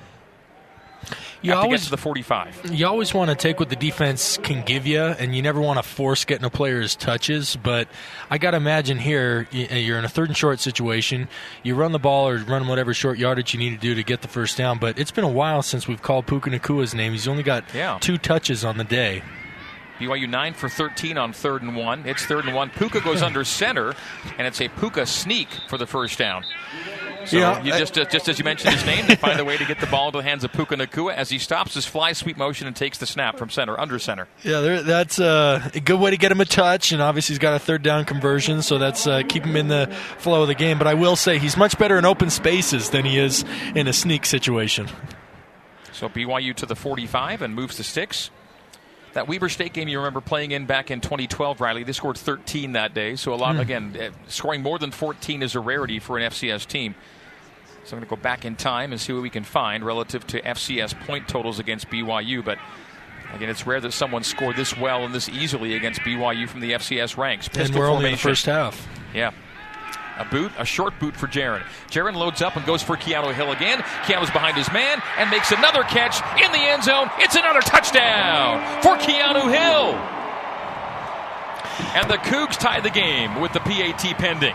You 1.42 1.52
to 1.52 1.56
always 1.58 1.80
get 1.80 1.84
to 1.86 1.90
the 1.92 1.96
45. 1.96 2.70
you 2.72 2.86
always 2.86 3.14
want 3.14 3.30
to 3.30 3.34
take 3.36 3.58
what 3.58 3.70
the 3.70 3.76
defense 3.76 4.36
can 4.38 4.62
give 4.64 4.86
you, 4.86 5.00
and 5.00 5.34
you 5.34 5.40
never 5.42 5.60
want 5.60 5.78
to 5.78 5.82
force 5.82 6.24
getting 6.24 6.44
a 6.44 6.50
player's 6.50 6.94
touches. 6.94 7.56
But 7.56 7.88
I 8.28 8.36
got 8.38 8.50
to 8.52 8.58
imagine 8.58 8.98
here, 8.98 9.48
uh, 9.52 9.56
you're 9.74 9.98
in 9.98 10.04
a 10.04 10.08
third 10.08 10.28
and 10.28 10.36
short 10.36 10.60
situation. 10.60 11.28
You 11.62 11.74
run 11.74 11.92
the 11.92 11.98
ball 11.98 12.28
or 12.28 12.36
run 12.38 12.68
whatever 12.68 12.92
short 12.92 13.18
yardage 13.18 13.54
you 13.54 13.58
need 13.58 13.70
to 13.70 13.78
do 13.80 13.94
to 13.94 14.02
get 14.02 14.20
the 14.22 14.28
first 14.28 14.58
down. 14.58 14.78
But 14.78 14.98
it's 14.98 15.10
been 15.10 15.24
a 15.24 15.28
while 15.28 15.62
since 15.62 15.88
we've 15.88 16.02
called 16.02 16.26
Puka 16.26 16.50
Nacua's 16.50 16.94
name. 16.94 17.12
He's 17.12 17.26
only 17.28 17.42
got 17.42 17.64
Yeah. 17.74 17.98
two 18.00 18.18
touches 18.18 18.64
on 18.64 18.76
the 18.76 18.84
day. 18.84 19.22
BYU 19.98 20.26
9 20.28 20.54
for 20.54 20.68
13 20.70 21.18
on 21.18 21.32
third 21.34 21.60
and 21.62 21.76
one. 21.76 22.02
It's 22.06 22.24
third 22.24 22.46
and 22.46 22.54
one. 22.54 22.70
Puka 22.70 23.00
goes 23.02 23.20
under 23.28 23.44
center, 23.44 23.94
and 24.38 24.46
it's 24.46 24.60
a 24.60 24.68
Puka 24.68 25.04
sneak 25.04 25.48
for 25.68 25.76
the 25.76 25.86
first 25.86 26.18
down. 26.18 26.42
So 27.26 27.38
Yeah, 27.38 27.62
you 27.62 27.72
just 27.72 27.98
uh, 27.98 28.04
just 28.04 28.28
as 28.28 28.38
you 28.38 28.44
mentioned 28.44 28.74
his 28.74 28.84
name, 28.84 29.06
they 29.06 29.16
find 29.16 29.38
a 29.38 29.44
way 29.44 29.56
to 29.56 29.64
get 29.64 29.80
the 29.80 29.86
ball 29.86 30.08
into 30.08 30.18
the 30.18 30.24
hands 30.24 30.44
of 30.44 30.52
Puka 30.52 30.76
Nacua 30.76 31.14
as 31.14 31.30
he 31.30 31.38
stops 31.38 31.74
his 31.74 31.86
fly 31.86 32.12
sweep 32.12 32.36
motion 32.36 32.66
and 32.66 32.74
takes 32.74 32.98
the 32.98 33.06
snap 33.06 33.38
from 33.38 33.50
center, 33.50 33.78
under 33.78 33.98
center. 33.98 34.28
Yeah, 34.42 34.82
that's 34.82 35.18
uh, 35.18 35.70
a 35.74 35.80
good 35.80 36.00
way 36.00 36.10
to 36.10 36.16
get 36.16 36.32
him 36.32 36.40
a 36.40 36.44
touch, 36.44 36.92
and 36.92 37.02
obviously 37.02 37.34
he's 37.34 37.38
got 37.38 37.54
a 37.54 37.58
third 37.58 37.82
down 37.82 38.04
conversion, 38.04 38.62
so 38.62 38.78
that's 38.78 39.06
uh, 39.06 39.22
keep 39.28 39.44
him 39.44 39.56
in 39.56 39.68
the 39.68 39.86
flow 40.18 40.42
of 40.42 40.48
the 40.48 40.54
game. 40.54 40.78
But 40.78 40.86
I 40.86 40.94
will 40.94 41.16
say 41.16 41.38
he's 41.38 41.56
much 41.56 41.78
better 41.78 41.98
in 41.98 42.04
open 42.04 42.30
spaces 42.30 42.90
than 42.90 43.04
he 43.04 43.18
is 43.18 43.44
in 43.74 43.86
a 43.86 43.92
sneak 43.92 44.24
situation. 44.24 44.88
So 45.92 46.08
BYU 46.08 46.54
to 46.56 46.66
the 46.66 46.76
45 46.76 47.42
and 47.42 47.54
moves 47.54 47.76
to 47.76 47.84
sticks. 47.84 48.30
That 49.12 49.26
Weber 49.26 49.48
State 49.48 49.72
game 49.72 49.88
you 49.88 49.98
remember 49.98 50.20
playing 50.20 50.52
in 50.52 50.66
back 50.66 50.90
in 50.90 51.00
2012, 51.00 51.60
Riley. 51.60 51.82
They 51.82 51.92
scored 51.92 52.16
13 52.16 52.72
that 52.72 52.94
day. 52.94 53.16
So 53.16 53.34
a 53.34 53.36
lot, 53.36 53.58
again, 53.58 53.96
uh, 54.00 54.10
scoring 54.28 54.62
more 54.62 54.78
than 54.78 54.92
14 54.92 55.42
is 55.42 55.56
a 55.56 55.60
rarity 55.60 55.98
for 55.98 56.16
an 56.16 56.30
FCS 56.30 56.66
team. 56.66 56.94
So 57.84 57.96
I'm 57.96 58.00
going 58.00 58.08
to 58.08 58.16
go 58.16 58.22
back 58.22 58.44
in 58.44 58.54
time 58.54 58.92
and 58.92 59.00
see 59.00 59.12
what 59.12 59.22
we 59.22 59.30
can 59.30 59.42
find 59.42 59.84
relative 59.84 60.26
to 60.28 60.40
FCS 60.40 60.98
point 61.06 61.26
totals 61.26 61.58
against 61.58 61.88
BYU. 61.90 62.44
But 62.44 62.58
again, 63.34 63.48
it's 63.48 63.66
rare 63.66 63.80
that 63.80 63.92
someone 63.92 64.22
scored 64.22 64.54
this 64.54 64.76
well 64.76 65.04
and 65.04 65.12
this 65.12 65.28
easily 65.28 65.74
against 65.74 66.00
BYU 66.02 66.48
from 66.48 66.60
the 66.60 66.72
FCS 66.72 67.16
ranks. 67.16 67.48
and 67.52 67.74
we're 67.74 67.88
only 67.88 68.06
in 68.06 68.12
the 68.12 68.18
first 68.18 68.46
half. 68.46 68.86
Yeah. 69.12 69.32
A 70.20 70.24
boot, 70.26 70.52
a 70.58 70.66
short 70.66 70.98
boot 71.00 71.16
for 71.16 71.26
Jaren. 71.26 71.62
Jaren 71.88 72.14
loads 72.14 72.42
up 72.42 72.54
and 72.56 72.66
goes 72.66 72.82
for 72.82 72.94
Keanu 72.94 73.32
Hill 73.32 73.52
again. 73.52 73.78
Keanu's 74.04 74.30
behind 74.30 74.54
his 74.54 74.70
man 74.70 75.00
and 75.16 75.30
makes 75.30 75.50
another 75.50 75.82
catch 75.82 76.20
in 76.44 76.52
the 76.52 76.58
end 76.58 76.84
zone. 76.84 77.08
It's 77.16 77.36
another 77.36 77.60
touchdown 77.60 78.60
for 78.82 78.96
Keanu 78.96 79.50
Hill. 79.50 79.96
And 81.94 82.10
the 82.10 82.18
Cougs 82.18 82.58
tie 82.58 82.80
the 82.80 82.90
game 82.90 83.40
with 83.40 83.54
the 83.54 83.60
PAT 83.60 84.18
pending. 84.18 84.54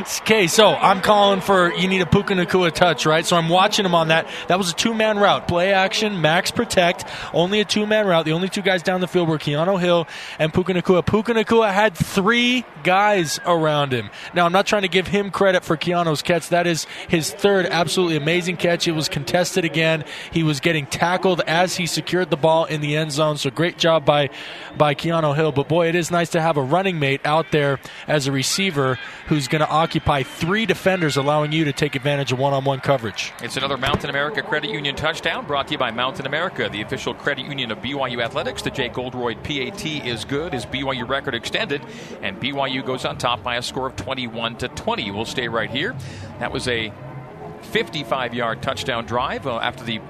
Okay, 0.00 0.46
so 0.46 0.68
I'm 0.68 1.02
calling 1.02 1.42
for 1.42 1.72
you 1.74 1.86
need 1.86 2.00
a 2.00 2.06
Puka 2.06 2.32
Nacua 2.32 2.72
touch, 2.72 3.04
right? 3.04 3.26
So 3.26 3.36
I'm 3.36 3.50
watching 3.50 3.84
him 3.84 3.94
on 3.94 4.08
that. 4.08 4.26
That 4.48 4.56
was 4.56 4.70
a 4.70 4.74
two 4.74 4.94
man 4.94 5.18
route. 5.18 5.46
Play 5.46 5.72
action, 5.72 6.22
max 6.22 6.50
protect, 6.50 7.04
only 7.34 7.60
a 7.60 7.64
two 7.64 7.86
man 7.86 8.06
route. 8.06 8.24
The 8.24 8.32
only 8.32 8.48
two 8.48 8.62
guys 8.62 8.82
down 8.82 9.02
the 9.02 9.06
field 9.06 9.28
were 9.28 9.38
Keanu 9.38 9.78
Hill 9.78 10.06
and 10.38 10.52
Puka 10.52 10.72
Nacua. 10.72 11.04
Puka 11.04 11.34
Nacua 11.34 11.72
had 11.72 11.94
three 11.94 12.64
guys 12.84 13.38
around 13.44 13.92
him. 13.92 14.10
Now, 14.34 14.46
I'm 14.46 14.52
not 14.52 14.66
trying 14.66 14.82
to 14.82 14.88
give 14.88 15.08
him 15.08 15.30
credit 15.30 15.62
for 15.62 15.76
Keanu's 15.76 16.22
catch. 16.22 16.48
That 16.48 16.66
is 16.66 16.86
his 17.08 17.30
third 17.30 17.66
absolutely 17.66 18.16
amazing 18.16 18.56
catch. 18.56 18.88
It 18.88 18.92
was 18.92 19.08
contested 19.08 19.64
again. 19.64 20.04
He 20.32 20.42
was 20.42 20.60
getting 20.60 20.86
tackled 20.86 21.42
as 21.46 21.76
he 21.76 21.86
secured 21.86 22.30
the 22.30 22.36
ball 22.36 22.64
in 22.64 22.80
the 22.80 22.96
end 22.96 23.12
zone. 23.12 23.36
So 23.36 23.50
great 23.50 23.76
job 23.76 24.06
by, 24.06 24.30
by 24.76 24.94
Keanu 24.94 25.36
Hill. 25.36 25.52
But 25.52 25.68
boy, 25.68 25.88
it 25.88 25.94
is 25.94 26.10
nice 26.10 26.30
to 26.30 26.40
have 26.40 26.56
a 26.56 26.62
running 26.62 26.98
mate 26.98 27.20
out 27.24 27.52
there 27.52 27.78
as 28.08 28.26
a 28.26 28.32
receiver 28.32 28.98
who's 29.26 29.48
going 29.48 29.60
to 29.60 29.70
occupy 29.82 30.22
three 30.22 30.64
defenders, 30.64 31.16
allowing 31.16 31.50
you 31.50 31.64
to 31.64 31.72
take 31.72 31.96
advantage 31.96 32.30
of 32.30 32.38
one 32.38 32.52
on 32.52 32.64
one 32.64 32.78
coverage. 32.78 33.32
It's 33.42 33.56
another 33.56 33.76
Mountain 33.76 34.10
America 34.10 34.40
Credit 34.40 34.70
Union 34.70 34.94
touchdown 34.94 35.44
brought 35.44 35.66
to 35.66 35.72
you 35.72 35.78
by 35.78 35.90
Mountain 35.90 36.24
America, 36.24 36.68
the 36.70 36.82
official 36.82 37.14
credit 37.14 37.46
union 37.46 37.72
of 37.72 37.78
BYU 37.78 38.22
Athletics. 38.22 38.62
The 38.62 38.70
Jake 38.70 38.96
Oldroyd 38.96 39.42
PAT 39.42 39.84
is 39.84 40.24
good. 40.24 40.52
His 40.52 40.64
BYU 40.66 41.08
record 41.08 41.34
extended, 41.34 41.82
and 42.22 42.40
BYU 42.40 42.86
goes 42.86 43.04
on 43.04 43.18
top 43.18 43.42
by 43.42 43.56
a 43.56 43.62
score 43.62 43.88
of 43.88 43.96
21 43.96 44.56
to 44.58 44.68
20. 44.68 45.10
We'll 45.10 45.24
stay 45.24 45.48
right 45.48 45.70
here. 45.70 45.96
That 46.38 46.52
was 46.52 46.68
a 46.68 46.92
55 47.62 48.34
yard 48.34 48.62
touchdown 48.62 49.04
drive 49.04 49.48
uh, 49.48 49.58
after 49.58 49.82
the 49.82 50.00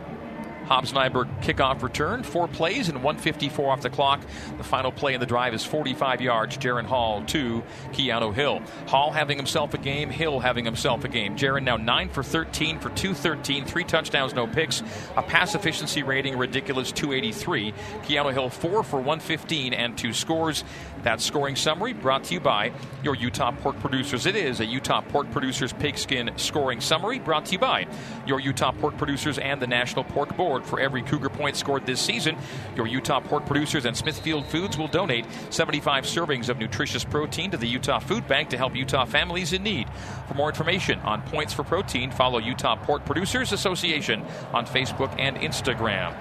Hobbs 0.67 0.93
Nyberg 0.93 1.43
kickoff 1.43 1.83
return. 1.83 2.23
Four 2.23 2.49
plays 2.49 2.89
and 2.89 3.03
154 3.03 3.71
off 3.71 3.83
the 3.83 3.91
clock. 3.91 4.21
The 4.57 4.65
final 4.65 4.93
play 4.93 5.15
in 5.15 5.21
the 5.21 5.27
drive 5.27 5.55
is 5.55 5.65
45 5.65 6.21
yards. 6.21 6.57
Jaren 6.59 6.85
Hall 6.85 7.23
to 7.27 7.63
Keanu 7.93 8.35
Hill. 8.35 8.61
Hall 8.87 9.11
having 9.11 9.37
himself 9.37 9.75
a 9.75 9.79
game. 9.79 10.11
Hill 10.11 10.41
having 10.41 10.65
himself 10.65 11.05
a 11.05 11.09
game. 11.09 11.37
Jaren 11.37 11.65
now 11.65 11.77
9 11.77 12.09
for 12.09 12.23
13 12.23 12.79
for 12.79 12.91
213. 12.91 13.65
Three 13.65 13.85
touchdowns, 13.85 14.35
no 14.35 14.47
picks. 14.47 14.83
A 15.17 15.23
pass 15.23 15.55
efficiency 15.55 16.03
rating, 16.03 16.37
ridiculous 16.37 16.93
283. 16.93 17.73
Keanu 18.03 18.33
Hill 18.33 18.51
4 18.51 18.83
for 18.83 18.97
115 18.97 19.73
and 19.75 19.97
two 19.97 20.13
scores. 20.13 20.65
That 21.03 21.21
scoring 21.21 21.57
summary 21.57 21.93
brought 21.93 22.25
to 22.25 22.35
you 22.35 22.41
by 22.41 22.73
your 23.03 23.17
Utah 23.17 23.51
pork 23.51 23.79
producers. 23.81 24.27
It 24.27 24.37
is 24.37 24.61
a 24.61 24.65
Utah 24.65 25.01
pork 25.01 25.31
producers 25.33 25.73
pigskin 25.73 26.31
scoring 26.37 26.81
summary 26.81 27.19
brought 27.19 27.47
to 27.47 27.53
you 27.53 27.59
by 27.59 27.87
your 28.27 28.39
Utah 28.39 28.73
pork 28.73 28.97
producers 28.97 29.39
and 29.39 29.61
the 29.61 29.67
National 29.67 30.05
Pork 30.05 30.37
Board. 30.37 30.52
For 30.61 30.79
every 30.79 31.03
Cougar 31.03 31.31
point 31.31 31.57
scored 31.57 31.87
this 31.87 32.01
season, 32.01 32.37
your 32.77 32.87
Utah 32.87 33.21
pork 33.21 33.47
producers 33.47 33.85
and 33.87 33.97
Smithfield 33.97 34.47
Foods 34.47 34.77
will 34.77 34.89
donate 34.89 35.25
75 35.51 36.05
servings 36.05 36.49
of 36.49 36.59
nutritious 36.59 37.05
protein 37.05 37.51
to 37.53 37.57
the 37.57 37.67
Utah 37.67 37.99
Food 37.99 38.29
Bank 38.29 38.51
to 38.51 38.59
help 38.59 38.77
Utah 38.77 39.05
families 39.05 39.53
in 39.53 39.63
need. 39.63 39.89
For 40.29 40.35
more 40.35 40.49
information 40.51 40.99
on 41.01 41.23
points 41.23 41.53
for 41.53 41.65
protein, 41.65 42.11
follow 42.11 42.39
Utah 42.39 42.77
Pork 42.77 43.05
Producers 43.05 43.53
Association 43.53 44.25
on 44.53 44.67
Facebook 44.67 45.15
and 45.19 45.37
Instagram. 45.39 46.15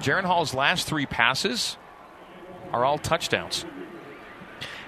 Jaren 0.00 0.24
Hall's 0.24 0.54
last 0.54 0.86
three 0.86 1.06
passes 1.06 1.76
are 2.72 2.84
all 2.84 2.98
touchdowns. 2.98 3.64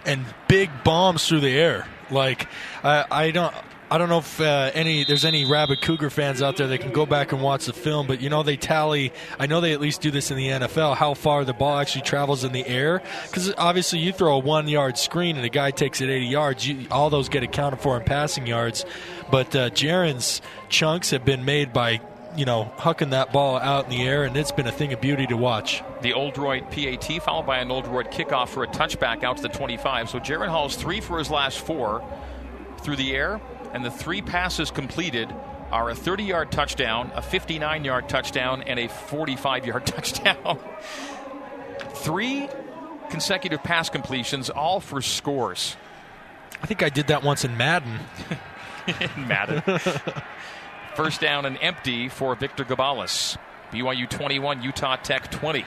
and 0.07 0.25
big 0.49 0.71
bombs 0.85 1.27
through 1.27 1.41
the 1.41 1.59
air. 1.59 1.87
Like 2.11 2.49
I 2.83 3.05
I 3.11 3.31
don't. 3.33 3.55
I 3.93 3.99
don't 3.99 4.09
know 4.09 4.19
if 4.19 4.41
uh, 4.41 4.71
any 4.73 5.03
there's 5.03 5.25
any 5.25 5.45
rabid 5.45 5.81
Cougar 5.81 6.11
fans 6.11 6.43
out 6.43 6.57
there 6.57 6.69
that 6.69 6.79
can 6.79 6.93
go 6.93 7.07
back 7.07 7.33
and 7.33 7.43
watch 7.43 7.67
the 7.67 7.73
film, 7.73 8.07
but 8.07 8.21
you 8.21 8.31
know 8.31 8.45
they 8.45 8.57
tally. 8.57 9.13
I 9.39 9.47
know 9.47 9.61
they 9.61 9.73
at 9.73 9.81
least 9.81 10.01
do 10.01 10.13
this 10.13 10.31
in 10.31 10.37
the 10.37 10.47
NFL. 10.47 10.97
How 10.97 11.15
far 11.15 11.45
the 11.45 11.53
ball 11.53 11.77
actually 11.77 12.03
travels 12.03 12.45
in 12.45 12.53
the 12.53 12.65
air? 12.67 13.03
Because 13.27 13.53
obviously 13.59 13.99
you 13.99 14.13
throw 14.13 14.37
a 14.37 14.39
one 14.39 14.69
yard 14.69 14.97
screen 14.97 15.37
and 15.37 15.45
a 15.45 15.49
guy 15.49 15.73
takes 15.73 16.01
it 16.01 16.09
80 16.09 16.27
yards. 16.27 16.69
You, 16.69 16.87
all 16.93 17.11
those 17.11 17.29
get 17.29 17.43
accounted 17.43 17.81
for 17.81 17.97
in 17.97 18.05
passing 18.05 18.47
yards. 18.47 18.85
But 19.29 19.57
uh, 19.57 19.71
Jaren's 19.71 20.41
chunks 20.69 21.11
have 21.11 21.25
been 21.25 21.45
made 21.45 21.73
by 21.73 22.01
you 22.37 22.45
know 22.45 22.73
hucking 22.77 23.11
that 23.11 23.33
ball 23.33 23.59
out 23.59 23.85
in 23.87 23.91
the 23.91 24.03
air, 24.03 24.23
and 24.23 24.37
it's 24.37 24.53
been 24.53 24.69
a 24.69 24.73
thing 24.73 24.93
of 24.93 25.01
beauty 25.01 25.27
to 25.27 25.37
watch. 25.37 25.83
The 26.03 26.13
Oldroyd 26.13 26.71
PAT 26.71 27.23
followed 27.23 27.47
by 27.47 27.59
an 27.59 27.73
Oldroyd 27.73 28.13
kickoff 28.13 28.51
for 28.51 28.63
a 28.63 28.69
touchback 28.69 29.25
out 29.25 29.39
to 29.39 29.43
the 29.43 29.49
25. 29.49 30.11
So 30.11 30.21
Jaren 30.21 30.49
Hall's 30.49 30.77
three 30.77 31.01
for 31.01 31.19
his 31.19 31.29
last 31.29 31.59
four 31.59 32.05
through 32.83 32.97
the 32.97 33.15
air, 33.15 33.41
and 33.73 33.85
the 33.85 33.91
three 33.91 34.23
passes 34.23 34.71
completed 34.71 35.35
are 35.71 35.91
a 35.91 35.95
30 35.95 36.25
yard 36.25 36.53
touchdown, 36.53 37.13
a 37.15 37.23
59 37.23 37.85
yard 37.85 38.09
touchdown, 38.09 38.63
and 38.63 38.79
a 38.79 38.89
45 38.89 39.67
yard 39.67 39.87
touchdown. 39.87 40.59
three 41.95 42.49
consecutive 43.11 43.63
pass 43.63 43.89
completions, 43.89 44.51
all 44.51 44.81
for 44.81 45.03
scores. 45.03 45.77
I 46.63 46.67
think 46.67 46.83
I 46.83 46.89
did 46.89 47.09
that 47.09 47.23
once 47.23 47.45
in 47.45 47.57
Madden. 47.57 47.99
in 48.87 49.29
Madden. 49.29 49.63
First 50.95 51.21
down 51.21 51.47
and 51.47 51.59
empty 51.61 52.09
for 52.09 52.35
Victor 52.35 52.65
Gabalis. 52.65 53.37
BYU 53.73 54.09
21, 54.09 54.63
Utah 54.63 54.97
Tech 54.97 55.31
20. 55.31 55.65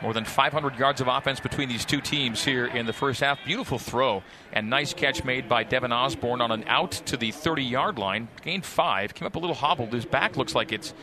More 0.00 0.14
than 0.14 0.24
500 0.24 0.78
yards 0.78 1.00
of 1.00 1.08
offense 1.08 1.40
between 1.40 1.68
these 1.68 1.84
two 1.84 2.00
teams 2.00 2.44
here 2.44 2.66
in 2.66 2.86
the 2.86 2.92
first 2.92 3.20
half. 3.20 3.38
Beautiful 3.44 3.78
throw 3.78 4.22
and 4.52 4.70
nice 4.70 4.94
catch 4.94 5.24
made 5.24 5.48
by 5.48 5.64
Devin 5.64 5.92
Osborne 5.92 6.40
on 6.40 6.52
an 6.52 6.64
out 6.68 6.92
to 7.06 7.16
the 7.16 7.32
30 7.32 7.64
yard 7.64 7.98
line. 7.98 8.28
Gained 8.42 8.64
five. 8.64 9.14
Came 9.14 9.26
up 9.26 9.34
a 9.34 9.40
little 9.40 9.56
hobbled. 9.56 9.92
His 9.92 10.04
back 10.04 10.36
looks 10.36 10.54
like 10.54 10.72
it's. 10.72 10.94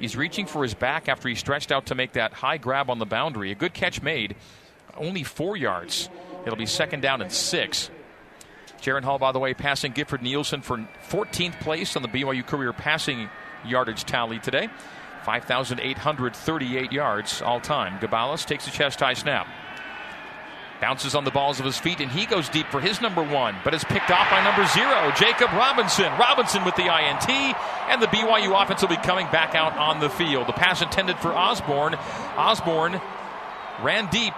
He's 0.00 0.16
reaching 0.16 0.46
for 0.46 0.64
his 0.64 0.74
back 0.74 1.08
after 1.08 1.28
he 1.28 1.36
stretched 1.36 1.70
out 1.70 1.86
to 1.86 1.94
make 1.94 2.14
that 2.14 2.32
high 2.32 2.56
grab 2.56 2.90
on 2.90 2.98
the 2.98 3.06
boundary. 3.06 3.52
A 3.52 3.54
good 3.54 3.72
catch 3.72 4.02
made. 4.02 4.34
Only 4.96 5.22
four 5.22 5.56
yards. 5.56 6.08
It'll 6.44 6.58
be 6.58 6.66
second 6.66 7.00
down 7.00 7.22
and 7.22 7.30
six. 7.30 7.90
Jaren 8.80 9.04
Hall, 9.04 9.20
by 9.20 9.30
the 9.30 9.38
way, 9.38 9.54
passing 9.54 9.92
Gifford 9.92 10.22
Nielsen 10.22 10.60
for 10.62 10.78
14th 11.08 11.60
place 11.60 11.94
on 11.94 12.02
the 12.02 12.08
BYU 12.08 12.44
career 12.44 12.72
passing 12.72 13.30
yardage 13.64 14.02
tally 14.04 14.40
today. 14.40 14.68
5,838 15.24 16.92
yards 16.92 17.42
all 17.42 17.60
time. 17.60 17.98
Gabalis 17.98 18.44
takes 18.46 18.66
a 18.66 18.70
chest 18.70 19.00
high 19.00 19.14
snap. 19.14 19.46
Bounces 20.80 21.14
on 21.14 21.24
the 21.24 21.30
balls 21.30 21.60
of 21.60 21.64
his 21.64 21.78
feet, 21.78 22.00
and 22.00 22.10
he 22.10 22.26
goes 22.26 22.48
deep 22.48 22.66
for 22.66 22.80
his 22.80 23.00
number 23.00 23.22
one, 23.22 23.54
but 23.62 23.72
is 23.72 23.84
picked 23.84 24.10
off 24.10 24.28
by 24.30 24.42
number 24.42 24.66
zero, 24.66 25.12
Jakob 25.16 25.52
Robinson. 25.52 26.12
Robinson 26.18 26.64
with 26.64 26.74
the 26.74 26.86
INT, 26.86 27.30
and 27.30 28.02
the 28.02 28.08
BYU 28.08 28.60
offense 28.60 28.82
will 28.82 28.88
be 28.88 28.96
coming 28.96 29.26
back 29.26 29.54
out 29.54 29.76
on 29.76 30.00
the 30.00 30.10
field. 30.10 30.48
The 30.48 30.52
pass 30.52 30.82
intended 30.82 31.18
for 31.18 31.28
Osborne. 31.28 31.94
Osborne 32.36 33.00
ran 33.80 34.08
deep. 34.10 34.34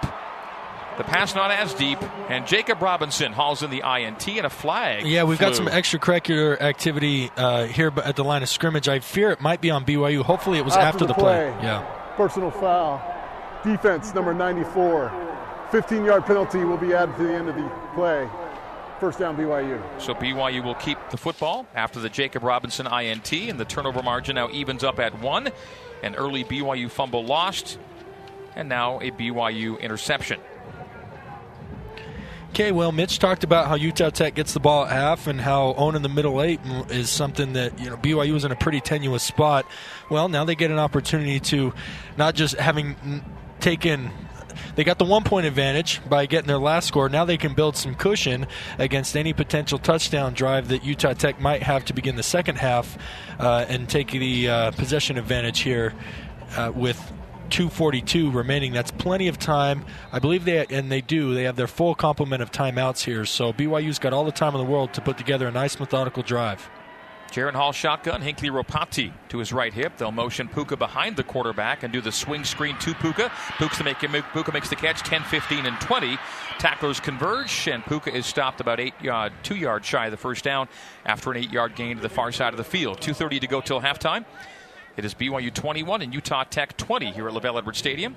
The 0.97 1.03
pass 1.03 1.35
not 1.35 1.51
as 1.51 1.73
deep, 1.73 2.01
and 2.29 2.47
Jakob 2.47 2.81
Robinson 2.81 3.33
hauls 3.33 3.63
in 3.63 3.69
the 3.69 3.83
INT 3.85 4.27
and 4.29 4.45
a 4.45 4.49
flag. 4.49 5.05
Yeah, 5.05 5.25
we've 5.25 5.39
got 5.39 5.55
some 5.55 5.67
extracurricular 5.67 6.59
activity 6.61 7.31
uh, 7.35 7.65
here 7.65 7.91
at 8.03 8.15
the 8.15 8.23
line 8.23 8.43
of 8.43 8.49
scrimmage. 8.49 8.87
I 8.87 8.99
fear 8.99 9.31
it 9.31 9.41
might 9.41 9.59
be 9.59 9.71
on 9.71 9.83
BYU. 9.83 10.23
Hopefully, 10.23 10.57
it 10.57 10.63
was 10.63 10.75
after, 10.75 11.05
the, 11.05 11.13
play. 11.13 11.51
play. 11.51 11.63
Yeah. 11.63 11.81
Personal 12.15 12.49
foul. 12.49 13.01
Defense 13.63 14.13
number 14.13 14.33
94. 14.33 15.11
15 15.71 16.05
yard 16.05 16.25
penalty 16.25 16.63
will 16.63 16.77
be 16.77 16.93
added 16.93 17.15
to 17.17 17.23
the 17.23 17.33
end 17.33 17.49
of 17.49 17.55
the 17.55 17.69
play. 17.93 18.29
First 18.99 19.19
down 19.19 19.35
BYU. 19.35 19.81
So 19.99 20.13
BYU 20.13 20.63
will 20.63 20.75
keep 20.75 20.97
the 21.09 21.17
football 21.17 21.67
after 21.75 21.99
the 21.99 22.07
Jakob 22.07 22.43
Robinson 22.43 22.87
INT, 22.87 23.33
and 23.33 23.59
the 23.59 23.65
turnover 23.65 24.01
margin 24.01 24.35
now 24.35 24.49
evens 24.49 24.85
up 24.85 24.99
at 24.99 25.19
one. 25.19 25.49
An 26.03 26.15
early 26.15 26.45
BYU 26.45 26.89
fumble 26.89 27.25
lost, 27.25 27.77
and 28.55 28.69
now 28.69 28.99
a 28.99 29.11
BYU 29.11 29.77
interception. 29.81 30.39
Okay, 32.55 32.71
well, 32.71 32.93
Mitch 32.93 33.19
talked 33.19 33.43
about 33.43 33.67
how 33.67 33.75
Utah 33.75 34.09
Tech 34.09 34.33
gets 34.33 34.53
the 34.53 34.61
ball 34.61 34.85
at 34.85 34.91
half 34.93 35.27
and 35.27 35.41
how 35.41 35.73
owning 35.73 36.03
the 36.03 36.07
middle 36.07 36.41
eight 36.41 36.61
is 36.89 37.09
something 37.09 37.51
that, 37.51 37.77
you 37.81 37.89
know, 37.89 37.97
BYU 37.97 38.31
was 38.31 38.45
in 38.45 38.51
a 38.53 38.55
pretty 38.55 38.79
tenuous 38.79 39.23
spot. 39.23 39.65
Well, 40.09 40.29
now 40.29 40.45
they 40.45 40.55
get 40.55 40.71
an 40.71 40.79
opportunity 40.79 41.41
to 41.41 41.73
not 42.15 42.33
just 42.33 42.55
having 42.55 42.95
taken. 43.59 44.09
They 44.77 44.85
got 44.85 44.99
the 44.99 45.03
one 45.03 45.25
point 45.25 45.45
advantage 45.45 45.99
by 46.07 46.27
getting 46.27 46.47
their 46.47 46.57
last 46.57 46.87
score. 46.87 47.09
Now 47.09 47.25
they 47.25 47.35
can 47.35 47.55
build 47.55 47.75
some 47.75 47.93
cushion 47.93 48.47
against 48.79 49.17
any 49.17 49.33
potential 49.33 49.77
touchdown 49.77 50.33
drive 50.33 50.69
that 50.69 50.85
Utah 50.85 51.11
Tech 51.11 51.41
might 51.41 51.61
have 51.61 51.83
to 51.83 51.93
begin 51.93 52.15
the 52.15 52.23
second 52.23 52.57
half 52.57 52.97
uh, 53.37 53.65
and 53.67 53.89
take 53.89 54.11
the 54.11 54.47
uh, 54.47 54.71
possession 54.71 55.17
advantage 55.17 55.59
here 55.59 55.93
uh, 56.55 56.71
with 56.73 57.11
242 57.55 58.31
remaining. 58.31 58.73
That's 58.73 58.91
plenty 58.91 59.29
of 59.29 59.39
time. 59.39 59.85
I 60.11 60.19
believe 60.19 60.43
they 60.43 60.65
and 60.65 60.91
they 60.91 60.99
do. 60.99 61.33
They 61.33 61.43
have 61.43 61.55
their 61.55 61.67
full 61.67 61.95
complement 61.95 62.41
of 62.41 62.51
timeouts 62.51 63.05
here. 63.05 63.23
So 63.23 63.53
BYU's 63.53 63.97
got 63.97 64.11
all 64.11 64.25
the 64.25 64.31
time 64.33 64.53
in 64.55 64.59
the 64.59 64.69
world 64.69 64.91
to 64.95 65.01
put 65.01 65.17
together 65.17 65.47
a 65.47 65.51
nice 65.53 65.79
methodical 65.79 66.21
drive. 66.21 66.69
Jaren 67.31 67.53
Hall 67.53 67.71
shotgun, 67.71 68.21
Hinckley 68.21 68.49
Ropati 68.49 69.13
to 69.29 69.37
his 69.37 69.53
right 69.53 69.73
hip. 69.73 69.95
They'll 69.95 70.11
motion 70.11 70.49
Puka 70.49 70.75
behind 70.75 71.15
the 71.15 71.23
quarterback 71.23 71.83
and 71.83 71.93
do 71.93 72.01
the 72.01 72.11
swing 72.11 72.43
screen 72.43 72.77
to 72.79 72.93
Puka. 72.93 73.31
Puka, 73.57 73.83
make, 73.85 73.99
Puka 73.99 74.51
makes 74.51 74.69
the 74.69 74.75
catch 74.75 74.99
10, 75.03 75.23
15, 75.23 75.65
and 75.65 75.79
20. 75.79 76.17
Tacklers 76.59 76.99
converge, 76.99 77.69
and 77.69 77.85
Puka 77.85 78.13
is 78.13 78.25
stopped 78.25 78.59
about 78.59 78.81
eight 78.81 78.93
yard, 79.01 79.31
two 79.43 79.55
yards 79.55 79.87
shy 79.87 80.05
of 80.05 80.11
the 80.11 80.17
first 80.17 80.43
down 80.43 80.67
after 81.05 81.31
an 81.31 81.37
eight 81.37 81.51
yard 81.51 81.73
gain 81.75 81.95
to 81.95 82.01
the 82.01 82.09
far 82.09 82.33
side 82.33 82.53
of 82.53 82.57
the 82.57 82.65
field. 82.65 82.99
2.30 82.99 83.39
to 83.39 83.47
go 83.47 83.61
till 83.61 83.79
halftime. 83.79 84.25
It 84.97 85.03
is 85.03 85.13
BYU 85.13 85.53
21 85.53 86.01
and 86.01 86.13
Utah 86.13 86.45
Tech 86.45 86.77
20 86.77 87.11
here 87.11 87.27
at 87.27 87.33
LaVell 87.33 87.57
Edwards 87.57 87.77
Stadium. 87.77 88.15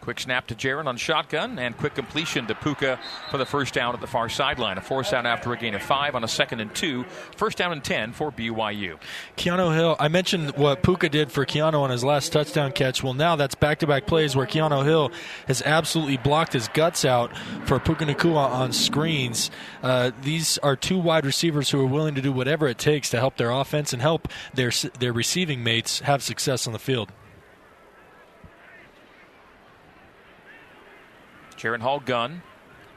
Quick 0.00 0.20
snap 0.20 0.46
to 0.46 0.54
Jaren 0.54 0.86
on 0.86 0.96
shotgun 0.96 1.58
and 1.58 1.76
quick 1.76 1.94
completion 1.94 2.46
to 2.46 2.54
Puka 2.54 2.98
for 3.30 3.36
the 3.36 3.44
first 3.44 3.74
down 3.74 3.94
at 3.94 4.00
the 4.00 4.06
far 4.06 4.30
sideline. 4.30 4.78
A 4.78 4.80
force 4.80 5.12
out 5.12 5.26
after 5.26 5.52
a 5.52 5.56
gain 5.58 5.74
of 5.74 5.82
five 5.82 6.14
on 6.14 6.24
a 6.24 6.28
second 6.28 6.60
and 6.60 6.74
two. 6.74 7.04
First 7.36 7.58
down 7.58 7.72
and 7.72 7.84
10 7.84 8.12
for 8.12 8.32
BYU. 8.32 8.98
Keanu 9.36 9.74
Hill, 9.74 9.96
I 9.98 10.08
mentioned 10.08 10.56
what 10.56 10.82
Puka 10.82 11.10
did 11.10 11.30
for 11.30 11.44
Keanu 11.44 11.80
on 11.80 11.90
his 11.90 12.02
last 12.02 12.32
touchdown 12.32 12.72
catch. 12.72 13.02
Well, 13.02 13.12
now 13.12 13.36
that's 13.36 13.54
back 13.54 13.78
to 13.80 13.86
back 13.86 14.06
plays 14.06 14.34
where 14.34 14.46
Keanu 14.46 14.84
Hill 14.84 15.10
has 15.46 15.60
absolutely 15.62 16.16
blocked 16.16 16.54
his 16.54 16.68
guts 16.68 17.04
out 17.04 17.36
for 17.66 17.78
Puka 17.78 18.06
Nacua 18.06 18.50
on 18.50 18.72
screens. 18.72 19.50
Uh, 19.82 20.12
these 20.22 20.56
are 20.58 20.76
two 20.76 20.98
wide 20.98 21.26
receivers 21.26 21.70
who 21.70 21.80
are 21.80 21.86
willing 21.86 22.14
to 22.14 22.22
do 22.22 22.32
whatever 22.32 22.66
it 22.66 22.78
takes 22.78 23.10
to 23.10 23.18
help 23.18 23.36
their 23.36 23.50
offense 23.50 23.92
and 23.92 24.00
help 24.00 24.28
their, 24.54 24.70
their 24.98 25.12
receiving 25.12 25.62
mates 25.62 26.00
have 26.00 26.22
success 26.22 26.66
on 26.66 26.72
the 26.72 26.78
field. 26.78 27.12
Jaren 31.60 31.80
Hall 31.80 32.00
gun. 32.00 32.42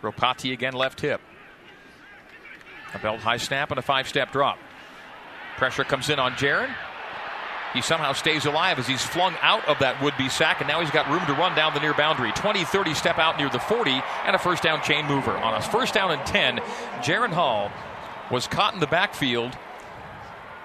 Ropati 0.01 0.53
again 0.53 0.74
left 0.74 1.01
hip. 1.01 1.20
A 2.93 2.99
belt 2.99 3.20
high 3.20 3.38
snap 3.38 3.72
and 3.72 3.80
a 3.80 3.82
five 3.82 4.07
step 4.07 4.32
drop. 4.32 4.57
Pressure 5.57 5.84
comes 5.84 6.09
in 6.09 6.18
on 6.18 6.34
Jaren. 6.34 6.74
He 7.74 7.82
somehow 7.82 8.14
stays 8.14 8.45
alive 8.45 8.80
as 8.80 8.88
he's 8.88 9.03
flung 9.03 9.36
out 9.41 9.68
of 9.68 9.80
that 9.80 10.01
would 10.01 10.16
be 10.16 10.30
sack, 10.30 10.61
and 10.61 10.68
now 10.68 10.80
he's 10.80 10.91
got 10.91 11.09
room 11.09 11.26
to 11.26 11.34
run 11.34 11.55
down 11.55 11.74
the 11.74 11.80
near 11.80 11.93
boundary. 11.93 12.32
20 12.32 12.64
30 12.64 12.93
step 12.93 13.18
out 13.18 13.38
near 13.38 13.49
the 13.49 13.59
40, 13.59 13.91
and 14.26 14.36
a 14.36 14.39
first 14.39 14.64
down 14.64 14.82
chain 14.82 15.05
mover. 15.07 15.36
On 15.36 15.55
a 15.55 15.61
first 15.61 15.93
down 15.93 16.11
and 16.11 16.26
10, 16.26 16.59
Jaren 17.01 17.34
Hall 17.34 17.72
was 18.32 18.47
caught 18.47 18.74
in 18.74 18.80
the 18.80 18.88
backfield 18.88 19.57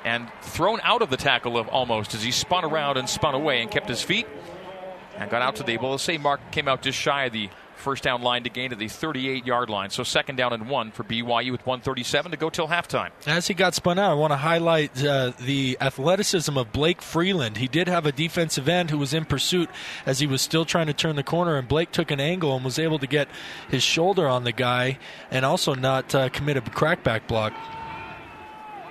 and 0.05 0.31
thrown 0.43 0.81
out 0.83 1.03
of 1.03 1.11
the 1.11 1.17
tackle 1.17 1.59
of 1.59 1.67
almost 1.69 2.15
as 2.15 2.23
he 2.23 2.31
spun 2.31 2.65
around 2.65 2.97
and 2.97 3.09
spun 3.09 3.35
away 3.35 3.63
and 3.63 3.71
kept 3.71 3.89
his 3.89 4.03
feet 4.03 4.27
and 5.17 5.31
got 5.31 5.43
out 5.43 5.57
to 5.57 5.65
the, 5.65 5.77
well, 5.79 5.93
let's 5.93 6.03
say 6.03 6.19
Mark 6.19 6.41
came 6.53 6.69
out 6.69 6.83
just 6.83 6.99
shy 6.99 7.25
of 7.25 7.33
the 7.33 7.49
First 7.79 8.03
down 8.03 8.23
line 8.23 8.43
to 8.45 8.51
gain 8.51 8.71
to 8.71 8.77
the 8.77 8.89
38 8.89 9.47
yard 9.47 9.71
line. 9.71 9.91
So 9.91 10.03
second 10.03 10.37
down 10.37 10.53
and 10.53 10.69
one 10.69 10.91
for 10.91 11.05
BYU 11.05 11.53
with 11.53 11.65
137 11.65 12.33
to 12.33 12.37
go 12.37 12.51
till 12.51 12.69
halftime. 12.69 13.11
As 13.27 13.47
he 13.47 13.55
got 13.55 13.75
spun 13.75 13.99
out, 13.99 14.11
I 14.11 14.15
want 14.15 14.33
to 14.33 14.37
highlight 14.37 15.05
uh, 15.05 15.33
the 15.39 15.79
athleticism 15.81 16.57
of 16.57 16.73
Blake 16.73 17.01
Freeland. 17.01 17.59
He 17.59 17.69
did 17.69 17.89
have 17.89 18.05
a 18.05 18.13
defensive 18.13 18.69
end 18.69 18.91
who 18.91 18.99
was 18.99 19.15
in 19.15 19.25
pursuit 19.25 19.71
as 20.05 20.19
he 20.19 20.27
was 20.27 20.43
still 20.43 20.65
trying 20.65 20.89
to 20.89 20.93
turn 20.93 21.17
the 21.17 21.23
corner, 21.23 21.57
and 21.57 21.69
Blake 21.69 21.93
took 21.93 22.11
an 22.11 22.21
angle 22.21 22.57
and 22.57 22.65
was 22.65 22.79
able 22.79 22.99
to 22.99 23.07
get 23.07 23.29
his 23.69 23.83
shoulder 23.83 24.27
on 24.27 24.45
the 24.45 24.53
guy 24.53 24.99
and 25.31 25.45
also 25.45 25.75
not 25.75 26.15
uh, 26.15 26.29
commit 26.31 26.57
a 26.57 26.61
crackback 26.61 27.27
block. 27.27 27.53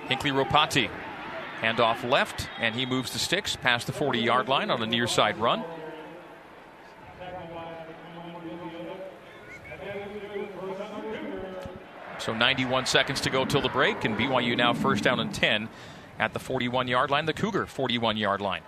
Hinckley 0.08 0.30
Ropati. 0.30 0.90
Handoff 1.60 2.08
left, 2.08 2.48
and 2.60 2.74
he 2.74 2.86
moves 2.86 3.12
the 3.12 3.18
sticks 3.18 3.56
past 3.56 3.86
the 3.86 3.92
40 3.92 4.20
yard 4.20 4.48
line 4.48 4.70
on 4.70 4.80
a 4.82 4.86
near 4.86 5.06
side 5.06 5.36
run. 5.38 5.64
So 12.28 12.34
91 12.34 12.84
seconds 12.84 13.22
to 13.22 13.30
go 13.30 13.46
till 13.46 13.62
the 13.62 13.70
break, 13.70 14.04
and 14.04 14.14
BYU 14.14 14.54
now 14.54 14.74
first 14.74 15.02
down 15.02 15.18
and 15.18 15.32
10 15.32 15.66
at 16.18 16.34
the 16.34 16.38
41 16.38 16.86
yard 16.86 17.10
line, 17.10 17.24
the 17.24 17.32
Cougar 17.32 17.64
41 17.64 18.18
yard 18.18 18.42
line. 18.42 18.60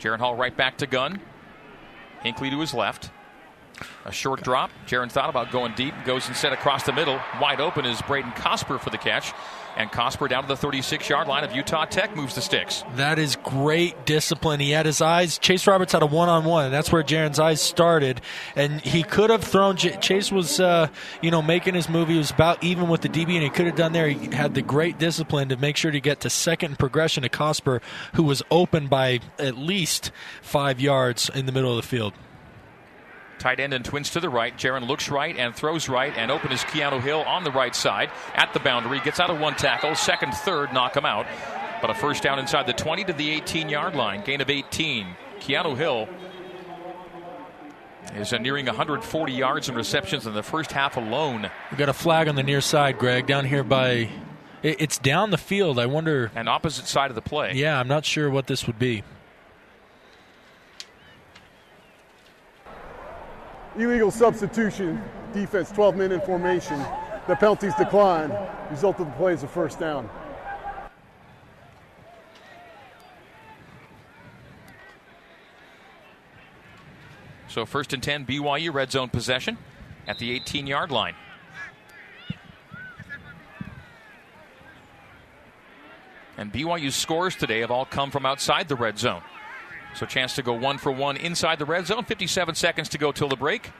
Jaren 0.00 0.18
Hall 0.18 0.34
right 0.34 0.56
back 0.56 0.78
to 0.78 0.88
gun. 0.88 1.20
Hinckley 2.24 2.50
to 2.50 2.58
his 2.58 2.74
left. 2.74 3.12
A 4.04 4.10
short 4.10 4.42
drop. 4.42 4.72
Jaren 4.88 5.08
thought 5.08 5.30
about 5.30 5.52
going 5.52 5.72
deep, 5.76 5.94
goes 6.04 6.26
instead 6.26 6.52
across 6.52 6.82
the 6.86 6.92
middle. 6.92 7.20
Wide 7.40 7.60
open 7.60 7.84
is 7.84 8.02
Braden 8.02 8.32
Cosper 8.32 8.80
for 8.80 8.90
the 8.90 8.98
catch. 8.98 9.32
And 9.76 9.90
Cosper 9.90 10.28
down 10.28 10.42
to 10.42 10.48
the 10.48 10.56
36 10.56 11.08
yard 11.08 11.28
line 11.28 11.44
of 11.44 11.52
Utah 11.52 11.84
Tech 11.84 12.14
moves 12.14 12.34
the 12.34 12.40
sticks. 12.40 12.84
That 12.96 13.18
is 13.18 13.36
great 13.36 14.06
discipline. 14.06 14.60
He 14.60 14.70
had 14.70 14.86
his 14.86 15.00
eyes. 15.00 15.38
Chase 15.38 15.66
Roberts 15.66 15.92
had 15.92 16.02
a 16.02 16.06
one 16.06 16.28
on 16.28 16.44
one. 16.44 16.70
That's 16.70 16.92
where 16.92 17.02
Jaren's 17.02 17.38
eyes 17.38 17.60
started. 17.60 18.20
And 18.54 18.80
he 18.80 19.02
could 19.02 19.30
have 19.30 19.42
thrown. 19.42 19.76
Chase 19.76 20.30
was, 20.30 20.60
uh, 20.60 20.88
you 21.22 21.30
know, 21.30 21.42
making 21.42 21.74
his 21.74 21.88
move. 21.88 22.08
He 22.08 22.18
was 22.18 22.30
about 22.30 22.62
even 22.62 22.88
with 22.88 23.00
the 23.00 23.08
DB, 23.08 23.34
and 23.34 23.42
he 23.42 23.50
could 23.50 23.66
have 23.66 23.76
done 23.76 23.92
there. 23.92 24.08
He 24.08 24.34
had 24.34 24.54
the 24.54 24.62
great 24.62 24.98
discipline 24.98 25.48
to 25.48 25.56
make 25.56 25.76
sure 25.76 25.90
to 25.90 26.00
get 26.00 26.20
to 26.20 26.30
second 26.30 26.78
progression 26.78 27.22
to 27.22 27.28
Cosper, 27.28 27.80
who 28.14 28.22
was 28.22 28.42
open 28.50 28.86
by 28.86 29.20
at 29.38 29.56
least 29.56 30.12
five 30.42 30.80
yards 30.80 31.28
in 31.34 31.46
the 31.46 31.52
middle 31.52 31.70
of 31.70 31.76
the 31.76 31.88
field. 31.88 32.14
Tight 33.38 33.60
end 33.60 33.72
and 33.74 33.84
twins 33.84 34.10
to 34.10 34.20
the 34.20 34.28
right. 34.28 34.56
Jaren 34.56 34.86
looks 34.86 35.08
right 35.08 35.36
and 35.36 35.54
throws 35.54 35.88
right, 35.88 36.12
and 36.16 36.30
open 36.30 36.52
is 36.52 36.60
Keanu 36.62 37.00
Hill 37.00 37.22
on 37.22 37.44
the 37.44 37.52
right 37.52 37.74
side 37.74 38.10
at 38.34 38.52
the 38.52 38.60
boundary. 38.60 39.00
Gets 39.00 39.20
out 39.20 39.30
of 39.30 39.40
one 39.40 39.54
tackle. 39.54 39.94
Second, 39.94 40.34
third, 40.34 40.72
knock 40.72 40.96
him 40.96 41.04
out. 41.04 41.26
But 41.80 41.90
a 41.90 41.94
first 41.94 42.22
down 42.22 42.38
inside 42.38 42.66
the 42.66 42.72
20 42.72 43.04
to 43.04 43.12
the 43.12 43.30
18 43.30 43.68
yard 43.68 43.94
line. 43.94 44.22
Gain 44.24 44.40
of 44.40 44.48
18. 44.48 45.06
Keanu 45.40 45.76
Hill 45.76 46.08
is 48.14 48.32
nearing 48.32 48.66
140 48.66 49.32
yards 49.32 49.68
in 49.68 49.74
receptions 49.74 50.26
in 50.26 50.34
the 50.34 50.42
first 50.42 50.72
half 50.72 50.96
alone. 50.96 51.50
We 51.70 51.76
got 51.76 51.88
a 51.88 51.94
flag 51.94 52.28
on 52.28 52.36
the 52.36 52.42
near 52.42 52.60
side, 52.60 52.98
Greg, 52.98 53.26
down 53.26 53.44
here 53.44 53.64
by. 53.64 54.08
It's 54.62 54.96
down 54.96 55.30
the 55.30 55.36
field. 55.38 55.78
I 55.78 55.86
wonder. 55.86 56.30
And 56.34 56.48
opposite 56.48 56.86
side 56.86 57.10
of 57.10 57.14
the 57.14 57.22
play. 57.22 57.52
Yeah, 57.54 57.78
I'm 57.78 57.88
not 57.88 58.06
sure 58.06 58.30
what 58.30 58.46
this 58.46 58.66
would 58.66 58.78
be. 58.78 59.02
Illegal 63.76 64.10
substitution, 64.10 65.02
defense 65.32 65.70
12 65.70 65.96
men 65.96 66.12
in 66.12 66.20
formation. 66.20 66.78
The 67.26 67.36
penalties 67.36 67.74
decline. 67.76 68.30
Result 68.70 69.00
of 69.00 69.06
the 69.06 69.12
play 69.12 69.32
is 69.32 69.42
a 69.42 69.48
first 69.48 69.78
down. 69.78 70.08
So 77.48 77.64
first 77.64 77.92
and 77.92 78.02
10, 78.02 78.26
BYU 78.26 78.74
red 78.74 78.90
zone 78.90 79.08
possession 79.08 79.56
at 80.08 80.18
the 80.18 80.32
18 80.32 80.66
yard 80.66 80.90
line. 80.90 81.14
And 86.36 86.52
BYU's 86.52 86.96
scores 86.96 87.36
today 87.36 87.60
have 87.60 87.70
all 87.70 87.86
come 87.86 88.10
from 88.10 88.26
outside 88.26 88.68
the 88.68 88.74
red 88.74 88.98
zone. 88.98 89.22
So 89.94 90.06
chance 90.06 90.34
to 90.34 90.42
go 90.42 90.52
one 90.52 90.78
for 90.78 90.90
one 90.90 91.16
inside 91.16 91.58
the 91.58 91.64
red 91.64 91.86
zone. 91.86 92.04
57 92.04 92.54
seconds 92.54 92.88
to 92.90 92.98
go 92.98 93.12
till 93.12 93.28
the 93.28 93.36
break. 93.36 93.70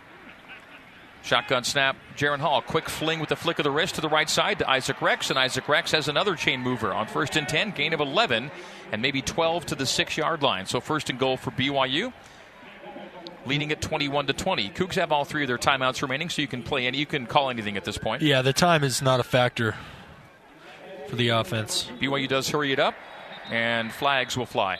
Shotgun 1.24 1.64
snap. 1.64 1.96
Jaren 2.16 2.38
Hall, 2.38 2.60
quick 2.60 2.88
fling 2.88 3.18
with 3.18 3.30
the 3.30 3.36
flick 3.36 3.58
of 3.58 3.64
the 3.64 3.70
wrist 3.70 3.94
to 3.94 4.02
the 4.02 4.10
right 4.10 4.28
side 4.28 4.58
to 4.58 4.70
Isaac 4.70 5.00
Rex, 5.00 5.30
and 5.30 5.38
Isaac 5.38 5.68
Rex 5.68 5.90
has 5.92 6.06
another 6.06 6.36
chain 6.36 6.60
mover 6.60 6.92
on 6.92 7.06
first 7.06 7.36
and 7.36 7.48
10, 7.48 7.70
gain 7.70 7.94
of 7.94 8.00
11, 8.00 8.50
and 8.92 9.00
maybe 9.00 9.22
12 9.22 9.64
to 9.66 9.74
the 9.74 9.86
six 9.86 10.18
yard 10.18 10.42
line. 10.42 10.66
So 10.66 10.80
first 10.80 11.08
and 11.08 11.18
goal 11.18 11.38
for 11.38 11.50
BYU, 11.50 12.12
leading 13.46 13.72
at 13.72 13.80
21 13.80 14.26
to 14.26 14.32
20. 14.34 14.68
Cougs 14.70 14.96
have 14.96 15.12
all 15.12 15.24
three 15.24 15.42
of 15.42 15.48
their 15.48 15.56
timeouts 15.56 16.02
remaining, 16.02 16.28
so 16.28 16.42
you 16.42 16.48
can 16.48 16.62
play 16.62 16.86
any, 16.86 16.98
you 16.98 17.06
can 17.06 17.24
call 17.24 17.48
anything 17.48 17.78
at 17.78 17.84
this 17.84 17.96
point. 17.96 18.20
Yeah, 18.20 18.42
the 18.42 18.52
time 18.52 18.84
is 18.84 19.00
not 19.00 19.18
a 19.18 19.24
factor 19.24 19.74
for 21.08 21.16
the 21.16 21.30
offense. 21.30 21.90
BYU 22.00 22.28
does 22.28 22.50
hurry 22.50 22.70
it 22.70 22.78
up, 22.78 22.94
and 23.50 23.90
flags 23.90 24.36
will 24.36 24.46
fly 24.46 24.78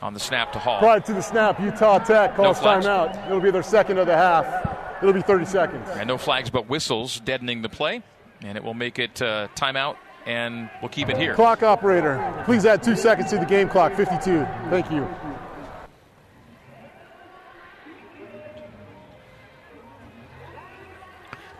on 0.00 0.14
the 0.14 0.20
snap 0.20 0.52
to 0.52 0.58
Hall. 0.58 0.78
Prior 0.78 1.00
to 1.00 1.12
the 1.12 1.22
snap, 1.22 1.60
Utah 1.60 1.98
Tech 1.98 2.36
calls 2.36 2.60
no 2.62 2.68
timeout. 2.68 3.26
It'll 3.26 3.40
be 3.40 3.50
their 3.50 3.62
second 3.62 3.98
of 3.98 4.06
the 4.06 4.16
half. 4.16 4.76
It'll 5.02 5.12
be 5.12 5.22
30 5.22 5.44
seconds. 5.44 5.88
And 5.90 6.08
no 6.08 6.18
flags 6.18 6.50
but 6.50 6.68
whistles 6.68 7.20
deadening 7.20 7.62
the 7.62 7.68
play, 7.68 8.02
and 8.42 8.56
it 8.56 8.64
will 8.64 8.74
make 8.74 8.98
it 8.98 9.20
uh, 9.22 9.48
timeout, 9.54 9.96
and 10.26 10.68
we'll 10.82 10.88
keep 10.88 11.08
it 11.08 11.16
here. 11.16 11.34
Clock 11.34 11.62
operator, 11.62 12.42
please 12.44 12.66
add 12.66 12.82
two 12.82 12.96
seconds 12.96 13.30
to 13.30 13.38
the 13.38 13.46
game 13.46 13.68
clock. 13.68 13.94
52. 13.94 14.44
Thank 14.70 14.90
you. 14.90 15.08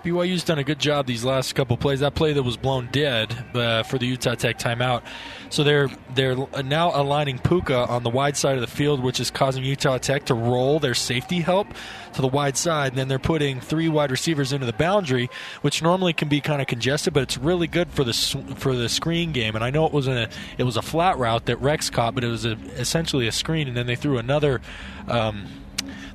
BYU's 0.05 0.45
done 0.45 0.59
a 0.59 0.65
good 0.65 0.79
job 0.79 1.07
these 1.07 1.25
last 1.25 1.55
couple 1.55 1.77
plays. 1.77 2.01
That 2.01 2.15
play 2.15 2.33
that 2.33 2.43
was 2.43 2.57
blown 2.57 2.89
dead 2.93 3.37
uh, 3.55 3.83
for 3.83 3.99
the 3.99 4.07
Utah 4.07 4.35
Tech 4.35 4.59
timeout. 4.59 5.03
So 5.51 5.65
they're 5.65 5.89
they're 6.15 6.37
now 6.63 6.93
aligning 6.95 7.39
Puka 7.39 7.77
on 7.89 8.05
the 8.05 8.11
wide 8.11 8.37
side 8.37 8.55
of 8.55 8.61
the 8.61 8.69
field, 8.69 9.03
which 9.03 9.19
is 9.19 9.31
causing 9.31 9.65
Utah 9.65 9.99
Tech 9.99 10.27
to 10.27 10.35
roll 10.35 10.79
their 10.79 10.95
safety 10.95 11.41
help 11.41 11.67
to 12.15 12.23
the 12.23 12.29
wide 12.29 12.57
side. 12.57 12.93
And 12.93 12.99
then 12.99 13.09
they're 13.09 13.19
putting 13.19 13.61
three 13.61 13.89
wide 13.89 14.11
receivers 14.11 14.53
into 14.53 14.67
the 14.67 14.73
boundary, 14.73 15.29
which 15.63 15.83
normally 15.83 16.13
can 16.13 16.29
be 16.29 16.41
kind 16.41 16.61
of 16.61 16.69
congested, 16.69 17.13
but 17.13 17.25
it's 17.25 17.37
really 17.37 17.67
good 17.67 17.91
for 17.91 18.05
the 18.05 18.13
for 18.57 18.75
the 18.77 18.89
screen 18.89 19.33
game. 19.33 19.57
And 19.57 19.65
I 19.65 19.71
know 19.71 19.87
it 19.87 19.93
was 19.93 20.07
a 20.07 20.29
it 20.59 20.65
was 20.65 20.77
a 20.77 20.83
flat 20.83 21.19
route 21.19 21.47
that 21.47 21.57
Rex 21.61 21.91
caught, 21.91 22.15
but 22.15 22.23
it 22.23 22.29
was 22.29 22.45
a, 22.45 22.53
essentially 22.77 23.27
a 23.27 23.33
screen, 23.33 23.67
and 23.69 23.77
then 23.77 23.87
they 23.87 23.97
threw 23.97 24.19
another. 24.19 24.61
Um, 25.09 25.47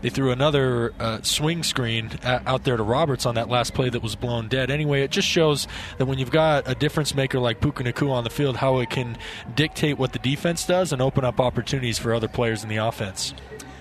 they 0.02 0.10
threw 0.10 0.32
another 0.32 0.94
uh, 1.00 1.22
swing 1.22 1.64
screen 1.64 2.12
out 2.24 2.64
there 2.64 2.78
to 2.78 2.84
Roberts 2.84 3.26
on 3.26 3.36
that 3.36 3.50
last 3.50 3.74
play 3.74 3.90
that 3.90 4.02
was 4.02 4.16
blown 4.16 4.48
dead. 4.48 4.70
Anyway, 4.70 5.02
it 5.02 5.12
just 5.12 5.28
shows 5.28 5.68
that 5.98 6.06
when 6.06 6.20
you've 6.20 6.32
got 6.32 6.68
a 6.68 6.76
difference 6.76 7.16
maker 7.16 7.40
like 7.40 7.62
Puka 7.62 7.84
Nacua 7.84 8.12
on 8.12 8.24
the 8.24 8.30
field, 8.30 8.58
how 8.58 8.80
it 8.80 8.90
can 8.90 9.18
dictate 9.56 9.98
what 9.98 10.14
the 10.14 10.20
defense 10.20 10.66
does 10.66 10.94
and 10.94 11.02
open 11.02 11.24
up 11.24 11.40
opportunities 11.40 11.98
for 11.98 12.14
other 12.14 12.28
players 12.28 12.64
in 12.64 12.70
the 12.70 12.78
offense. 12.78 13.34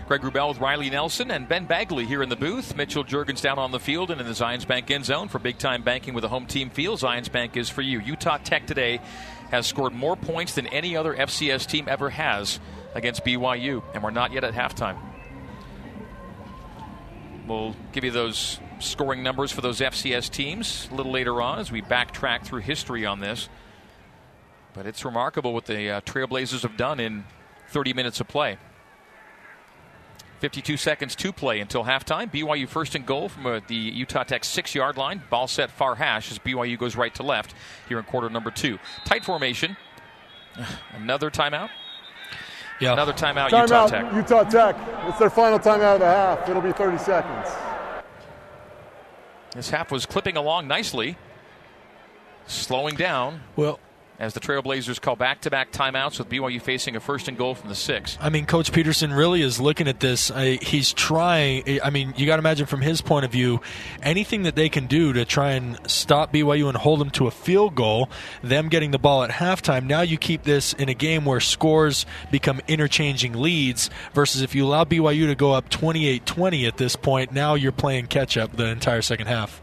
Greg 0.08 0.20
Wrubell 0.20 0.50
with 0.50 0.58
Riley 0.58 0.90
Nelson 0.90 1.30
and 1.30 1.48
Ben 1.48 1.64
Bagley 1.64 2.04
here 2.04 2.22
in 2.22 2.28
the 2.28 2.36
booth. 2.36 2.76
Mitchell 2.76 3.04
Juergens 3.04 3.40
down 3.40 3.58
on 3.58 3.70
the 3.70 3.80
field 3.80 4.10
and 4.10 4.20
in 4.20 4.26
the 4.26 4.34
Zions 4.34 4.66
Bank 4.66 4.90
end 4.90 5.04
zone 5.04 5.28
for 5.28 5.38
big 5.38 5.58
time 5.58 5.82
banking 5.82 6.12
with 6.12 6.24
a 6.24 6.28
home 6.28 6.46
team 6.46 6.70
feel. 6.70 6.96
Zions 6.96 7.30
Bank 7.30 7.56
is 7.56 7.70
for 7.70 7.82
you. 7.82 8.00
Utah 8.00 8.38
Tech 8.38 8.66
today 8.66 9.00
has 9.50 9.66
scored 9.66 9.92
more 9.92 10.16
points 10.16 10.54
than 10.54 10.66
any 10.66 10.96
other 10.96 11.14
FCS 11.14 11.66
team 11.66 11.86
ever 11.88 12.10
has 12.10 12.60
against 12.94 13.24
BYU, 13.24 13.82
and 13.94 14.02
we're 14.02 14.10
not 14.10 14.32
yet 14.32 14.44
at 14.44 14.54
halftime. 14.54 14.98
We'll 17.52 17.76
give 17.92 18.02
you 18.02 18.10
those 18.10 18.60
scoring 18.78 19.22
numbers 19.22 19.52
for 19.52 19.60
those 19.60 19.80
FCS 19.80 20.30
teams 20.30 20.88
a 20.90 20.94
little 20.94 21.12
later 21.12 21.42
on 21.42 21.58
as 21.58 21.70
we 21.70 21.82
backtrack 21.82 22.46
through 22.46 22.60
history 22.60 23.04
on 23.04 23.20
this. 23.20 23.50
But 24.72 24.86
it's 24.86 25.04
remarkable 25.04 25.52
what 25.52 25.66
the 25.66 25.90
uh, 25.90 26.00
Trailblazers 26.00 26.62
have 26.62 26.78
done 26.78 26.98
in 26.98 27.24
30 27.68 27.92
minutes 27.92 28.20
of 28.20 28.28
play. 28.28 28.56
52 30.40 30.78
seconds 30.78 31.14
to 31.16 31.30
play 31.30 31.60
until 31.60 31.84
halftime. 31.84 32.32
BYU 32.32 32.66
first 32.66 32.94
and 32.94 33.04
goal 33.04 33.28
from 33.28 33.44
uh, 33.44 33.60
the 33.68 33.74
Utah 33.74 34.24
Tech 34.24 34.44
six 34.44 34.74
yard 34.74 34.96
line. 34.96 35.22
Ball 35.28 35.46
set 35.46 35.70
far 35.70 35.94
hash 35.96 36.32
as 36.32 36.38
BYU 36.38 36.78
goes 36.78 36.96
right 36.96 37.14
to 37.16 37.22
left 37.22 37.54
here 37.86 37.98
in 37.98 38.04
quarter 38.04 38.30
number 38.30 38.50
two. 38.50 38.78
Tight 39.04 39.26
formation. 39.26 39.76
Another 40.94 41.30
timeout. 41.30 41.68
Yeah. 42.82 42.94
Another 42.94 43.12
timeout, 43.12 43.50
timeout 43.50 43.62
Utah 43.62 43.86
Tech. 43.86 44.12
Utah 44.12 44.42
Tech. 44.42 45.08
It's 45.08 45.18
their 45.20 45.30
final 45.30 45.60
timeout 45.60 45.94
of 45.94 46.00
the 46.00 46.06
half. 46.06 46.48
It'll 46.48 46.60
be 46.60 46.72
30 46.72 46.98
seconds. 46.98 47.48
This 49.54 49.70
half 49.70 49.92
was 49.92 50.04
clipping 50.04 50.36
along 50.36 50.66
nicely, 50.66 51.16
slowing 52.48 52.96
down. 52.96 53.42
Well, 53.54 53.78
as 54.22 54.34
the 54.34 54.40
Trailblazers 54.40 55.00
call 55.00 55.16
back 55.16 55.40
to 55.40 55.50
back 55.50 55.72
timeouts 55.72 56.20
with 56.20 56.28
BYU 56.28 56.62
facing 56.62 56.94
a 56.94 57.00
first 57.00 57.26
and 57.26 57.36
goal 57.36 57.56
from 57.56 57.68
the 57.68 57.74
six. 57.74 58.16
I 58.20 58.30
mean, 58.30 58.46
Coach 58.46 58.72
Peterson 58.72 59.12
really 59.12 59.42
is 59.42 59.60
looking 59.60 59.88
at 59.88 59.98
this. 59.98 60.30
I, 60.30 60.60
he's 60.62 60.92
trying. 60.92 61.80
I 61.82 61.90
mean, 61.90 62.14
you 62.16 62.24
got 62.24 62.36
to 62.36 62.40
imagine 62.40 62.66
from 62.66 62.82
his 62.82 63.00
point 63.00 63.24
of 63.24 63.32
view, 63.32 63.60
anything 64.00 64.44
that 64.44 64.54
they 64.54 64.68
can 64.68 64.86
do 64.86 65.12
to 65.12 65.24
try 65.24 65.52
and 65.52 65.76
stop 65.90 66.32
BYU 66.32 66.68
and 66.68 66.76
hold 66.76 67.00
them 67.00 67.10
to 67.10 67.26
a 67.26 67.32
field 67.32 67.74
goal, 67.74 68.08
them 68.42 68.68
getting 68.68 68.92
the 68.92 68.98
ball 68.98 69.24
at 69.24 69.30
halftime. 69.30 69.86
Now 69.86 70.02
you 70.02 70.18
keep 70.18 70.44
this 70.44 70.72
in 70.72 70.88
a 70.88 70.94
game 70.94 71.24
where 71.24 71.40
scores 71.40 72.06
become 72.30 72.60
interchanging 72.68 73.32
leads 73.32 73.90
versus 74.14 74.40
if 74.40 74.54
you 74.54 74.64
allow 74.64 74.84
BYU 74.84 75.26
to 75.26 75.34
go 75.34 75.50
up 75.50 75.68
28 75.68 76.24
20 76.24 76.66
at 76.66 76.76
this 76.76 76.94
point, 76.94 77.32
now 77.32 77.54
you're 77.54 77.72
playing 77.72 78.06
catch 78.06 78.36
up 78.36 78.54
the 78.54 78.66
entire 78.66 79.02
second 79.02 79.26
half. 79.26 79.60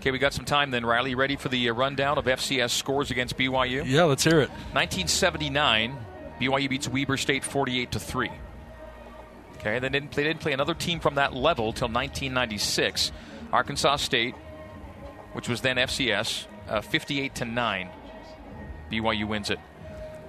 Okay, 0.00 0.12
we 0.12 0.18
got 0.18 0.32
some 0.32 0.46
time 0.46 0.70
then, 0.70 0.86
Riley. 0.86 1.14
Ready 1.14 1.36
for 1.36 1.50
the 1.50 1.68
uh, 1.68 1.74
rundown 1.74 2.16
of 2.16 2.24
FCS 2.24 2.70
scores 2.70 3.10
against 3.10 3.36
BYU? 3.36 3.82
Yeah, 3.84 4.04
let's 4.04 4.24
hear 4.24 4.40
it. 4.40 4.48
1979, 4.72 5.94
BYU 6.40 6.70
beats 6.70 6.88
Weber 6.88 7.18
State 7.18 7.44
48 7.44 7.92
to 7.92 8.00
three. 8.00 8.30
Okay, 9.58 9.78
they 9.78 9.90
didn't, 9.90 10.12
they 10.12 10.24
didn't 10.24 10.40
play 10.40 10.52
another 10.52 10.72
team 10.72 11.00
from 11.00 11.16
that 11.16 11.34
level 11.34 11.74
till 11.74 11.88
1996. 11.88 13.12
Arkansas 13.52 13.96
State, 13.96 14.34
which 15.34 15.50
was 15.50 15.60
then 15.60 15.76
FCS, 15.76 16.46
uh, 16.70 16.80
58 16.80 17.34
to 17.34 17.44
nine. 17.44 17.90
BYU 18.90 19.28
wins 19.28 19.50
it. 19.50 19.58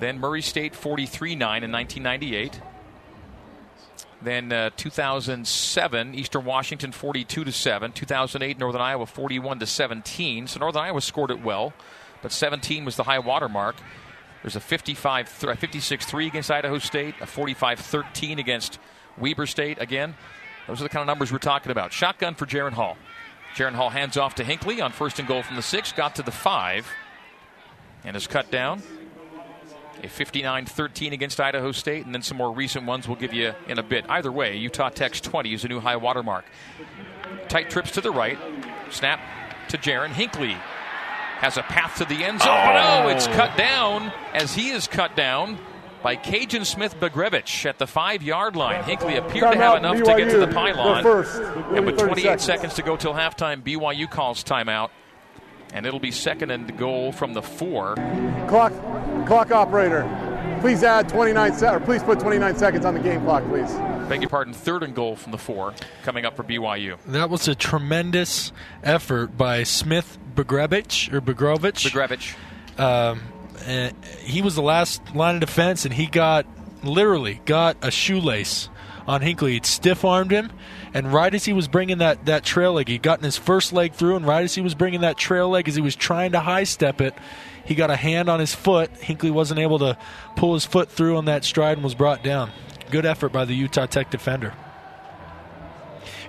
Then 0.02 0.20
Murray 0.20 0.42
State 0.42 0.76
43 0.76 1.36
9 1.36 1.64
in 1.64 1.72
1998. 1.72 2.60
Then 4.22 4.52
uh, 4.52 4.70
2007, 4.78 6.16
Eastern 6.16 6.46
Washington 6.46 6.92
42 6.92 7.44
to 7.44 7.52
7. 7.52 7.92
2008, 7.92 8.60
Northern 8.60 8.82
Iowa 8.82 9.06
41 9.06 9.60
to 9.60 9.66
17. 9.66 10.48
So 10.48 10.60
Northern 10.60 10.84
Iowa 10.84 11.02
scored 11.02 11.32
it 11.32 11.42
well, 11.44 11.74
but 12.22 12.32
17 12.32 12.86
was 12.86 12.96
the 12.96 13.04
high 13.04 13.20
water 13.20 13.50
mark. 13.50 13.78
There's 14.44 14.56
a 14.56 14.60
55 14.60 15.28
56 15.28 16.06
3 16.06 16.28
against 16.28 16.52
Idaho 16.52 16.78
State, 16.80 17.16
a 17.22 17.26
45 17.26 17.80
13 17.80 18.40
against 18.40 18.80
Weber 19.18 19.46
State. 19.46 19.80
Again, 19.80 20.16
those 20.68 20.82
are 20.82 20.84
the 20.84 20.90
kind 20.90 21.02
of 21.02 21.08
numbers 21.08 21.32
we're 21.32 21.38
talking 21.38 21.72
about. 21.72 21.92
Shotgun 21.92 22.36
for 22.36 22.46
Jaren 22.46 22.74
Hall. 22.74 22.98
Jaren 23.56 23.74
Hall 23.74 23.90
hands 23.90 24.18
off 24.18 24.36
to 24.36 24.44
Hinckley 24.44 24.82
on 24.82 24.92
first 24.92 25.20
and 25.20 25.28
goal 25.28 25.44
from 25.44 25.58
the 25.58 25.62
six, 25.62 25.92
got 25.92 26.16
to 26.16 26.24
the 26.24 26.32
five, 26.32 26.88
and 28.04 28.16
is 28.16 28.26
cut 28.26 28.50
down 28.50 28.82
a 30.04 30.10
59 30.10 30.66
13 30.66 31.14
against 31.14 31.40
Idaho 31.40 31.72
State, 31.72 32.06
and 32.06 32.14
then 32.14 32.22
some 32.22 32.38
more 32.38 32.52
recent 32.52 32.86
ones 32.86 33.08
we'll 33.08 33.18
give 33.18 33.34
you 33.34 33.54
in 33.68 33.80
a 33.80 33.84
bit. 33.84 34.06
Either 34.10 34.32
way, 34.32 34.56
Utah 34.58 34.90
Tech's 34.90 35.22
20 35.22 35.54
is 35.54 35.64
a 35.64 35.68
new 35.68 35.80
high 35.80 35.96
water 35.98 36.24
mark. 36.24 36.46
Tight 37.48 37.70
trips 37.70 37.92
to 37.92 38.02
the 38.02 38.12
right. 38.12 38.38
Snap 38.90 39.20
to 39.70 39.78
Jaren. 39.78 40.10
Hinckley 40.10 40.56
has 41.40 41.58
a 41.58 41.64
path 41.64 41.98
to 41.98 42.06
the 42.06 42.24
end 42.24 42.40
zone. 42.42 42.50
Oh. 42.50 43.04
No, 43.04 43.08
it's 43.10 43.28
cut 43.28 43.58
down 43.58 44.12
as 44.34 44.54
he 44.54 44.70
is 44.70 44.88
cut 44.88 45.16
down 45.16 45.58
by 46.04 46.16
Cajun 46.16 46.66
Smith 46.66 47.00
Begrevich 47.00 47.66
at 47.66 47.78
the 47.78 47.88
five 47.88 48.24
yard 48.24 48.56
line. 48.56 48.84
Hinckley 48.84 49.18
appeared 49.18 49.44
Time 49.44 49.54
to 49.54 49.60
have 49.60 49.74
out, 49.74 49.78
enough 49.80 49.98
BYU. 49.98 50.06
to 50.06 50.24
get 50.24 50.32
to 50.32 50.40
the 50.40 50.48
pylon. 50.48 51.04
They're 51.04 51.24
first. 51.24 51.42
And 51.76 51.86
with 51.86 51.98
28 51.98 52.24
seconds. 52.24 52.44
seconds 52.44 52.74
to 52.76 52.82
go 52.82 52.96
till 52.96 53.14
halftime, 53.14 53.64
BYU 53.64 54.10
calls 54.10 54.44
timeout. 54.44 54.90
And 55.74 55.86
it'll 55.86 56.00
be 56.00 56.12
second 56.12 56.52
and 56.52 56.78
goal 56.78 57.12
from 57.12 57.34
the 57.34 57.42
four. 57.42 57.96
Clock, 58.48 58.74
clock 59.26 59.52
operator. 59.52 60.04
Please 60.62 60.84
add 60.84 61.10
29 61.10 61.54
se- 61.54 61.68
or 61.70 61.80
please 61.80 62.04
put 62.04 62.20
29 62.20 62.56
seconds 62.58 62.86
on 62.86 62.94
the 62.94 63.00
game 63.00 63.22
clock, 63.22 63.44
please. 63.48 63.72
Beg 64.10 64.22
your 64.22 64.30
pardon, 64.30 64.54
third 64.54 64.84
and 64.84 64.94
goal 64.94 65.16
from 65.16 65.32
the 65.32 65.38
four 65.38 65.74
coming 66.04 66.26
up 66.26 66.36
for 66.36 66.44
BYU. 66.44 66.98
That 67.08 67.30
was 67.30 67.48
a 67.48 67.56
tremendous 67.56 68.52
effort 68.84 69.38
by 69.38 69.64
Smith 69.64 70.18
Begrebich 70.36 71.12
or 71.14 71.22
Begrovich. 71.22 71.90
Begrevich. 71.90 72.36
Um, 72.80 73.22
he 74.20 74.42
was 74.42 74.56
the 74.56 74.62
last 74.62 75.16
line 75.16 75.36
of 75.36 75.42
defense, 75.42 75.86
and 75.86 75.94
he 75.94 76.08
got 76.08 76.46
literally 76.84 77.42
got 77.46 77.78
a 77.82 77.90
shoelace 77.92 78.70
on 79.08 79.22
Hinckley. 79.22 79.54
He 79.54 79.62
stiff 79.64 80.04
armed 80.04 80.32
him, 80.32 80.52
and 80.94 81.14
right 81.14 81.34
as 81.34 81.46
he 81.46 81.54
was 81.54 81.68
bringing 81.68 82.00
that, 82.00 82.26
that 82.26 82.44
trail 82.44 82.74
leg, 82.74 82.88
he'd 82.88 83.02
gotten 83.02 83.24
his 83.24 83.38
first 83.38 83.74
leg 83.74 83.94
through, 83.94 84.18
and 84.18 84.28
right 84.28 84.44
as 84.44 84.56
he 84.56 84.62
was 84.62 84.76
bringing 84.76 85.02
that 85.02 85.18
trail 85.18 85.50
leg, 85.50 85.68
as 85.68 85.76
he 85.76 85.82
was 85.82 85.96
trying 85.96 86.34
to 86.34 86.40
high 86.40 86.64
step 86.64 87.02
it, 87.02 87.14
he 87.66 87.76
got 87.76 87.90
a 87.90 87.96
hand 87.96 88.30
on 88.30 88.40
his 88.40 88.54
foot. 88.54 88.92
Hinckley 88.98 89.32
wasn't 89.32 89.60
able 89.60 89.80
to 89.80 89.98
pull 90.36 90.54
his 90.54 90.66
foot 90.66 90.90
through 90.90 91.18
on 91.18 91.26
that 91.26 91.46
stride 91.46 91.78
and 91.78 91.84
was 91.84 91.96
brought 91.96 92.24
down. 92.24 92.52
Good 92.90 93.06
effort 93.06 93.32
by 93.32 93.46
the 93.46 93.54
Utah 93.54 93.86
Tech 93.86 94.10
defender. 94.10 94.54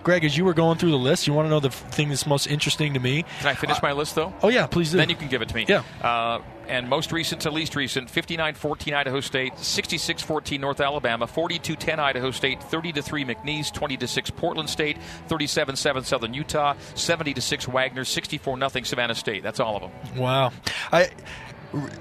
Greg, 0.03 0.25
as 0.25 0.37
you 0.37 0.45
were 0.45 0.55
going 0.55 0.79
through 0.79 0.91
the 0.91 0.99
list, 0.99 1.27
you 1.27 1.33
want 1.33 1.47
to 1.47 1.51
know 1.51 1.61
the 1.61 1.71
thing 1.71 2.09
that's 2.09 2.27
most 2.27 2.47
interesting 2.47 2.95
to 2.95 3.01
me? 3.01 3.25
Can 3.39 3.49
I 3.49 3.55
finish 3.55 3.81
my 3.83 3.93
list, 3.93 4.15
though? 4.15 4.33
Oh, 4.43 4.49
yeah, 4.49 4.67
please 4.67 4.91
do. 4.91 4.97
Then 4.97 5.09
you 5.09 5.17
can 5.17 5.29
give 5.29 5.43
it 5.43 5.49
to 5.49 5.55
me. 5.55 5.65
Yeah. 5.69 5.83
Uh, 6.01 6.41
and 6.69 6.89
most 6.89 7.13
recent 7.13 7.43
to 7.43 7.51
least 7.51 7.77
recent 7.77 8.09
59 8.09 8.55
14 8.55 8.95
Idaho 8.95 9.21
State, 9.21 9.59
66 9.59 10.23
14 10.23 10.61
North 10.61 10.81
Alabama, 10.81 11.27
42 11.27 11.77
10 11.77 12.01
Idaho 12.01 12.31
State, 12.31 12.63
30 12.63 12.93
3 12.93 13.25
McNeese, 13.25 13.73
20 13.73 14.07
6 14.07 14.31
Portland 14.31 14.71
State, 14.71 14.99
37 15.29 15.77
7 15.77 16.05
Southern 16.05 16.35
Utah, 16.35 16.75
70 16.95 17.41
6 17.41 17.69
Wagner, 17.69 18.05
64 18.05 18.59
0 18.59 18.83
Savannah 18.85 19.15
State. 19.15 19.43
That's 19.43 19.61
all 19.61 19.77
of 19.77 19.83
them. 19.83 20.21
Wow. 20.21 20.53
I 20.93 21.11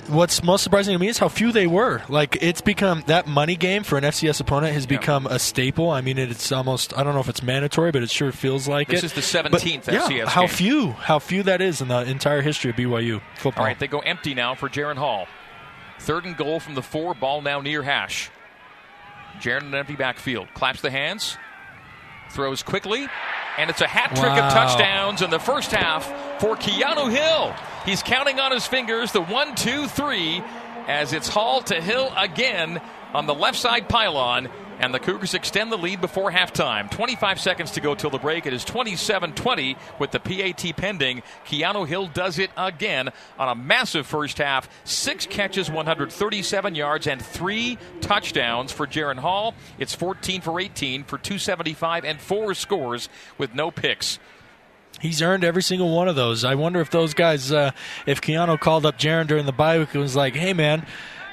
what's 0.07 0.43
most 0.43 0.63
surprising 0.63 0.93
to 0.93 0.99
me 0.99 1.07
is 1.07 1.17
how 1.17 1.29
few 1.29 1.51
they 1.51 1.65
were. 1.67 2.01
Like 2.09 2.37
it's 2.41 2.61
become 2.61 3.03
that 3.07 3.27
money 3.27 3.55
game 3.55 3.83
for 3.83 3.97
an 3.97 4.03
FCS 4.03 4.39
opponent 4.41 4.73
has 4.73 4.83
Yeah. 4.83 4.97
become 4.99 5.25
a 5.27 5.39
staple. 5.39 5.89
I 5.89 6.01
mean, 6.01 6.17
it's 6.17 6.51
almost 6.51 6.97
I 6.97 7.03
don't 7.03 7.13
know 7.13 7.19
if 7.21 7.29
it's 7.29 7.41
mandatory, 7.41 7.91
but 7.91 8.03
it 8.03 8.09
sure 8.09 8.31
feels 8.31 8.67
like 8.67 8.89
it. 8.89 9.01
This 9.01 9.03
is 9.05 9.13
the 9.13 9.41
But, 9.49 9.61
17th 9.61 9.87
yeah, 9.91 9.99
FCS 10.01 10.27
how 10.27 10.41
game. 10.41 10.49
few, 10.49 10.91
how 10.91 11.19
few 11.19 11.43
that 11.43 11.61
is 11.61 11.81
in 11.81 11.87
the 11.87 12.01
entire 12.03 12.41
history 12.41 12.69
of 12.71 12.75
BYU 12.75 13.21
football. 13.37 13.61
All 13.63 13.67
right, 13.67 13.79
they 13.79 13.87
go 13.87 13.99
empty 13.99 14.33
now 14.33 14.55
for 14.55 14.67
Jaren 14.69 14.97
Hall. 14.97 15.27
Third 15.99 16.25
and 16.25 16.35
goal 16.35 16.59
from 16.59 16.75
the 16.75 16.81
four, 16.81 17.13
ball 17.13 17.41
now 17.41 17.61
near 17.61 17.83
hash. 17.83 18.29
Jaren 19.39 19.61
in 19.61 19.67
an 19.67 19.75
empty 19.75 19.95
backfield. 19.95 20.47
Claps 20.53 20.81
the 20.81 20.91
hands, 20.91 21.37
throws 22.31 22.61
quickly, 22.63 23.07
and 23.57 23.69
it's 23.69 23.81
a 23.81 23.87
hat 23.87 24.09
trick 24.15 24.31
Wow. 24.33 24.47
of 24.47 24.53
touchdowns 24.53 25.21
in 25.21 25.29
the 25.29 25.39
first 25.39 25.71
half 25.71 26.05
for 26.41 26.55
Keanu 26.57 27.09
Hill. 27.11 27.53
He's 27.85 28.03
counting 28.03 28.39
on 28.39 28.51
his 28.51 28.67
fingers 28.67 29.11
the 29.11 29.21
one, 29.21 29.55
two, 29.55 29.87
three, 29.87 30.43
as 30.87 31.13
it's 31.13 31.27
Hall 31.27 31.61
to 31.63 31.81
Hill 31.81 32.13
again 32.15 32.79
on 33.13 33.25
the 33.25 33.33
left 33.33 33.57
side 33.57 33.89
pylon, 33.89 34.49
And 34.79 34.93
the 34.93 34.99
Cougars 34.99 35.35
extend 35.35 35.71
the 35.71 35.77
lead 35.77 36.01
before 36.01 36.31
halftime. 36.31 36.89
25 36.89 37.39
seconds 37.39 37.71
to 37.71 37.81
go 37.81 37.93
till 37.93 38.09
the 38.09 38.17
break. 38.17 38.47
It 38.47 38.53
is 38.53 38.65
27 38.65 39.33
20 39.33 39.77
with 39.99 40.09
the 40.09 40.19
PAT 40.19 40.75
pending. 40.75 41.21
Keanu 41.45 41.87
Hill 41.87 42.07
does 42.07 42.39
it 42.39 42.49
again 42.57 43.09
on 43.37 43.49
a 43.49 43.53
massive 43.55 44.07
first 44.07 44.39
half. 44.39 44.67
Six 44.83 45.27
catches, 45.27 45.69
137 45.69 46.73
yards, 46.73 47.05
and 47.05 47.21
three 47.21 47.77
touchdowns 47.99 48.71
for 48.71 48.87
Jaren 48.87 49.19
Hall. 49.19 49.53
It's 49.77 49.93
14 49.93 50.41
for 50.41 50.59
18 50.59 51.03
for 51.03 51.19
275 51.19 52.03
and 52.03 52.19
four 52.19 52.55
scores 52.55 53.07
with 53.37 53.53
no 53.53 53.69
picks. 53.69 54.17
He's 55.01 55.21
earned 55.21 55.43
every 55.43 55.63
single 55.63 55.89
one 55.95 56.07
of 56.07 56.15
those. 56.15 56.43
I 56.43 56.55
wonder 56.55 56.79
if 56.79 56.91
those 56.91 57.13
guys, 57.13 57.51
uh, 57.51 57.71
if 58.05 58.21
Keanu 58.21 58.59
called 58.59 58.85
up 58.85 58.99
Jaren 58.99 59.27
during 59.27 59.45
the 59.45 59.51
bye 59.51 59.79
week 59.79 59.93
and 59.93 60.01
was 60.01 60.15
like, 60.15 60.35
hey, 60.35 60.53
man, 60.53 60.85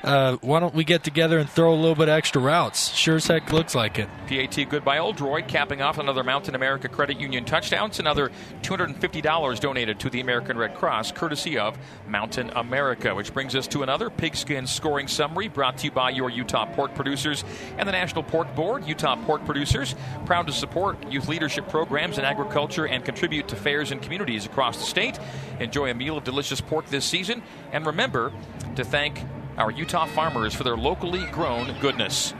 uh, 0.03 0.36
why 0.36 0.61
don't 0.61 0.74
we 0.74 0.84
get 0.84 1.03
together 1.03 1.38
and 1.38 1.51
throw 1.51 1.72
a 1.72 1.74
little 1.74 1.94
bit 1.94 2.09
extra 2.09 2.40
routes? 2.40 2.94
Sure 2.94 3.16
as 3.16 3.26
heck 3.26 3.53
looks 3.53 3.74
like 3.74 3.99
it. 3.99 4.09
PAT 4.28 4.68
good 4.68 4.84
by 4.84 4.99
Oldroyd, 4.99 5.49
capping 5.49 5.82
off 5.82 5.99
another 5.99 6.22
Mountain 6.22 6.55
America 6.55 6.88
Credit 6.88 7.18
Union 7.18 7.44
touchdown. 7.44 7.88
It's 7.88 7.99
another 7.99 8.30
$250 8.62 9.61
donated 9.61 9.99
to 10.01 10.11
the 10.11 10.20
American 10.20 10.57
Red 10.57 10.74
Cross, 10.76 11.12
courtesy 11.12 11.59
of 11.59 11.76
Mountain 12.07 12.51
America, 12.55 13.14
which 13.14 13.32
brings 13.32 13.57
us 13.57 13.66
to 13.68 13.82
another 13.82 14.09
pigskin 14.09 14.66
scoring 14.66 15.09
summary 15.09 15.49
brought 15.49 15.78
to 15.78 15.86
you 15.86 15.90
by 15.90 16.11
your 16.11 16.30
Utah 16.30 16.66
pork 16.74 16.94
producers 16.94 17.44
and 17.76 17.88
the 17.88 17.92
National 17.92 18.22
Pork 18.22 18.55
Board. 18.55 18.86
Utah 18.86 19.16
pork 19.24 19.44
producers, 19.44 19.94
proud 20.26 20.46
to 20.46 20.53
support 20.53 21.11
youth 21.11 21.28
leadership 21.28 21.68
programs 21.68 22.18
in 22.18 22.24
agriculture 22.24 22.86
and 22.86 23.05
contribute 23.05 23.49
to 23.49 23.57
fairs 23.57 23.90
and 23.90 24.01
communities 24.01 24.46
across 24.46 24.78
the 24.78 24.84
state. 24.84 25.18
Enjoy 25.59 25.90
a 25.90 25.94
meal 25.94 26.16
of 26.16 26.24
delicious 26.24 26.61
pork 26.61 26.86
this 26.86 27.05
season, 27.05 27.42
and 27.72 27.84
remember 27.84 28.32
to 28.76 28.84
thank 28.84 29.20
our 29.59 29.70
Utah 29.72 30.06
farmers 30.06 30.54
for 30.54 30.62
their 30.62 30.76
locally 30.76 31.26
grown 31.26 31.74
goodness. 31.80 32.32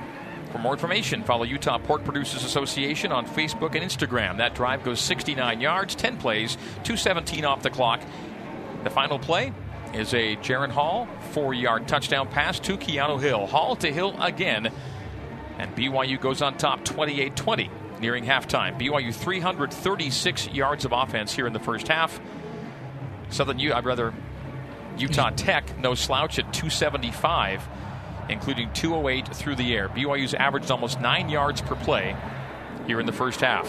For 0.52 0.58
more 0.58 0.72
information, 0.72 1.24
follow 1.24 1.42
Utah 1.42 1.76
Pork 1.76 2.04
Producers 2.04 2.44
Association 2.44 3.12
on 3.12 3.26
Facebook 3.26 3.74
and 3.74 3.84
Instagram. 3.84 4.38
That 4.38 4.54
drive 4.54 4.82
goes 4.82 5.00
69 5.00 5.60
yards, 5.60 5.94
10 5.94 6.16
plays, 6.16 6.54
217 6.84 7.44
off 7.44 7.62
the 7.62 7.70
clock. 7.70 8.00
The 8.84 8.90
final 8.90 9.18
play 9.18 9.52
is 9.92 10.14
a 10.14 10.36
Jaren 10.36 10.70
Hall 10.70 11.08
four 11.32 11.52
yard 11.52 11.88
touchdown 11.88 12.28
pass 12.28 12.58
to 12.60 12.78
Keanu 12.78 13.20
Hill. 13.20 13.46
Hall 13.46 13.76
to 13.76 13.92
Hill 13.92 14.14
again, 14.22 14.72
and 15.58 15.74
BYU 15.74 16.20
goes 16.20 16.40
on 16.40 16.56
top 16.56 16.84
28 16.84 17.34
20, 17.36 17.70
nearing 18.00 18.24
halftime. 18.24 18.78
BYU 18.80 19.14
336 19.14 20.48
yards 20.48 20.84
of 20.84 20.92
offense 20.92 21.34
here 21.34 21.46
in 21.46 21.52
the 21.52 21.58
first 21.58 21.88
half. 21.88 22.20
Southern 23.28 23.58
U, 23.58 23.74
I'd 23.74 23.84
rather 23.84 24.14
Utah 24.99 25.30
Tech, 25.30 25.78
no 25.78 25.94
slouch 25.94 26.38
at 26.38 26.53
275, 26.53 27.62
including 28.28 28.72
208 28.72 29.34
through 29.34 29.57
the 29.57 29.74
air. 29.74 29.88
BYU's 29.88 30.34
averaged 30.34 30.70
almost 30.70 31.01
nine 31.01 31.28
yards 31.28 31.61
per 31.61 31.74
play 31.76 32.16
here 32.86 33.01
in 33.01 33.07
the 33.07 33.12
first 33.12 33.40
half. 33.40 33.66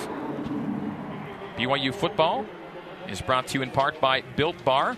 BYU 1.58 1.94
football 1.94 2.46
is 3.08 3.22
brought 3.22 3.48
to 3.48 3.58
you 3.58 3.62
in 3.62 3.72
part 3.72 4.00
by 4.00 4.22
Built 4.22 4.64
Bar. 4.64 4.98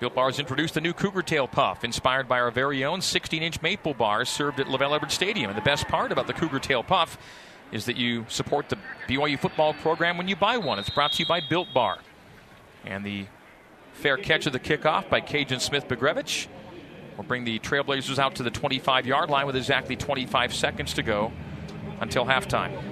Built 0.00 0.14
Bar 0.14 0.26
has 0.26 0.38
introduced 0.38 0.74
the 0.74 0.80
new 0.80 0.92
Cougar 0.92 1.22
Tail 1.22 1.46
Puff, 1.46 1.84
inspired 1.84 2.28
by 2.28 2.40
our 2.40 2.50
very 2.50 2.84
own 2.84 3.00
16 3.00 3.42
inch 3.42 3.62
maple 3.62 3.94
bars 3.94 4.28
served 4.28 4.58
at 4.58 4.66
LaVell 4.66 4.94
Edwards 4.94 5.14
Stadium. 5.14 5.50
And 5.50 5.56
the 5.56 5.62
best 5.62 5.86
part 5.86 6.10
about 6.10 6.26
the 6.26 6.32
Cougar 6.32 6.58
Tail 6.58 6.82
Puff 6.82 7.18
is 7.70 7.86
that 7.86 7.96
you 7.96 8.26
support 8.28 8.68
the 8.68 8.78
BYU 9.08 9.38
football 9.38 9.74
program 9.74 10.18
when 10.18 10.28
you 10.28 10.36
buy 10.36 10.58
one. 10.58 10.78
It's 10.78 10.90
brought 10.90 11.12
to 11.12 11.22
you 11.22 11.26
by 11.26 11.40
Built 11.40 11.68
Bar. 11.72 11.98
And 12.84 13.04
the 13.04 13.26
Fair 14.02 14.16
catch 14.16 14.46
of 14.46 14.52
the 14.52 14.58
kickoff 14.58 15.08
by 15.08 15.20
Cajun 15.20 15.60
Smith 15.60 15.86
Begrevich 15.86 16.48
will 17.16 17.22
bring 17.22 17.44
the 17.44 17.60
Trailblazers 17.60 18.18
out 18.18 18.34
to 18.34 18.42
the 18.42 18.50
25 18.50 19.06
yard 19.06 19.30
line 19.30 19.46
with 19.46 19.54
exactly 19.54 19.94
25 19.94 20.52
seconds 20.52 20.94
to 20.94 21.04
go 21.04 21.30
until 22.00 22.24
halftime. 22.24 22.82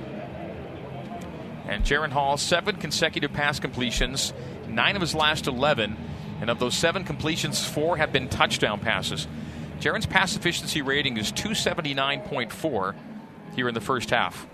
And 1.66 1.82
Jaren 1.82 2.10
Hall, 2.10 2.36
seven 2.36 2.76
consecutive 2.76 3.32
pass 3.32 3.58
completions, 3.58 4.32
nine 4.68 4.94
of 4.94 5.00
his 5.00 5.12
last 5.12 5.48
11. 5.48 5.96
And 6.40 6.48
of 6.48 6.60
those 6.60 6.76
seven 6.76 7.02
completions, 7.02 7.66
four 7.66 7.96
have 7.96 8.12
been 8.12 8.28
touchdown 8.28 8.78
passes. 8.78 9.26
Jaren's 9.80 10.06
pass 10.06 10.36
efficiency 10.36 10.80
rating 10.80 11.16
is 11.16 11.32
279.4 11.32 12.94
here 13.56 13.66
in 13.66 13.74
the 13.74 13.80
first 13.80 14.10
half 14.10 14.46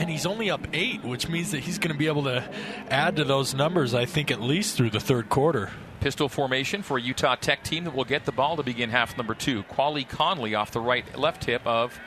and 0.00 0.08
he's 0.08 0.24
only 0.24 0.50
up 0.50 0.66
eight, 0.72 1.04
which 1.04 1.28
means 1.28 1.50
that 1.50 1.60
he's 1.60 1.78
going 1.78 1.92
to 1.92 1.98
be 1.98 2.06
able 2.06 2.24
to 2.24 2.42
add 2.88 3.16
to 3.16 3.24
those 3.24 3.54
numbers, 3.54 3.94
I 3.94 4.06
think, 4.06 4.30
at 4.30 4.40
least 4.40 4.76
through 4.76 4.90
the 4.90 4.98
third 4.98 5.28
quarter. 5.28 5.70
Pistol 6.00 6.30
formation 6.30 6.82
for 6.82 6.96
a 6.96 7.02
Utah 7.02 7.34
Tech 7.34 7.62
team 7.62 7.84
that 7.84 7.94
will 7.94 8.06
get 8.06 8.24
the 8.24 8.32
ball 8.32 8.56
to 8.56 8.62
begin 8.62 8.88
half 8.88 9.18
number 9.18 9.34
two. 9.34 9.62
Quali 9.64 10.04
Conley 10.04 10.54
off 10.54 10.70
the 10.70 10.80
right 10.80 11.04
left 11.18 11.44
hip 11.44 11.60
of 11.66 12.00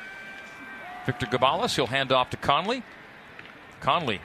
Victor 1.05 1.27
Gabalis. 1.27 1.75
He'll 1.75 1.85
hand 1.85 2.11
off 2.11 2.31
to 2.31 2.37
Conley. 2.37 2.81
Conley 3.79 4.21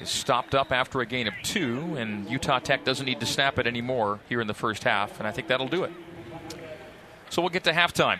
is 0.00 0.08
stopped 0.08 0.56
up 0.56 0.72
after 0.72 1.00
a 1.00 1.06
gain 1.06 1.28
of 1.28 1.34
two, 1.44 1.94
and 1.96 2.28
Utah 2.28 2.58
Tech 2.58 2.84
doesn't 2.84 3.06
need 3.06 3.20
to 3.20 3.26
snap 3.26 3.60
it 3.60 3.68
anymore 3.68 4.18
here 4.28 4.40
in 4.40 4.48
the 4.48 4.54
first 4.54 4.82
half, 4.82 5.20
and 5.20 5.28
I 5.28 5.30
think 5.30 5.46
that'll 5.46 5.68
do 5.68 5.84
it. 5.84 5.92
So 7.30 7.40
we'll 7.40 7.50
get 7.50 7.62
to 7.64 7.72
halftime 7.72 8.18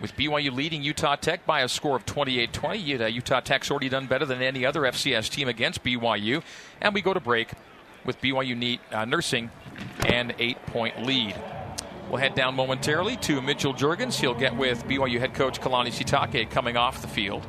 with 0.00 0.14
BYU 0.16 0.54
leading 0.54 0.82
Utah 0.82 1.16
Tech 1.16 1.46
by 1.46 1.60
a 1.60 1.68
score 1.68 1.96
of 1.96 2.06
28 2.06 2.52
20. 2.52 2.78
Utah 3.10 3.40
Tech's 3.40 3.70
already 3.70 3.88
done 3.88 4.06
better 4.06 4.26
than 4.26 4.42
any 4.42 4.64
other 4.64 4.82
FCS 4.82 5.30
team 5.30 5.48
against 5.48 5.82
BYU. 5.82 6.42
And 6.80 6.94
we 6.94 7.02
go 7.02 7.14
to 7.14 7.20
break 7.20 7.52
with 8.04 8.20
BYU 8.20 8.56
neat, 8.56 8.80
uh, 8.92 9.04
nursing 9.04 9.50
an 10.06 10.34
eight 10.38 10.64
point 10.66 11.02
lead. 11.04 11.34
We'll 12.08 12.18
head 12.18 12.34
down 12.34 12.54
momentarily 12.54 13.16
to 13.18 13.40
Mitchell 13.40 13.72
Juergens. 13.72 14.20
He'll 14.20 14.34
get 14.34 14.56
with 14.56 14.84
BYU 14.86 15.18
head 15.18 15.34
coach 15.34 15.60
Kalani 15.60 15.88
Sitake 15.88 16.50
coming 16.50 16.76
off 16.76 17.00
the 17.00 17.08
field. 17.08 17.46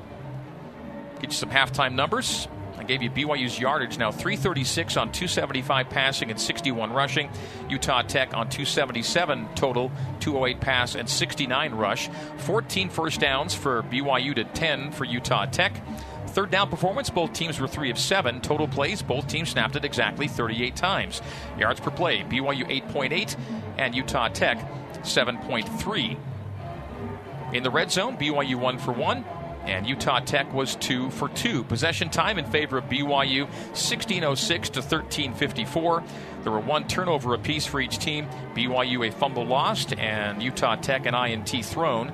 Get 1.16 1.32
you 1.32 1.32
some 1.32 1.50
halftime 1.50 1.94
numbers 1.94 2.48
gave 2.86 3.02
you 3.02 3.10
BYU's 3.10 3.60
yardage 3.60 3.98
now 3.98 4.12
336 4.12 4.98
on 4.98 5.12
275 5.12 5.90
passing 5.90 6.32
and 6.32 6.40
61 6.40 6.92
rushing. 6.92 7.30
Utah 7.70 8.02
Tech 8.02 8.34
on 8.34 8.50
277 8.50 9.48
total, 9.56 9.92
208 10.20 10.60
pass 10.60 10.96
and 10.96 11.10
69 11.10 11.74
rush. 11.74 12.10
14 12.38 12.90
first 12.90 13.20
downs 13.20 13.54
for 13.54 13.84
BYU 13.84 14.36
to 14.36 14.44
10 14.44 14.92
for 14.92 15.06
Utah 15.06 15.46
Tech. 15.46 15.82
Third 16.28 16.52
down 16.52 16.70
performance, 16.70 17.10
both 17.10 17.32
teams 17.34 17.60
were 17.60 17.68
3 17.68 17.92
of 17.92 17.98
7. 17.98 18.42
Total 18.42 18.68
plays, 18.68 19.02
both 19.02 19.28
teams 19.28 19.50
snapped 19.50 19.76
it 19.76 19.86
exactly 19.86 20.28
38 20.28 20.76
times. 20.76 21.22
Yards 21.58 21.80
per 21.80 21.92
play, 21.92 22.24
BYU 22.24 22.68
8.8 22.70 23.38
and 23.78 23.96
Utah 23.96 24.28
Tech 24.28 24.60
7.3. 25.02 26.18
In 27.54 27.64
the 27.64 27.70
red 27.70 27.92
zone, 27.92 28.18
BYU 28.18 28.56
1 28.56 28.78
for 28.80 28.92
1 28.92 29.24
and 29.66 29.88
Utah 29.88 30.20
Tech 30.20 30.54
was 30.54 30.76
two 30.76 31.10
for 31.12 31.30
two. 31.30 31.64
Possession 31.64 32.10
time 32.10 32.38
in 32.38 32.46
favor 32.46 32.78
of 32.78 32.86
BYU, 32.86 33.46
1606 33.46 34.70
to 34.70 34.80
1354. 34.80 36.04
There 36.44 36.52
were 36.52 36.60
one 36.60 36.88
turnover 36.88 37.34
apiece 37.34 37.66
for 37.66 37.80
each 37.80 37.98
team. 37.98 38.28
BYU 38.56 39.08
a 39.08 39.12
fumble 39.12 39.46
lost, 39.46 39.94
and 39.98 40.42
Utah 40.42 40.76
Tech 40.76 41.06
an 41.06 41.16
INT 41.16 41.66
thrown. 41.66 42.12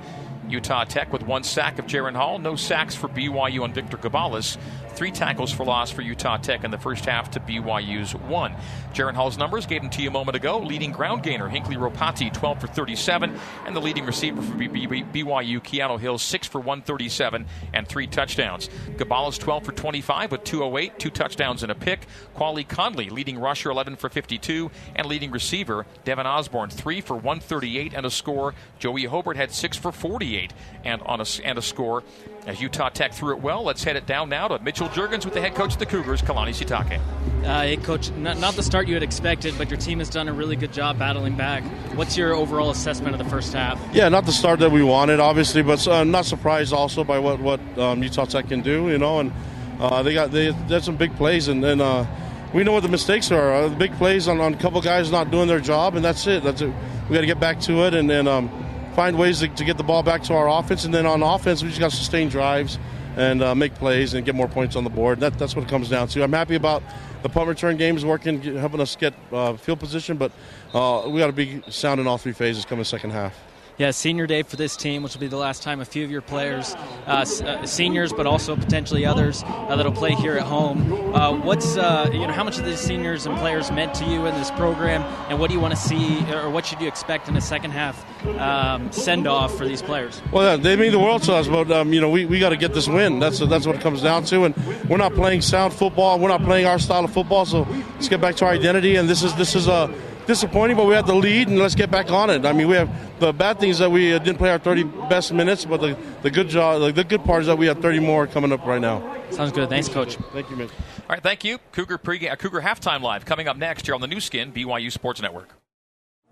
Utah 0.51 0.83
Tech 0.83 1.13
with 1.13 1.23
one 1.23 1.43
sack 1.43 1.79
of 1.79 1.85
Jaren 1.85 2.15
Hall, 2.15 2.37
no 2.37 2.55
sacks 2.55 2.93
for 2.95 3.07
BYU 3.07 3.63
on 3.63 3.73
Victor 3.73 3.97
Gabalis. 3.97 4.57
Three 4.95 5.11
tackles 5.11 5.51
for 5.51 5.65
loss 5.65 5.89
for 5.89 6.01
Utah 6.01 6.37
Tech 6.37 6.63
in 6.63 6.71
the 6.71 6.77
first 6.77 7.05
half 7.05 7.31
to 7.31 7.39
BYU's 7.39 8.13
one. 8.13 8.55
Jaren 8.93 9.13
Hall's 9.13 9.37
numbers 9.37 9.65
gave 9.65 9.81
them 9.81 9.89
to 9.91 10.01
you 10.01 10.09
a 10.09 10.11
moment 10.11 10.35
ago. 10.35 10.59
Leading 10.59 10.91
ground 10.91 11.23
gainer, 11.23 11.47
Hinckley 11.47 11.75
Ropati, 11.75 12.31
12 12.31 12.61
for 12.61 12.67
37. 12.67 13.37
And 13.65 13.75
the 13.75 13.79
leading 13.79 14.05
receiver 14.05 14.41
for 14.41 14.53
BYU, 14.55 15.61
Keanu 15.61 15.99
Hill, 15.99 16.17
6 16.17 16.47
for 16.47 16.59
137 16.59 17.45
and 17.73 17.87
three 17.87 18.07
touchdowns. 18.07 18.69
Gabalis, 18.97 19.39
12 19.39 19.65
for 19.65 19.71
25 19.71 20.31
with 20.31 20.43
208, 20.43 20.99
two 20.99 21.09
touchdowns 21.09 21.63
and 21.63 21.71
a 21.71 21.75
pick. 21.75 22.05
Quali 22.35 22.63
Conley, 22.63 23.09
leading 23.09 23.39
rusher, 23.39 23.71
11 23.71 23.95
for 23.95 24.09
52. 24.09 24.69
And 24.95 25.07
leading 25.07 25.31
receiver, 25.31 25.85
Devin 26.03 26.27
Osborne, 26.27 26.69
3 26.69 27.01
for 27.01 27.15
138 27.15 27.93
and 27.93 28.05
a 28.05 28.11
score. 28.11 28.53
Joey 28.79 29.05
Hobert 29.05 29.37
had 29.37 29.51
6 29.51 29.77
for 29.77 29.91
48 29.91 30.53
and, 30.83 31.01
on 31.03 31.21
a, 31.21 31.25
and 31.43 31.57
a 31.57 31.61
score. 31.61 32.03
As 32.47 32.59
Utah 32.59 32.89
Tech 32.89 33.13
threw 33.13 33.35
it 33.35 33.41
well, 33.41 33.63
let's 33.63 33.83
head 33.83 33.95
it 33.95 34.07
down 34.07 34.29
now 34.29 34.47
to 34.47 34.57
Mitchell 34.59 34.89
Juergens 34.89 35.25
with 35.25 35.35
the 35.35 35.41
head 35.41 35.53
coach 35.53 35.73
of 35.73 35.79
the 35.79 35.85
Cougars, 35.85 36.23
Kalani 36.23 36.49
Sitake. 36.49 36.99
Uh, 37.45 37.61
hey, 37.61 37.77
coach, 37.77 38.09
not, 38.13 38.39
not, 38.39 38.55
the 38.55 38.63
start 38.63 38.87
you 38.87 38.95
had 38.95 39.03
expected, 39.03 39.53
but 39.59 39.69
your 39.69 39.79
team 39.79 39.99
has 39.99 40.09
done 40.09 40.27
a 40.27 40.33
really 40.33 40.55
good 40.55 40.73
job 40.73 40.97
battling 40.97 41.35
back. 41.35 41.63
What's 41.95 42.17
your 42.17 42.33
overall 42.33 42.71
assessment 42.71 43.13
of 43.13 43.19
the 43.23 43.29
first 43.29 43.53
half? 43.53 43.79
Yeah, 43.93 44.09
not 44.09 44.25
the 44.25 44.31
start 44.31 44.59
that 44.59 44.71
we 44.71 44.81
wanted, 44.81 45.19
obviously, 45.19 45.61
but 45.61 45.87
uh, 45.87 46.03
not 46.03 46.25
surprised 46.25 46.73
also 46.73 47.03
by 47.03 47.19
what 47.19 47.39
what 47.39 47.59
um, 47.77 48.01
Utah 48.01 48.25
Tech 48.25 48.47
can 48.47 48.61
do. 48.61 48.89
You 48.89 48.97
know, 48.97 49.19
and 49.19 49.31
uh, 49.79 50.01
they 50.01 50.15
got 50.15 50.31
they, 50.31 50.49
they 50.49 50.73
had 50.73 50.83
some 50.83 50.97
big 50.97 51.15
plays, 51.17 51.47
and 51.47 51.63
then 51.63 51.79
uh, 51.79 52.07
we 52.55 52.63
know 52.63 52.71
what 52.71 52.83
the 52.83 52.89
mistakes 52.89 53.31
are. 53.31 53.53
Uh, 53.53 53.67
the 53.67 53.75
big 53.75 53.93
plays 53.93 54.27
on, 54.27 54.41
on 54.41 54.55
a 54.55 54.57
couple 54.57 54.81
guys 54.81 55.11
not 55.11 55.29
doing 55.29 55.47
their 55.47 55.59
job, 55.59 55.95
and 55.95 56.03
that's 56.03 56.25
it. 56.25 56.43
That's 56.43 56.61
it. 56.61 56.73
We 57.07 57.13
got 57.13 57.21
to 57.21 57.27
get 57.27 57.39
back 57.39 57.59
to 57.61 57.85
it, 57.85 57.93
and 57.93 58.09
then. 58.09 58.27
Um, 58.27 58.49
find 58.93 59.17
ways 59.17 59.39
to, 59.39 59.47
to, 59.47 59.63
get 59.63 59.77
the 59.77 59.83
ball 59.83 60.03
back 60.03 60.23
to 60.23 60.33
our 60.33 60.49
offense. 60.49 60.85
And 60.85 60.93
then 60.93 61.05
on 61.05 61.23
offense, 61.23 61.63
we 61.63 61.69
just 61.69 61.79
got 61.79 61.91
to 61.91 61.97
sustain 61.97 62.29
drives 62.29 62.77
and 63.15 63.41
uh, 63.41 63.55
make 63.55 63.75
plays 63.75 64.13
and 64.13 64.25
get 64.25 64.35
more 64.35 64.47
points 64.47 64.75
on 64.75 64.83
the 64.83 64.89
board. 64.89 65.19
That, 65.19 65.37
that's 65.37 65.55
what 65.55 65.63
it 65.65 65.69
comes 65.69 65.89
down 65.89 66.07
to. 66.09 66.23
I'm 66.23 66.33
happy 66.33 66.55
about 66.55 66.83
the 67.23 67.29
punt 67.29 67.47
return 67.47 67.77
games 67.77 68.03
working, 68.03 68.41
helping 68.41 68.79
us 68.79 68.95
get 68.95 69.13
uh, 69.31 69.53
field 69.53 69.79
position, 69.79 70.17
but 70.17 70.31
uh, 70.73 71.03
we 71.07 71.19
got 71.19 71.27
to 71.27 71.33
be 71.33 71.61
sound 71.69 71.99
in 71.99 72.07
all 72.07 72.17
three 72.17 72.33
phases 72.33 72.65
coming 72.65 72.83
second 72.83 73.11
half. 73.11 73.50
Yeah, 73.81 73.89
senior 73.89 74.27
day 74.27 74.43
for 74.43 74.57
this 74.57 74.77
team, 74.77 75.01
which 75.01 75.15
will 75.15 75.21
be 75.21 75.27
the 75.27 75.37
last 75.37 75.63
time 75.63 75.81
a 75.81 75.85
few 75.85 76.03
of 76.03 76.11
your 76.11 76.21
players, 76.21 76.75
uh, 77.07 77.25
uh, 77.25 77.65
seniors, 77.65 78.13
but 78.13 78.27
also 78.27 78.55
potentially 78.55 79.07
others 79.07 79.43
uh, 79.43 79.75
that'll 79.75 79.91
play 79.91 80.11
here 80.11 80.37
at 80.37 80.43
home. 80.43 81.15
Uh, 81.15 81.35
what's 81.39 81.77
uh, 81.77 82.07
you 82.13 82.19
know 82.19 82.31
how 82.31 82.43
much 82.43 82.59
of 82.59 82.65
these 82.65 82.79
seniors 82.79 83.25
and 83.25 83.35
players 83.39 83.71
meant 83.71 83.95
to 83.95 84.05
you 84.05 84.27
in 84.27 84.35
this 84.35 84.51
program, 84.51 85.01
and 85.29 85.39
what 85.39 85.47
do 85.47 85.55
you 85.55 85.59
want 85.59 85.73
to 85.73 85.79
see, 85.79 86.23
or 86.31 86.51
what 86.51 86.63
should 86.63 86.79
you 86.79 86.87
expect 86.87 87.27
in 87.27 87.33
the 87.33 87.41
second 87.41 87.71
half 87.71 88.05
um, 88.37 88.91
send 88.91 89.25
off 89.25 89.57
for 89.57 89.67
these 89.67 89.81
players? 89.81 90.21
Well, 90.31 90.59
they 90.59 90.75
mean 90.75 90.91
the 90.91 90.99
world 90.99 91.23
to 91.23 91.33
us, 91.33 91.47
but 91.47 91.71
um, 91.71 91.91
you 91.91 92.01
know 92.01 92.09
we, 92.11 92.25
we 92.25 92.37
got 92.37 92.49
to 92.49 92.57
get 92.57 92.75
this 92.75 92.87
win. 92.87 93.17
That's 93.17 93.39
that's 93.39 93.65
what 93.65 93.75
it 93.77 93.81
comes 93.81 94.03
down 94.03 94.25
to, 94.25 94.43
and 94.43 94.55
we're 94.87 94.97
not 94.97 95.15
playing 95.15 95.41
sound 95.41 95.73
football. 95.73 96.19
We're 96.19 96.29
not 96.29 96.43
playing 96.43 96.67
our 96.67 96.77
style 96.77 97.03
of 97.03 97.11
football. 97.11 97.47
So 97.47 97.63
let's 97.95 98.09
get 98.09 98.21
back 98.21 98.35
to 98.35 98.45
our 98.45 98.51
identity, 98.51 98.97
and 98.97 99.09
this 99.09 99.23
is 99.23 99.33
this 99.37 99.55
is 99.55 99.67
a 99.67 99.91
disappointing, 100.31 100.77
but 100.77 100.85
we 100.85 100.93
have 100.93 101.05
the 101.05 101.13
lead, 101.13 101.49
and 101.49 101.59
let's 101.59 101.75
get 101.75 101.91
back 101.91 102.09
on 102.09 102.29
it. 102.29 102.45
I 102.45 102.53
mean, 102.53 102.69
we 102.69 102.75
have 102.75 102.89
the 103.19 103.33
bad 103.33 103.59
things 103.59 103.79
that 103.79 103.91
we 103.91 104.13
uh, 104.13 104.19
didn't 104.19 104.37
play 104.37 104.49
our 104.49 104.57
30 104.57 104.83
best 105.09 105.33
minutes, 105.33 105.65
but 105.65 105.81
the, 105.81 105.97
the 106.21 106.31
good 106.31 106.47
job, 106.47 106.79
the, 106.79 106.93
the 106.93 107.03
good 107.03 107.25
part 107.25 107.41
is 107.41 107.47
that 107.47 107.57
we 107.57 107.65
have 107.65 107.79
30 107.79 107.99
more 107.99 108.27
coming 108.27 108.53
up 108.53 108.65
right 108.65 108.79
now. 108.79 109.17
Sounds 109.31 109.51
good. 109.51 109.67
Thanks, 109.67 109.89
Coach. 109.89 110.15
Thank 110.31 110.49
you, 110.49 110.55
man. 110.55 110.69
All 110.69 111.09
right, 111.09 111.21
thank 111.21 111.43
you. 111.43 111.57
Cougar 111.73 111.97
pre 111.97 112.29
uh, 112.29 112.37
Cougar 112.37 112.61
halftime 112.61 113.01
live 113.01 113.25
coming 113.25 113.49
up 113.49 113.57
next 113.57 113.85
here 113.85 113.93
on 113.93 113.99
the 113.99 114.07
Nu 114.07 114.21
Skin 114.21 114.53
BYU 114.53 114.89
Sports 114.89 115.21
Network. 115.21 115.49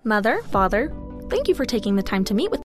Mother, 0.05 0.41
father, 0.43 0.93
thank 1.29 1.49
you 1.49 1.55
for 1.55 1.65
taking 1.65 1.97
the 1.97 2.03
time 2.03 2.23
to 2.23 2.33
meet 2.33 2.51
with 2.51 2.57